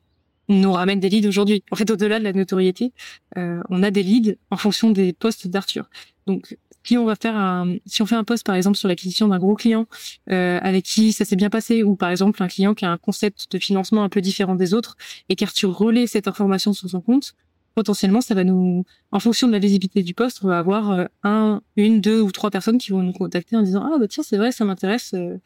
nous 0.49 0.71
ramène 0.71 0.99
des 0.99 1.09
leads 1.09 1.27
aujourd'hui. 1.27 1.63
En 1.71 1.75
fait, 1.75 1.89
au-delà 1.89 2.19
de 2.19 2.23
la 2.23 2.33
notoriété, 2.33 2.93
euh, 3.37 3.61
on 3.69 3.83
a 3.83 3.91
des 3.91 4.03
leads 4.03 4.37
en 4.51 4.57
fonction 4.57 4.91
des 4.91 5.11
postes 5.11 5.47
d'Arthur. 5.47 5.89
Donc, 6.25 6.57
si 6.83 6.97
on 6.97 7.03
va 7.03 7.15
faire 7.15 7.35
un, 7.35 7.75
si 7.85 8.01
on 8.01 8.05
fait 8.05 8.15
un 8.15 8.23
poste 8.23 8.45
par 8.45 8.55
exemple 8.55 8.77
sur 8.77 8.87
l'acquisition 8.87 9.27
d'un 9.27 9.39
gros 9.39 9.55
client 9.55 9.87
euh, 10.31 10.57
avec 10.61 10.85
qui 10.85 11.11
ça 11.11 11.25
s'est 11.25 11.35
bien 11.35 11.49
passé, 11.49 11.83
ou 11.83 11.97
par 11.97 12.09
exemple 12.09 12.41
un 12.41 12.47
client 12.47 12.73
qui 12.73 12.85
a 12.85 12.91
un 12.91 12.97
concept 12.97 13.51
de 13.51 13.59
financement 13.59 14.03
un 14.03 14.09
peu 14.09 14.21
différent 14.21 14.55
des 14.55 14.73
autres 14.73 14.95
et 15.27 15.35
qu'Arthur 15.35 15.77
relaie 15.77 16.07
cette 16.07 16.29
information 16.29 16.71
sur 16.71 16.89
son 16.89 17.01
compte, 17.01 17.33
potentiellement, 17.77 18.21
ça 18.21 18.33
va 18.33 18.43
nous, 18.43 18.85
en 19.11 19.19
fonction 19.19 19.45
de 19.45 19.51
la 19.51 19.59
visibilité 19.59 20.01
du 20.01 20.15
poste, 20.15 20.39
on 20.43 20.47
va 20.47 20.57
avoir 20.57 20.89
euh, 20.89 21.05
un, 21.21 21.61
une, 21.75 22.01
deux 22.01 22.21
ou 22.21 22.31
trois 22.31 22.49
personnes 22.49 22.79
qui 22.79 22.89
vont 22.89 23.03
nous 23.03 23.13
contacter 23.13 23.55
en 23.55 23.61
disant 23.61 23.83
ah 23.85 23.99
bah 23.99 24.07
tiens 24.07 24.23
c'est 24.23 24.37
vrai 24.37 24.51
ça 24.51 24.65
m'intéresse, 24.65 25.11
euh, 25.13 25.37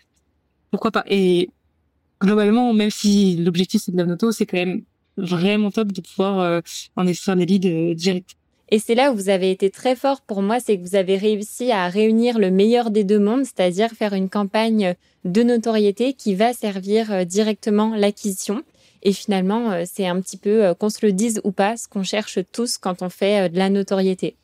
pourquoi 0.72 0.92
pas? 0.92 1.04
Et 1.10 1.50
globalement, 2.22 2.72
même 2.72 2.90
si 2.90 3.36
l'objectif 3.36 3.82
c'est 3.84 3.92
de 3.92 3.98
la 3.98 4.06
noto, 4.06 4.32
c'est 4.32 4.46
quand 4.46 4.56
même 4.56 4.84
vraiment 5.18 5.72
top 5.72 5.92
de 5.92 6.00
pouvoir 6.00 6.40
euh, 6.40 6.62
en 6.96 7.06
extraire 7.06 7.36
des 7.36 7.46
leads 7.46 7.96
directs. 7.96 8.38
Et 8.70 8.80
c'est 8.80 8.96
là 8.96 9.12
où 9.12 9.16
vous 9.16 9.28
avez 9.28 9.52
été 9.52 9.70
très 9.70 9.98
fort 9.98 10.22
pour 10.22 10.42
moi, 10.42 10.62
c'est 10.62 10.78
que 10.78 10.84
vous 10.84 10.96
avez 10.96 11.18
réussi 11.18 11.74
à 11.74 11.90
réunir 11.90 12.40
le 12.40 12.50
meilleur 12.50 12.92
des 12.92 13.04
deux 13.04 13.20
mondes, 13.20 13.44
c'est-à-dire 13.44 13.90
faire 13.90 14.14
une 14.14 14.30
campagne 14.30 14.96
de 15.26 15.44
notoriété 15.44 16.14
qui 16.14 16.36
va 16.36 16.54
servir 16.54 17.26
directement 17.26 17.94
l'acquisition. 17.94 18.64
Et 19.04 19.14
finalement, 19.14 19.84
c'est 19.86 20.08
un 20.08 20.22
petit 20.22 20.38
peu, 20.38 20.74
qu'on 20.76 20.90
se 20.90 21.06
le 21.06 21.12
dise 21.12 21.42
ou 21.44 21.52
pas, 21.52 21.76
ce 21.76 21.88
qu'on 21.88 22.04
cherche 22.04 22.40
tous 22.52 22.78
quand 22.78 23.02
on 23.02 23.10
fait 23.10 23.50
de 23.50 23.58
la 23.58 23.70
notoriété. 23.70 24.36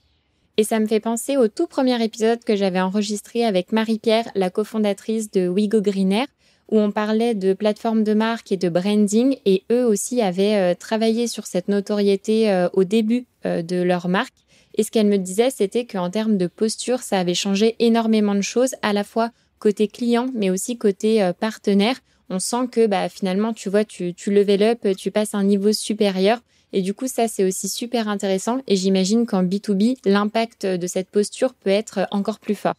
Et 0.57 0.63
ça 0.63 0.79
me 0.79 0.87
fait 0.87 0.99
penser 0.99 1.37
au 1.37 1.47
tout 1.47 1.67
premier 1.67 2.03
épisode 2.03 2.43
que 2.43 2.55
j'avais 2.55 2.81
enregistré 2.81 3.45
avec 3.45 3.71
Marie-Pierre, 3.71 4.27
la 4.33 4.49
cofondatrice 4.49 5.29
de 5.29 5.47
Wigo 5.47 5.81
Greener, 5.81 6.25
où 6.69 6.79
on 6.79 6.91
parlait 6.91 7.35
de 7.35 7.53
plateformes 7.53 8.03
de 8.03 8.15
marque 8.15 8.51
et 8.51 8.57
de 8.57 8.67
branding, 8.67 9.37
et 9.45 9.63
eux 9.71 9.85
aussi 9.85 10.21
avaient 10.21 10.55
euh, 10.55 10.73
travaillé 10.73 11.27
sur 11.27 11.45
cette 11.45 11.67
notoriété 11.67 12.49
euh, 12.49 12.69
au 12.73 12.83
début 12.83 13.25
euh, 13.45 13.61
de 13.61 13.81
leur 13.81 14.07
marque. 14.07 14.33
Et 14.75 14.83
ce 14.83 14.91
qu'elle 14.91 15.07
me 15.07 15.17
disait, 15.17 15.51
c'était 15.51 15.85
qu'en 15.85 16.09
termes 16.09 16.37
de 16.37 16.47
posture, 16.47 16.99
ça 16.99 17.19
avait 17.19 17.33
changé 17.33 17.75
énormément 17.79 18.35
de 18.35 18.41
choses, 18.41 18.75
à 18.81 18.93
la 18.93 19.03
fois 19.03 19.29
côté 19.59 19.87
client, 19.87 20.27
mais 20.33 20.49
aussi 20.49 20.77
côté 20.77 21.31
partenaire. 21.39 21.95
On 22.29 22.39
sent 22.39 22.67
que 22.71 22.87
bah, 22.87 23.09
finalement, 23.09 23.53
tu 23.53 23.69
vois, 23.69 23.85
tu, 23.85 24.13
tu 24.13 24.31
level 24.31 24.63
up, 24.63 24.87
tu 24.97 25.11
passes 25.11 25.33
à 25.33 25.37
un 25.37 25.43
niveau 25.43 25.71
supérieur. 25.71 26.39
Et 26.73 26.81
du 26.81 26.93
coup, 26.93 27.07
ça, 27.07 27.27
c'est 27.27 27.45
aussi 27.45 27.69
super 27.69 28.09
intéressant. 28.09 28.61
Et 28.67 28.75
j'imagine 28.75 29.25
qu'en 29.25 29.43
B2B, 29.43 29.97
l'impact 30.05 30.65
de 30.65 30.87
cette 30.87 31.09
posture 31.09 31.53
peut 31.53 31.69
être 31.69 32.07
encore 32.11 32.39
plus 32.39 32.55
fort. 32.55 32.75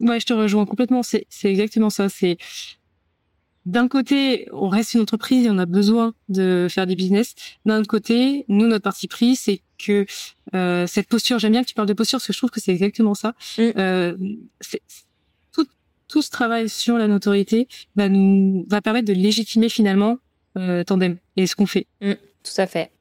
Ouais, 0.00 0.20
je 0.20 0.26
te 0.26 0.32
rejoins 0.32 0.66
complètement. 0.66 1.02
C'est 1.02 1.26
exactement 1.44 1.90
ça. 1.90 2.08
C'est 2.08 2.36
d'un 3.66 3.88
côté, 3.88 4.46
on 4.52 4.68
reste 4.68 4.94
une 4.94 5.00
entreprise 5.00 5.46
et 5.46 5.50
on 5.50 5.58
a 5.58 5.64
besoin 5.64 6.12
de 6.28 6.66
faire 6.68 6.86
des 6.86 6.96
business. 6.96 7.34
D'un 7.64 7.80
autre 7.80 7.88
côté, 7.88 8.44
nous, 8.48 8.66
notre 8.66 8.82
parti 8.82 9.08
pris, 9.08 9.36
c'est 9.36 9.62
que 9.78 10.04
euh, 10.54 10.86
cette 10.86 11.08
posture, 11.08 11.38
j'aime 11.38 11.52
bien 11.52 11.62
que 11.62 11.68
tu 11.68 11.74
parles 11.74 11.88
de 11.88 11.94
posture 11.94 12.18
parce 12.18 12.26
que 12.26 12.32
je 12.32 12.38
trouve 12.38 12.50
que 12.50 12.60
c'est 12.60 12.72
exactement 12.72 13.14
ça. 13.14 13.34
Mm. 13.56 13.62
Euh, 13.78 14.16
tout, 16.14 16.22
ce 16.22 16.30
travail 16.30 16.68
sur 16.68 16.96
la 16.96 17.08
notoriété 17.08 17.66
va 17.96 18.08
nous 18.08 18.64
va 18.68 18.80
permettre 18.80 19.08
de 19.08 19.12
légitimer 19.12 19.68
finalement 19.68 20.18
euh, 20.56 20.84
Tandem 20.84 21.16
et 21.36 21.48
ce 21.48 21.56
qu'on 21.56 21.66
fait. 21.66 21.88
Mm, 22.00 22.12
tout 22.44 22.60
à 22.60 22.68
fait. 22.68 22.92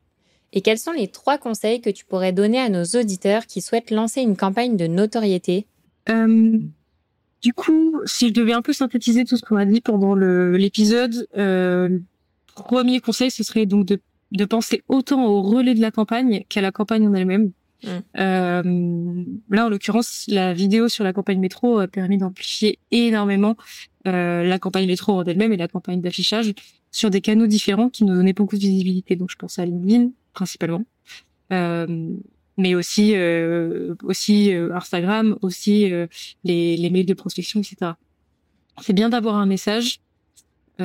Et 0.52 0.62
quels 0.62 0.80
sont 0.80 0.92
les 0.92 1.08
trois 1.08 1.38
conseils 1.38 1.80
que 1.80 1.92
tu 1.92 2.06
pourrais 2.06 2.32
donner 2.32 2.60
à 2.60 2.70
nos 2.70 2.84
auditeurs 2.84 3.46
qui 3.46 3.62
souhaitent 3.62 3.92
lancer 3.92 4.22
une 4.22 4.36
campagne 4.36 4.78
de 4.78 4.88
notoriété? 4.88 5.68
Euh, 6.10 6.58
du 7.44 7.54
coup, 7.54 8.02
si 8.06 8.30
je 8.30 8.34
devais 8.34 8.54
un 8.54 8.64
peu 8.64 8.74
synthétiser 8.74 9.26
tout 9.26 9.38
ce 9.38 9.44
qu'on 9.44 9.58
a 9.58 9.66
dit 9.66 9.82
pendant 9.82 10.16
l'épisode, 10.16 11.28
euh, 11.38 12.00
premier 12.56 13.00
conseil, 13.00 13.30
ce 13.30 13.44
serait 13.44 13.68
donc 13.68 13.86
de, 13.86 14.00
de, 14.32 14.46
penser 14.46 14.82
autant 14.88 15.26
au 15.26 15.44
relais 15.44 15.76
de 15.76 15.82
la 15.82 15.92
campagne 15.92 16.46
qu'à 16.50 16.62
la 16.62 16.72
campagne 16.72 17.08
en 17.08 17.14
elle-même. 17.14 17.52
Mm. 17.84 17.88
Euh, 18.20 19.24
là, 19.50 19.66
en 19.66 19.70
l'occurrence, 19.70 20.26
la 20.28 20.54
vidéo 20.54 20.90
sur 20.90 21.04
la 21.04 21.14
campagne 21.14 21.40
métro 21.40 21.80
a 21.80 21.88
permis 21.88 22.18
d'amplifier 22.18 22.80
énormément 22.92 23.56
euh, 24.08 24.44
la 24.44 24.60
campagne 24.60 24.88
métro 24.88 25.14
en 25.14 25.24
elle-même 25.24 25.54
et 25.54 25.58
la 25.58 25.68
campagne 25.68 26.02
d'affichage 26.02 26.54
sur 26.92 27.10
des 27.10 27.22
canaux 27.22 27.48
différents 27.48 27.90
qui 27.90 28.04
nous 28.04 28.14
donnaient 28.16 28.34
beaucoup 28.34 28.56
de 28.56 28.62
visibilité. 28.62 29.16
Donc, 29.16 29.32
je 29.32 29.36
pense 29.36 29.60
à 29.60 29.66
LinkedIn 29.66 30.12
principalement. 30.34 30.84
Euh, 31.52 32.16
mais 32.58 32.76
aussi 32.76 33.16
euh, 33.16 33.96
aussi 34.04 34.54
euh, 34.54 34.76
Instagram, 34.76 35.38
aussi 35.42 35.92
euh, 35.92 36.08
les, 36.44 36.78
les 36.78 36.90
mails 36.90 37.06
de 37.06 37.14
prospection, 37.14 37.60
etc. 37.60 37.94
C'est 38.82 38.94
bien 38.94 39.10
d'avoir 39.10 39.36
un 39.36 39.46
message, 39.46 40.00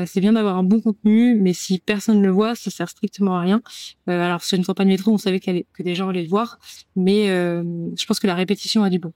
c'est 0.06 0.20
bien 0.20 0.32
d'avoir 0.32 0.56
un 0.56 0.62
bon 0.62 0.80
contenu, 0.80 1.34
mais 1.34 1.52
si 1.52 1.78
personne 1.78 2.18
ne 2.18 2.26
le 2.26 2.30
voit, 2.30 2.54
ça 2.54 2.70
sert 2.70 2.88
strictement 2.88 3.36
à 3.36 3.40
rien. 3.40 3.62
alors 4.06 4.42
sur 4.42 4.58
une 4.58 4.64
campagne 4.64 4.88
métro, 4.88 5.12
on 5.12 5.18
savait 5.18 5.40
que 5.40 5.82
des 5.82 5.94
gens 5.94 6.08
allaient 6.08 6.22
le 6.22 6.28
voir, 6.28 6.58
mais 6.96 7.26
je 7.26 8.06
pense 8.06 8.20
que 8.20 8.26
la 8.26 8.34
répétition 8.34 8.82
a 8.82 8.90
du 8.90 8.98
bon. 8.98 9.12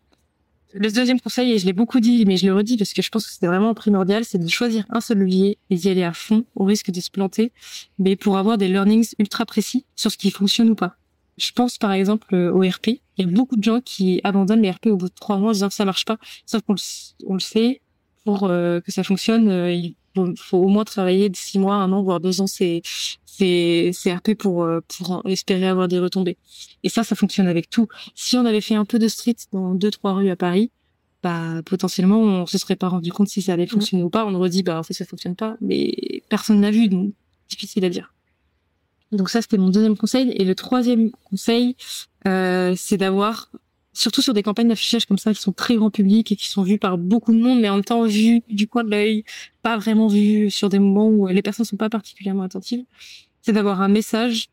Le 0.74 0.90
deuxième 0.90 1.20
conseil, 1.20 1.52
et 1.52 1.58
je 1.58 1.66
l'ai 1.66 1.74
beaucoup 1.74 2.00
dit, 2.00 2.24
mais 2.24 2.38
je 2.38 2.46
le 2.46 2.54
redis 2.54 2.78
parce 2.78 2.94
que 2.94 3.02
je 3.02 3.10
pense 3.10 3.26
que 3.26 3.32
c'est 3.38 3.46
vraiment 3.46 3.74
primordial, 3.74 4.24
c'est 4.24 4.38
de 4.38 4.48
choisir 4.48 4.86
un 4.88 5.02
seul 5.02 5.18
levier 5.18 5.58
et 5.68 5.76
d'y 5.76 5.90
aller 5.90 6.02
à 6.02 6.14
fond, 6.14 6.46
au 6.54 6.64
risque 6.64 6.90
de 6.90 7.00
se 7.00 7.10
planter, 7.10 7.52
mais 7.98 8.16
pour 8.16 8.38
avoir 8.38 8.56
des 8.56 8.68
learnings 8.68 9.12
ultra 9.18 9.44
précis 9.44 9.84
sur 9.96 10.10
ce 10.10 10.16
qui 10.16 10.30
fonctionne 10.30 10.70
ou 10.70 10.74
pas. 10.74 10.96
Je 11.36 11.52
pense 11.52 11.76
par 11.76 11.92
exemple 11.92 12.34
euh, 12.34 12.52
au 12.52 12.60
RP. 12.60 13.00
Il 13.18 13.26
y 13.26 13.28
a 13.28 13.30
beaucoup 13.30 13.56
de 13.56 13.62
gens 13.62 13.80
qui 13.82 14.20
abandonnent 14.24 14.62
les 14.62 14.70
RP 14.70 14.86
au 14.86 14.96
bout 14.96 15.08
de 15.08 15.14
trois 15.14 15.36
mois 15.36 15.50
en 15.50 15.52
disant 15.52 15.68
que 15.68 15.74
ça 15.74 15.84
marche 15.84 16.06
pas. 16.06 16.16
Sauf 16.46 16.62
qu'on 16.62 16.74
le, 16.74 17.40
sait, 17.40 17.82
pour 18.24 18.44
euh, 18.44 18.80
que 18.80 18.92
ça 18.92 19.04
fonctionne, 19.04 19.48
euh, 19.48 19.88
faut, 20.36 20.58
au 20.58 20.68
moins 20.68 20.84
travailler 20.84 21.28
de 21.28 21.36
six 21.36 21.58
mois, 21.58 21.76
un 21.76 21.92
an, 21.92 22.02
voire 22.02 22.20
deux 22.20 22.40
ans 22.40 22.46
c'est 22.46 22.82
c'est 23.26 23.92
RP 24.06 24.34
pour 24.34 24.68
pour 24.98 25.22
espérer 25.26 25.66
avoir 25.66 25.88
des 25.88 25.98
retombées. 25.98 26.36
Et 26.82 26.88
ça, 26.88 27.02
ça 27.02 27.16
fonctionne 27.16 27.48
avec 27.48 27.70
tout. 27.70 27.88
Si 28.14 28.36
on 28.36 28.44
avait 28.44 28.60
fait 28.60 28.74
un 28.74 28.84
peu 28.84 28.98
de 28.98 29.08
street 29.08 29.36
dans 29.52 29.74
deux 29.74 29.90
trois 29.90 30.12
rues 30.14 30.30
à 30.30 30.36
Paris, 30.36 30.70
bah 31.22 31.62
potentiellement 31.64 32.20
on 32.20 32.46
se 32.46 32.58
serait 32.58 32.76
pas 32.76 32.88
rendu 32.88 33.10
compte 33.10 33.28
si 33.28 33.42
ça 33.42 33.54
allait 33.54 33.66
fonctionner 33.66 34.02
ou 34.02 34.10
pas. 34.10 34.26
On 34.26 34.34
aurait 34.34 34.50
dit 34.50 34.62
bah 34.62 34.78
en 34.78 34.82
fait 34.82 34.94
ça 34.94 35.04
fonctionne 35.04 35.34
pas, 35.34 35.56
mais 35.60 36.22
personne 36.28 36.60
n'a 36.60 36.70
vu 36.70 36.88
donc 36.88 37.12
difficile 37.48 37.84
à 37.84 37.88
dire. 37.88 38.12
Donc 39.12 39.28
ça, 39.28 39.42
c'était 39.42 39.58
mon 39.58 39.68
deuxième 39.68 39.96
conseil. 39.96 40.30
Et 40.30 40.44
le 40.44 40.54
troisième 40.54 41.10
conseil, 41.30 41.76
euh, 42.26 42.74
c'est 42.76 42.96
d'avoir, 42.96 43.50
surtout 43.92 44.22
sur 44.22 44.34
des 44.34 44.42
campagnes 44.42 44.68
d'affichage 44.68 45.06
comme 45.06 45.18
ça, 45.18 45.32
qui 45.34 45.40
sont 45.40 45.52
très 45.52 45.76
grand 45.76 45.90
public 45.90 46.32
et 46.32 46.36
qui 46.36 46.48
sont 46.48 46.62
vues 46.62 46.78
par 46.78 46.98
beaucoup 46.98 47.32
de 47.32 47.40
monde, 47.40 47.60
mais 47.60 47.68
en 47.68 47.76
même 47.76 47.84
temps 47.84 48.04
vues 48.04 48.42
du 48.48 48.66
coin 48.66 48.84
de 48.84 48.90
l'œil, 48.90 49.24
pas 49.62 49.76
vraiment 49.76 50.08
vues 50.08 50.50
sur 50.50 50.68
des 50.68 50.78
moments 50.78 51.08
où 51.08 51.26
les 51.28 51.42
personnes 51.42 51.66
sont 51.66 51.76
pas 51.76 51.90
particulièrement 51.90 52.42
attentives, 52.42 52.84
c'est 53.42 53.52
d'avoir 53.52 53.80
un 53.82 53.88
message 53.88 54.48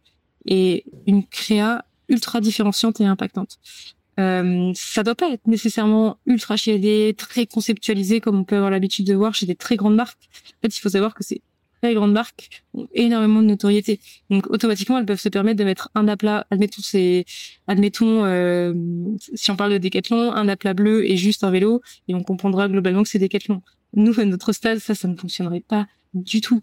et 0.45 0.85
une 1.07 1.25
créa 1.25 1.85
ultra 2.09 2.41
différenciante 2.41 2.99
et 3.01 3.05
impactante. 3.05 3.59
Euh, 4.19 4.71
ça 4.75 5.03
doit 5.03 5.15
pas 5.15 5.29
être 5.29 5.47
nécessairement 5.47 6.17
ultra 6.25 6.57
chiadé, 6.57 7.15
très 7.17 7.45
conceptualisé 7.45 8.19
comme 8.19 8.37
on 8.39 8.43
peut 8.43 8.57
avoir 8.57 8.71
l'habitude 8.71 9.05
de 9.07 9.13
voir 9.13 9.33
chez 9.33 9.45
des 9.45 9.55
très 9.55 9.77
grandes 9.77 9.95
marques. 9.95 10.29
En 10.57 10.61
fait, 10.63 10.75
il 10.75 10.81
faut 10.81 10.89
savoir 10.89 11.13
que 11.13 11.23
c'est 11.23 11.41
très 11.81 11.93
grandes 11.93 12.13
marques 12.13 12.63
ont 12.73 12.87
énormément 12.93 13.41
de 13.41 13.47
notoriété. 13.47 13.99
Donc 14.29 14.49
automatiquement, 14.49 14.97
elles 14.97 15.05
peuvent 15.05 15.19
se 15.19 15.29
permettre 15.29 15.57
de 15.57 15.63
mettre 15.63 15.89
un 15.95 16.07
aplat, 16.07 16.45
admettons 16.51 16.81
c'est 16.81 17.25
admettons 17.67 18.25
euh, 18.25 18.73
si 19.35 19.51
on 19.51 19.55
parle 19.55 19.73
de 19.73 19.77
Decathlon, 19.77 20.31
un 20.31 20.47
aplat 20.47 20.73
bleu 20.73 21.05
et 21.05 21.17
juste 21.17 21.43
un 21.43 21.51
vélo 21.51 21.81
et 22.07 22.15
on 22.15 22.23
comprendra 22.23 22.67
globalement 22.67 23.03
que 23.03 23.09
c'est 23.09 23.19
Decathlon. 23.19 23.61
Nous 23.93 24.19
à 24.19 24.25
notre 24.25 24.53
stade, 24.53 24.79
ça 24.79 24.95
ça 24.95 25.07
ne 25.07 25.15
fonctionnerait 25.15 25.63
pas 25.67 25.87
du 26.13 26.41
tout. 26.41 26.61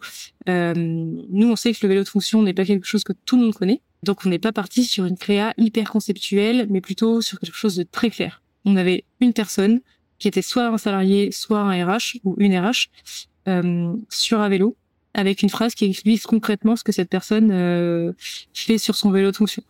Euh, 0.49 0.75
nous 0.77 1.51
on 1.51 1.57
sait 1.57 1.73
que 1.73 1.79
le 1.83 1.89
vélo 1.89 2.03
de 2.03 2.09
fonction 2.09 2.43
n'est 2.43 2.55
pas 2.55 2.65
quelque 2.65 2.87
chose 2.87 3.05
que 3.05 3.13
tout 3.13 3.37
le 3.37 3.45
monde 3.45 3.55
connaît. 3.55 3.83
Donc 4.03 4.25
on 4.25 4.29
n'est 4.29 4.39
pas 4.39 4.53
parti 4.53 4.85
sur 4.85 5.05
une 5.05 5.17
créa 5.17 5.55
hyper 5.57 5.91
conceptuelle, 5.91 6.67
mais 6.71 6.81
plutôt 6.81 7.21
sur 7.21 7.41
quelque 7.41 7.57
chose 7.57 7.77
de 7.77 7.83
très 7.83 8.11
clair. 8.11 8.43
On 8.65 8.77
avait 8.77 9.05
une 9.21 9.33
personne 9.33 9.81
qui 10.19 10.29
était 10.29 10.43
soit 10.43 10.67
un 10.67 10.79
salarié, 10.79 11.31
soit 11.31 11.61
un 11.61 11.85
RH 11.85 12.19
ou 12.25 12.35
une 12.39 12.57
RH 12.59 12.89
euh, 13.49 13.95
sur 14.09 14.41
un 14.41 14.49
vélo 14.49 14.77
avec 15.17 15.43
une 15.43 15.49
phrase 15.49 15.75
qui 15.75 15.87
explique 15.87 16.23
concrètement 16.23 16.77
ce 16.77 16.85
que 16.85 16.93
cette 16.93 17.09
personne 17.09 17.51
euh, 17.51 18.13
fait 18.53 18.79
sur 18.79 18.95
son 18.95 19.11
vélo 19.11 19.31
de 19.31 19.37
fonction. 19.37 19.63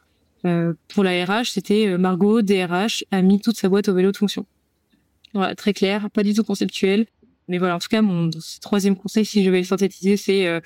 Euh, 0.44 0.74
pour 0.88 1.04
la 1.04 1.24
RH, 1.24 1.52
c'était 1.52 1.86
euh, 1.86 1.98
Margot, 1.98 2.42
DRH, 2.42 3.04
a 3.12 3.22
mis 3.22 3.40
toute 3.40 3.56
sa 3.56 3.68
boîte 3.68 3.88
au 3.88 3.94
vélo 3.94 4.10
de 4.10 4.16
fonction. 4.16 4.44
Voilà, 5.34 5.54
très 5.54 5.72
clair, 5.72 6.10
pas 6.10 6.24
du 6.24 6.34
tout 6.34 6.42
conceptuel. 6.42 7.06
Mais 7.48 7.58
voilà, 7.58 7.76
en 7.76 7.78
tout 7.78 7.88
cas, 7.88 8.02
mon 8.02 8.28
troisième 8.60 8.96
conseil, 8.96 9.24
si 9.24 9.44
je 9.44 9.50
vais 9.50 9.58
le 9.58 9.64
synthétiser, 9.64 10.16
c'est 10.16 10.48
euh, 10.48 10.60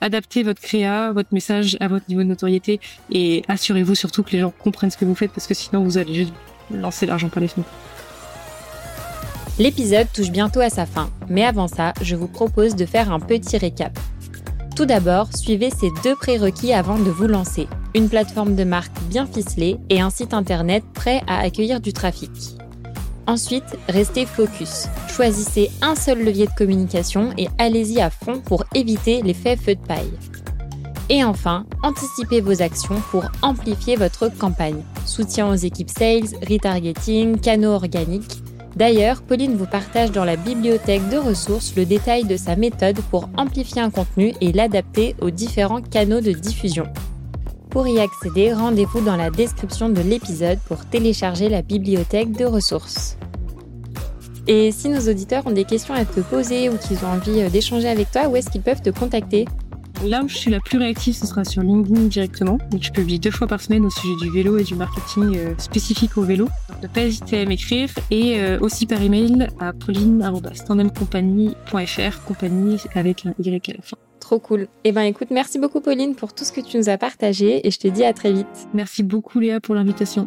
adapter 0.00 0.44
votre 0.44 0.62
créa, 0.62 1.12
votre 1.12 1.34
message 1.34 1.76
à 1.80 1.88
votre 1.88 2.08
niveau 2.08 2.22
de 2.22 2.28
notoriété 2.28 2.80
et 3.10 3.42
assurez-vous 3.48 3.96
surtout 3.96 4.22
que 4.22 4.30
les 4.30 4.38
gens 4.38 4.52
comprennent 4.56 4.92
ce 4.92 4.96
que 4.96 5.04
vous 5.04 5.16
faites 5.16 5.32
parce 5.32 5.48
que 5.48 5.54
sinon 5.54 5.82
vous 5.82 5.98
allez 5.98 6.14
juste 6.14 6.32
lancer 6.70 7.04
l'argent 7.04 7.28
par 7.28 7.40
les 7.40 7.48
fenêtres. 7.48 7.70
L'épisode 9.58 10.06
touche 10.12 10.30
bientôt 10.30 10.60
à 10.60 10.68
sa 10.68 10.84
fin, 10.84 11.08
mais 11.30 11.42
avant 11.42 11.66
ça, 11.66 11.94
je 12.02 12.14
vous 12.14 12.28
propose 12.28 12.76
de 12.76 12.84
faire 12.84 13.10
un 13.10 13.20
petit 13.20 13.56
récap. 13.56 13.98
Tout 14.76 14.84
d'abord, 14.84 15.34
suivez 15.34 15.70
ces 15.70 15.88
deux 16.04 16.14
prérequis 16.14 16.74
avant 16.74 16.98
de 16.98 17.10
vous 17.10 17.26
lancer. 17.26 17.66
Une 17.94 18.10
plateforme 18.10 18.54
de 18.54 18.64
marque 18.64 18.92
bien 19.08 19.26
ficelée 19.26 19.78
et 19.88 20.02
un 20.02 20.10
site 20.10 20.34
internet 20.34 20.84
prêt 20.92 21.22
à 21.26 21.38
accueillir 21.38 21.80
du 21.80 21.94
trafic. 21.94 22.30
Ensuite, 23.26 23.78
restez 23.88 24.26
focus. 24.26 24.88
Choisissez 25.08 25.70
un 25.80 25.94
seul 25.94 26.22
levier 26.22 26.46
de 26.46 26.52
communication 26.52 27.30
et 27.38 27.48
allez-y 27.56 28.02
à 28.02 28.10
fond 28.10 28.40
pour 28.40 28.64
éviter 28.74 29.22
l'effet 29.22 29.56
feu 29.56 29.74
de 29.74 29.80
paille. 29.80 30.12
Et 31.08 31.24
enfin, 31.24 31.64
anticipez 31.82 32.42
vos 32.42 32.60
actions 32.60 33.00
pour 33.10 33.24
amplifier 33.40 33.96
votre 33.96 34.28
campagne. 34.28 34.82
Soutien 35.06 35.48
aux 35.48 35.54
équipes 35.54 35.90
sales, 35.90 36.28
retargeting, 36.46 37.38
canaux 37.38 37.72
organiques, 37.72 38.42
D'ailleurs, 38.76 39.22
Pauline 39.22 39.56
vous 39.56 39.66
partage 39.66 40.12
dans 40.12 40.26
la 40.26 40.36
bibliothèque 40.36 41.08
de 41.08 41.16
ressources 41.16 41.74
le 41.76 41.86
détail 41.86 42.24
de 42.24 42.36
sa 42.36 42.56
méthode 42.56 43.00
pour 43.10 43.30
amplifier 43.38 43.80
un 43.80 43.90
contenu 43.90 44.34
et 44.42 44.52
l'adapter 44.52 45.16
aux 45.22 45.30
différents 45.30 45.80
canaux 45.80 46.20
de 46.20 46.32
diffusion. 46.32 46.86
Pour 47.70 47.88
y 47.88 47.98
accéder, 47.98 48.52
rendez-vous 48.52 49.00
dans 49.00 49.16
la 49.16 49.30
description 49.30 49.88
de 49.88 50.02
l'épisode 50.02 50.58
pour 50.68 50.84
télécharger 50.84 51.48
la 51.48 51.62
bibliothèque 51.62 52.32
de 52.32 52.44
ressources. 52.44 53.16
Et 54.46 54.70
si 54.72 54.90
nos 54.90 55.00
auditeurs 55.10 55.46
ont 55.46 55.52
des 55.52 55.64
questions 55.64 55.94
à 55.94 56.04
te 56.04 56.20
poser 56.20 56.68
ou 56.68 56.76
qu'ils 56.76 56.98
ont 57.04 57.08
envie 57.08 57.42
euh, 57.42 57.50
d'échanger 57.50 57.88
avec 57.88 58.10
toi, 58.12 58.28
où 58.28 58.36
est-ce 58.36 58.48
qu'ils 58.48 58.62
peuvent 58.62 58.82
te 58.82 58.90
contacter? 58.90 59.46
Là 60.04 60.22
où 60.22 60.28
je 60.28 60.36
suis 60.36 60.50
la 60.50 60.60
plus 60.60 60.76
réactive, 60.78 61.14
ce 61.14 61.26
sera 61.26 61.44
sur 61.44 61.62
LinkedIn 61.62 62.02
directement. 62.02 62.58
Donc, 62.70 62.82
je 62.82 62.90
publie 62.90 63.18
deux 63.18 63.30
fois 63.30 63.46
par 63.46 63.60
semaine 63.60 63.84
au 63.84 63.90
sujet 63.90 64.14
du 64.20 64.30
vélo 64.30 64.56
et 64.58 64.64
du 64.64 64.74
marketing 64.74 65.36
euh, 65.36 65.54
spécifique 65.58 66.16
au 66.18 66.22
vélo. 66.22 66.48
Donc, 66.68 66.82
ne 66.82 66.88
pas 66.88 67.02
hésiter 67.02 67.40
à 67.40 67.46
m'écrire 67.46 67.88
et 68.10 68.40
euh, 68.40 68.58
aussi 68.60 68.86
par 68.86 69.02
email 69.02 69.48
à 69.58 69.72
pauline.tandemcompagnie.fr, 69.72 72.24
compagnie 72.24 72.78
avec 72.94 73.26
un 73.26 73.34
Y 73.38 73.70
à 73.70 73.74
la 73.74 73.82
fin. 73.82 73.96
Trop 74.20 74.38
cool. 74.40 74.68
Eh 74.84 74.92
ben 74.92 75.02
écoute, 75.02 75.28
merci 75.30 75.58
beaucoup 75.58 75.80
Pauline 75.80 76.14
pour 76.16 76.34
tout 76.34 76.44
ce 76.44 76.50
que 76.50 76.60
tu 76.60 76.76
nous 76.78 76.88
as 76.88 76.98
partagé 76.98 77.64
et 77.66 77.70
je 77.70 77.78
te 77.78 77.86
dis 77.86 78.04
à 78.04 78.12
très 78.12 78.32
vite. 78.32 78.66
Merci 78.74 79.04
beaucoup 79.04 79.38
Léa 79.38 79.60
pour 79.60 79.76
l'invitation. 79.76 80.26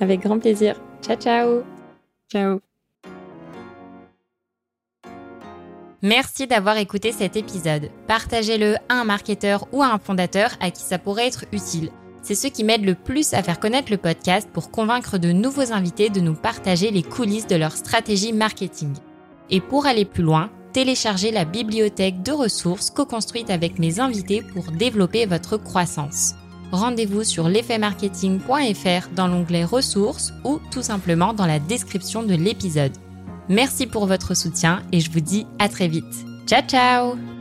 Avec 0.00 0.20
grand 0.20 0.38
plaisir. 0.38 0.80
Ciao 1.02 1.16
ciao. 1.16 1.62
Ciao. 2.30 2.60
Merci 6.04 6.48
d'avoir 6.48 6.78
écouté 6.78 7.12
cet 7.12 7.36
épisode. 7.36 7.88
Partagez-le 8.08 8.74
à 8.88 8.94
un 8.94 9.04
marketeur 9.04 9.68
ou 9.70 9.84
à 9.84 9.86
un 9.86 10.00
fondateur 10.00 10.50
à 10.60 10.72
qui 10.72 10.82
ça 10.82 10.98
pourrait 10.98 11.28
être 11.28 11.44
utile. 11.52 11.90
C'est 12.22 12.34
ce 12.34 12.48
qui 12.48 12.64
m'aide 12.64 12.84
le 12.84 12.96
plus 12.96 13.34
à 13.34 13.42
faire 13.44 13.60
connaître 13.60 13.92
le 13.92 13.98
podcast 13.98 14.48
pour 14.52 14.72
convaincre 14.72 15.16
de 15.16 15.30
nouveaux 15.30 15.72
invités 15.72 16.10
de 16.10 16.20
nous 16.20 16.34
partager 16.34 16.90
les 16.90 17.04
coulisses 17.04 17.46
de 17.46 17.54
leur 17.54 17.76
stratégie 17.76 18.32
marketing. 18.32 18.92
Et 19.48 19.60
pour 19.60 19.86
aller 19.86 20.04
plus 20.04 20.24
loin, 20.24 20.50
téléchargez 20.72 21.30
la 21.30 21.44
bibliothèque 21.44 22.20
de 22.24 22.32
ressources 22.32 22.90
co-construite 22.90 23.50
avec 23.50 23.78
mes 23.78 24.00
invités 24.00 24.42
pour 24.42 24.72
développer 24.72 25.24
votre 25.26 25.56
croissance. 25.56 26.34
Rendez-vous 26.72 27.22
sur 27.22 27.48
l'effetmarketing.fr 27.48 29.08
dans 29.14 29.28
l'onglet 29.28 29.64
ressources 29.64 30.32
ou 30.42 30.58
tout 30.72 30.82
simplement 30.82 31.32
dans 31.32 31.46
la 31.46 31.60
description 31.60 32.24
de 32.24 32.34
l'épisode. 32.34 32.92
Merci 33.48 33.86
pour 33.86 34.06
votre 34.06 34.34
soutien 34.34 34.82
et 34.92 35.00
je 35.00 35.10
vous 35.10 35.20
dis 35.20 35.46
à 35.58 35.68
très 35.68 35.88
vite. 35.88 36.26
Ciao 36.46 36.62
ciao 36.62 37.31